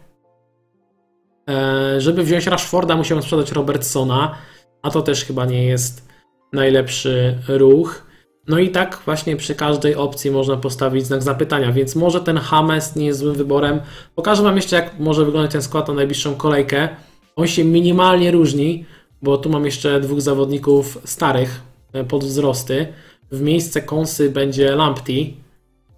E, 1.51 2.01
żeby 2.01 2.24
wziąć 2.24 2.47
Rashforda, 2.47 2.97
musiałem 2.97 3.22
sprzedać 3.22 3.53
Robertsona, 3.53 4.34
a 4.82 4.91
to 4.91 5.03
też 5.03 5.24
chyba 5.24 5.47
nie 5.47 5.64
jest 5.64 6.09
najlepszy 6.53 7.39
ruch. 7.49 8.07
No 8.49 8.59
i 8.59 8.70
tak 8.70 9.03
właśnie 9.05 9.36
przy 9.36 9.55
każdej 9.55 9.94
opcji 9.94 10.30
można 10.30 10.57
postawić 10.57 11.07
znak 11.07 11.22
zapytania, 11.22 11.72
więc 11.72 11.96
może 11.96 12.20
ten 12.20 12.38
Hames 12.38 12.96
nie 12.96 13.07
jest 13.07 13.20
złym 13.20 13.34
wyborem. 13.34 13.80
Pokażę 14.14 14.42
Wam 14.42 14.57
jeszcze, 14.57 14.76
jak 14.76 14.99
może 14.99 15.24
wyglądać 15.24 15.53
ten 15.53 15.62
skład 15.62 15.88
na 15.88 15.94
najbliższą 15.94 16.34
kolejkę. 16.34 16.88
On 17.36 17.46
się 17.46 17.64
minimalnie 17.64 18.30
różni, 18.30 18.84
bo 19.22 19.38
tu 19.38 19.51
mam 19.51 19.64
jeszcze 19.64 20.01
dwóch 20.01 20.20
zawodników 20.20 20.99
starych 21.05 21.61
e, 21.92 22.05
pod 22.05 22.24
wzrosty. 22.24 22.86
W 23.30 23.40
miejsce 23.40 23.82
Konsy 23.82 24.30
będzie 24.30 24.76
Lampty, 24.76 25.26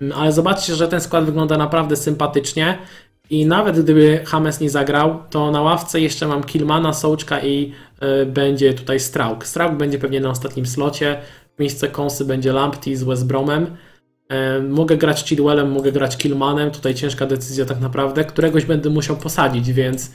mm, 0.01 0.18
ale 0.18 0.32
zobaczcie, 0.32 0.74
że 0.74 0.88
ten 0.88 1.01
skład 1.01 1.24
wygląda 1.24 1.59
naprawdę 1.59 1.96
sympatycznie. 1.96 2.78
I 3.30 3.46
nawet 3.46 3.80
gdyby 3.80 4.20
Hames 4.26 4.61
nie 4.61 4.70
zagrał, 4.70 5.22
to 5.30 5.51
na 5.51 5.62
ławce 5.62 6.01
jeszcze 6.01 6.26
mam 6.26 6.44
Kilmana, 6.44 6.92
Sołczka 6.92 7.40
i 7.40 7.72
y, 8.22 8.26
będzie 8.26 8.74
tutaj 8.74 9.01
Strauk. 9.01 9.46
Strauk 9.46 9.74
będzie 9.74 9.98
pewnie 9.98 10.20
na 10.20 10.30
ostatnim 10.30 10.66
slocie. 10.66 11.20
Miejsce 11.61 11.88
Konsy 11.88 12.24
będzie 12.24 12.52
Lampty 12.52 12.96
z 12.96 13.02
West 13.02 13.26
Bromem. 13.26 13.66
Y, 14.58 14.62
mogę 14.62 14.96
grać 14.96 15.24
Chilwellem, 15.24 15.72
mogę 15.72 15.92
grać 15.92 16.16
Kilmanem. 16.16 16.70
Tutaj 16.70 16.94
ciężka 16.94 17.26
decyzja 17.26 17.64
tak 17.64 17.80
naprawdę. 17.80 18.24
Któregoś 18.24 18.64
będę 18.64 18.90
musiał 18.90 19.16
posadzić, 19.16 19.72
więc 19.72 20.11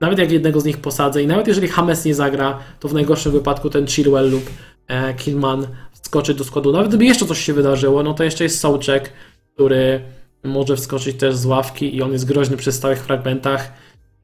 nawet 0.00 0.18
jak 0.18 0.32
jednego 0.32 0.60
z 0.60 0.64
nich 0.64 0.78
posadzę 0.78 1.22
i 1.22 1.26
nawet 1.26 1.48
jeżeli 1.48 1.68
Hames 1.68 2.04
nie 2.04 2.14
zagra, 2.14 2.58
to 2.80 2.88
w 2.88 2.94
najgorszym 2.94 3.32
wypadku 3.32 3.70
ten 3.70 3.86
Chilwell 3.86 4.30
lub 4.30 4.50
e, 4.88 5.14
Kilman 5.14 5.66
wskoczy 5.92 6.34
do 6.34 6.44
składu. 6.44 6.72
Nawet 6.72 6.88
gdyby 6.88 7.04
jeszcze 7.04 7.26
coś 7.26 7.40
się 7.40 7.54
wydarzyło, 7.54 8.02
no 8.02 8.14
to 8.14 8.24
jeszcze 8.24 8.44
jest 8.44 8.60
Sołczek, 8.60 9.12
który 9.54 10.00
może 10.44 10.76
wskoczyć 10.76 11.16
też 11.16 11.36
z 11.36 11.46
ławki 11.46 11.96
i 11.96 12.02
on 12.02 12.12
jest 12.12 12.24
groźny 12.24 12.56
przy 12.56 12.72
stałych 12.72 12.98
fragmentach. 12.98 13.72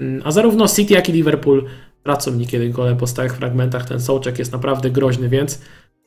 Mm, 0.01 0.23
a 0.25 0.31
zarówno 0.31 0.69
City, 0.69 0.95
jak 0.95 1.09
i 1.09 1.13
Liverpool 1.13 1.65
tracą 2.03 2.35
niekiedy 2.35 2.69
gole 2.71 2.97
po 2.97 3.07
stałych 3.07 3.37
fragmentach. 3.37 3.89
Ten 3.89 4.01
Sołczek 4.01 4.39
jest 4.39 4.53
naprawdę 4.53 4.91
groźny, 4.91 5.29
więc 5.29 5.61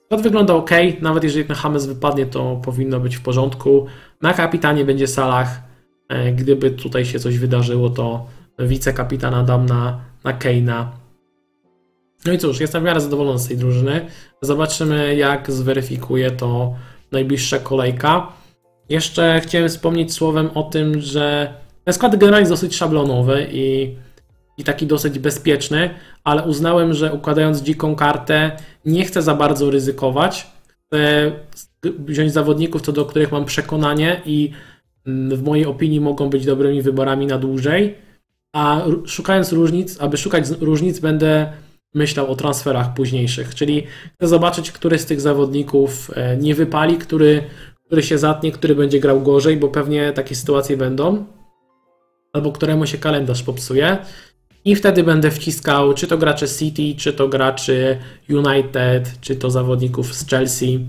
to 0.09 0.17
wygląda 0.17 0.53
ok. 0.53 0.69
Nawet 1.01 1.23
jeżeli 1.23 1.45
ten 1.45 1.55
Hames 1.55 1.85
wypadnie, 1.85 2.25
to 2.25 2.61
powinno 2.63 2.99
być 2.99 3.15
w 3.15 3.21
porządku. 3.21 3.85
Na 4.21 4.33
kapitanie 4.33 4.85
będzie 4.85 5.07
Salah. 5.07 5.61
E, 6.09 6.31
gdyby 6.31 6.71
tutaj 6.71 7.05
się 7.05 7.19
coś 7.19 7.37
wydarzyło, 7.37 7.89
to 7.89 8.25
wicekapitana 8.59 9.43
dam 9.43 9.65
na, 9.65 9.99
na 10.23 10.33
Keina. 10.33 10.91
No 12.25 12.33
i 12.33 12.37
cóż, 12.37 12.59
jestem 12.59 12.81
w 12.81 12.85
miarę 12.85 13.01
zadowolony 13.01 13.39
z 13.39 13.47
tej 13.47 13.57
drużyny. 13.57 14.05
Zobaczymy, 14.41 15.15
jak 15.15 15.51
zweryfikuje 15.51 16.31
to 16.31 16.73
najbliższa 17.11 17.59
kolejka. 17.59 18.27
Jeszcze 18.89 19.41
chciałem 19.43 19.69
wspomnieć 19.69 20.13
słowem 20.13 20.49
o 20.55 20.63
tym, 20.63 21.01
że 21.01 21.53
ten 21.83 21.93
skład 21.93 22.15
generalnie 22.15 22.41
jest 22.41 22.51
dosyć 22.51 22.75
szablonowy 22.75 23.47
i, 23.51 23.95
i 24.57 24.63
taki 24.63 24.87
dosyć 24.87 25.19
bezpieczny, 25.19 25.89
ale 26.23 26.43
uznałem, 26.43 26.93
że 26.93 27.13
układając 27.13 27.61
dziką 27.61 27.95
kartę 27.95 28.51
nie 28.85 29.05
chcę 29.05 29.21
za 29.21 29.35
bardzo 29.35 29.71
ryzykować. 29.71 30.47
Chcę 30.85 31.31
wziąć 31.81 32.33
zawodników, 32.33 32.81
co 32.81 32.91
do 32.91 33.05
których 33.05 33.31
mam 33.31 33.45
przekonanie 33.45 34.21
i 34.25 34.51
mm, 35.07 35.37
w 35.37 35.43
mojej 35.43 35.65
opinii 35.65 36.01
mogą 36.01 36.29
być 36.29 36.45
dobrymi 36.45 36.81
wyborami 36.81 37.27
na 37.27 37.37
dłużej. 37.37 37.95
A 38.53 38.81
szukając 39.05 39.51
różnic, 39.51 40.01
aby 40.01 40.17
szukać 40.17 40.49
różnic, 40.59 40.99
będę 40.99 41.53
myślał 41.93 42.31
o 42.31 42.35
transferach 42.35 42.93
późniejszych. 42.93 43.55
Czyli 43.55 43.83
chcę 44.15 44.27
zobaczyć, 44.27 44.71
który 44.71 44.99
z 44.99 45.05
tych 45.05 45.21
zawodników 45.21 46.11
e, 46.15 46.37
nie 46.37 46.55
wypali, 46.55 46.97
który 46.97 47.43
który 47.85 48.03
się 48.03 48.17
zatnie, 48.17 48.51
który 48.51 48.75
będzie 48.75 48.99
grał 48.99 49.21
gorzej, 49.21 49.57
bo 49.57 49.67
pewnie 49.67 50.13
takie 50.13 50.35
sytuacje 50.35 50.77
będą, 50.77 51.25
albo 52.33 52.51
któremu 52.51 52.87
się 52.87 52.97
kalendarz 52.97 53.43
popsuje. 53.43 53.97
I 54.65 54.75
wtedy 54.75 55.03
będę 55.03 55.31
wciskał, 55.31 55.93
czy 55.93 56.07
to 56.07 56.17
gracze 56.17 56.47
City, 56.47 56.95
czy 56.97 57.13
to 57.13 57.27
graczy 57.27 57.97
United, 58.29 59.21
czy 59.21 59.35
to 59.35 59.51
zawodników 59.51 60.13
z 60.13 60.29
Chelsea. 60.29 60.79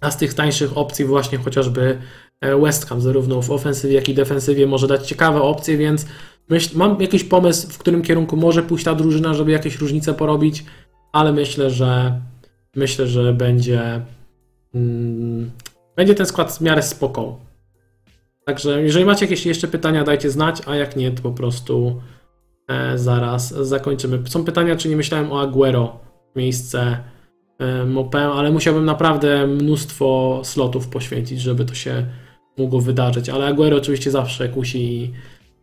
A 0.00 0.10
z 0.10 0.16
tych 0.16 0.34
tańszych 0.34 0.78
opcji 0.78 1.04
właśnie 1.04 1.38
chociażby 1.38 1.98
e, 2.40 2.56
West 2.56 2.86
Ham, 2.86 3.00
zarówno 3.00 3.42
w 3.42 3.50
ofensywie, 3.50 3.94
jak 3.94 4.08
i 4.08 4.14
defensywie 4.14 4.66
może 4.66 4.86
dać 4.86 5.08
ciekawe 5.08 5.42
opcje, 5.42 5.76
więc 5.76 6.06
myśl, 6.48 6.78
mam 6.78 7.00
jakiś 7.00 7.24
pomysł, 7.24 7.68
w 7.68 7.78
którym 7.78 8.02
kierunku 8.02 8.36
może 8.36 8.62
pójść 8.62 8.84
ta 8.84 8.94
drużyna, 8.94 9.34
żeby 9.34 9.50
jakieś 9.50 9.78
różnice 9.78 10.14
porobić, 10.14 10.64
ale 11.12 11.32
myślę, 11.32 11.70
że 11.70 12.20
myślę, 12.76 13.06
że 13.06 13.32
będzie 13.32 14.00
mm, 14.74 15.50
będzie 15.96 16.14
ten 16.14 16.26
skład 16.26 16.52
w 16.52 16.60
miarę 16.60 16.82
spoko. 16.82 17.38
Także 18.44 18.82
jeżeli 18.82 19.04
macie 19.04 19.24
jakieś 19.24 19.46
jeszcze 19.46 19.68
pytania, 19.68 20.04
dajcie 20.04 20.30
znać, 20.30 20.62
a 20.66 20.76
jak 20.76 20.96
nie, 20.96 21.10
to 21.10 21.22
po 21.22 21.32
prostu 21.32 22.00
zaraz 22.94 23.48
zakończymy. 23.48 24.22
Są 24.28 24.44
pytania, 24.44 24.76
czy 24.76 24.88
nie 24.88 24.96
myślałem 24.96 25.32
o 25.32 25.40
Aguero 25.40 26.00
miejsce 26.36 26.98
e, 27.58 27.84
Mopę, 27.84 28.24
ale 28.24 28.50
musiałbym 28.50 28.84
naprawdę 28.84 29.46
mnóstwo 29.46 30.40
slotów 30.44 30.88
poświęcić, 30.88 31.40
żeby 31.40 31.64
to 31.64 31.74
się 31.74 32.06
mogło 32.58 32.80
wydarzyć. 32.80 33.28
Ale 33.28 33.46
Aguero 33.46 33.76
oczywiście 33.76 34.10
zawsze 34.10 34.48
kusi 34.48 35.12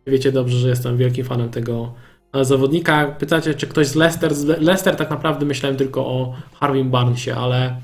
i 0.06 0.10
wiecie 0.10 0.32
dobrze, 0.32 0.58
że 0.58 0.68
jestem 0.68 0.96
wielkim 0.96 1.24
fanem 1.24 1.48
tego 1.48 1.92
e, 2.32 2.44
zawodnika. 2.44 3.16
Pytacie, 3.18 3.54
czy 3.54 3.66
ktoś 3.66 3.86
z 3.86 3.94
Leicester? 3.94 4.34
Z 4.34 4.44
Leicester 4.44 4.96
tak 4.96 5.10
naprawdę 5.10 5.46
myślałem 5.46 5.76
tylko 5.76 6.06
o 6.06 6.34
Harvey 6.60 6.84
Barnesie, 6.84 7.34
ale 7.34 7.76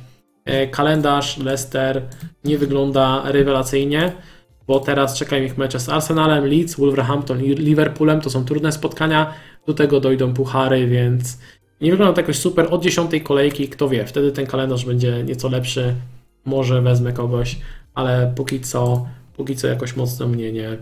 E, 0.44 0.66
kalendarz 0.66 1.38
Leicester 1.38 2.02
nie 2.44 2.58
wygląda 2.58 3.22
rewelacyjnie, 3.24 4.12
bo 4.72 4.80
teraz 4.80 5.14
czekają 5.14 5.44
ich 5.44 5.58
mecze 5.58 5.80
z 5.80 5.88
Arsenalem, 5.88 6.46
Leeds, 6.46 6.74
Wolverhampton 6.74 7.44
i 7.44 7.48
Liverpoolem. 7.48 8.20
To 8.20 8.30
są 8.30 8.44
trudne 8.44 8.72
spotkania. 8.72 9.34
Do 9.66 9.74
tego 9.74 10.00
dojdą 10.00 10.34
puchary, 10.34 10.86
więc 10.86 11.38
nie 11.80 11.90
wygląda 11.90 12.14
to 12.14 12.20
jakoś 12.20 12.38
super. 12.38 12.66
Od 12.70 12.82
dziesiątej 12.82 13.20
kolejki, 13.20 13.68
kto 13.68 13.88
wie, 13.88 14.06
wtedy 14.06 14.32
ten 14.32 14.46
kalendarz 14.46 14.84
będzie 14.84 15.24
nieco 15.24 15.48
lepszy. 15.48 15.94
Może 16.44 16.82
wezmę 16.82 17.12
kogoś, 17.12 17.58
ale 17.94 18.32
póki 18.36 18.60
co, 18.60 19.06
póki 19.36 19.56
co 19.56 19.66
jakoś 19.66 19.96
mocno 19.96 20.28
mnie 20.28 20.52
nie 20.52 20.78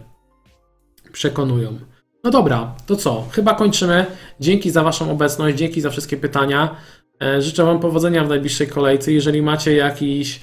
przekonują. 1.12 1.78
No 2.24 2.30
dobra, 2.30 2.74
to 2.86 2.97
co? 2.97 3.24
Chyba 3.30 3.55
kończymy. 3.55 4.07
Dzięki 4.41 4.70
za 4.70 4.82
Waszą 4.82 5.11
obecność, 5.11 5.57
dzięki 5.57 5.80
za 5.80 5.91
wszystkie 5.91 6.16
pytania. 6.16 6.76
E, 7.22 7.43
życzę 7.43 7.64
Wam 7.64 7.80
powodzenia 7.80 8.24
w 8.24 8.28
najbliższej 8.28 8.66
kolejce. 8.66 9.12
Jeżeli 9.12 9.43
macie 9.43 9.74
jakiś, 9.74 10.41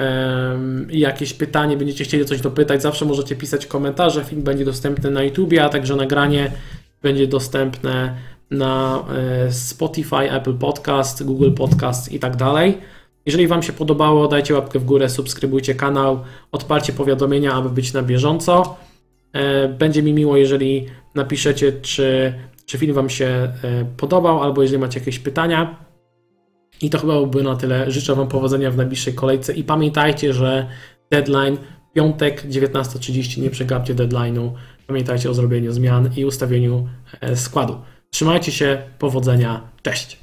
um, 0.00 0.86
jakieś 0.90 1.32
pytanie, 1.32 1.76
będziecie 1.76 2.04
chcieli 2.04 2.24
coś 2.24 2.40
dopytać, 2.40 2.82
zawsze 2.82 3.04
możecie 3.04 3.36
pisać 3.36 3.66
komentarze. 3.66 4.24
Film 4.24 4.42
będzie 4.42 4.64
dostępny 4.64 5.10
na 5.10 5.22
YouTube, 5.22 5.52
a 5.62 5.68
także 5.68 5.96
nagranie 5.96 6.52
będzie 7.02 7.26
dostępne 7.26 8.16
na 8.50 9.04
e, 9.46 9.52
Spotify, 9.52 10.32
Apple 10.32 10.54
Podcast, 10.54 11.24
Google 11.24 11.52
Podcast 11.52 12.12
i 12.12 12.18
tak 12.18 12.36
dalej. 12.36 12.78
Jeżeli 13.26 13.46
Wam 13.46 13.62
się 13.62 13.72
podobało, 13.72 14.28
dajcie 14.28 14.54
łapkę 14.54 14.78
w 14.78 14.84
górę, 14.84 15.08
subskrybujcie 15.08 15.74
kanał, 15.74 16.20
odpalcie 16.52 16.92
powiadomienia, 16.92 17.52
aby 17.52 17.70
być 17.70 17.92
na 17.92 18.02
bieżąco. 18.02 18.76
E, 19.32 19.68
będzie 19.68 20.02
mi 20.02 20.12
miło, 20.12 20.36
jeżeli 20.36 20.86
napiszecie, 21.14 21.72
czy, 21.72 22.34
czy 22.66 22.78
film 22.78 22.94
Wam 22.94 23.10
się 23.10 23.52
podobał, 23.96 24.42
albo 24.42 24.62
jeżeli 24.62 24.78
macie 24.78 25.00
jakieś 25.00 25.18
pytania. 25.18 25.89
I 26.80 26.90
to 26.90 26.98
chyba 26.98 27.12
byłoby 27.12 27.42
na 27.42 27.56
tyle. 27.56 27.90
Życzę 27.90 28.14
Wam 28.14 28.28
powodzenia 28.28 28.70
w 28.70 28.76
najbliższej 28.76 29.14
kolejce 29.14 29.54
i 29.54 29.64
pamiętajcie, 29.64 30.32
że 30.34 30.66
deadline 31.10 31.56
piątek 31.92 32.46
19.30, 32.46 33.42
nie 33.42 33.50
przegapcie 33.50 33.94
deadline'u. 33.94 34.50
Pamiętajcie 34.86 35.30
o 35.30 35.34
zrobieniu 35.34 35.72
zmian 35.72 36.10
i 36.16 36.24
ustawieniu 36.24 36.88
e, 37.20 37.36
składu. 37.36 37.76
Trzymajcie 38.10 38.52
się, 38.52 38.82
powodzenia, 38.98 39.60
cześć! 39.82 40.19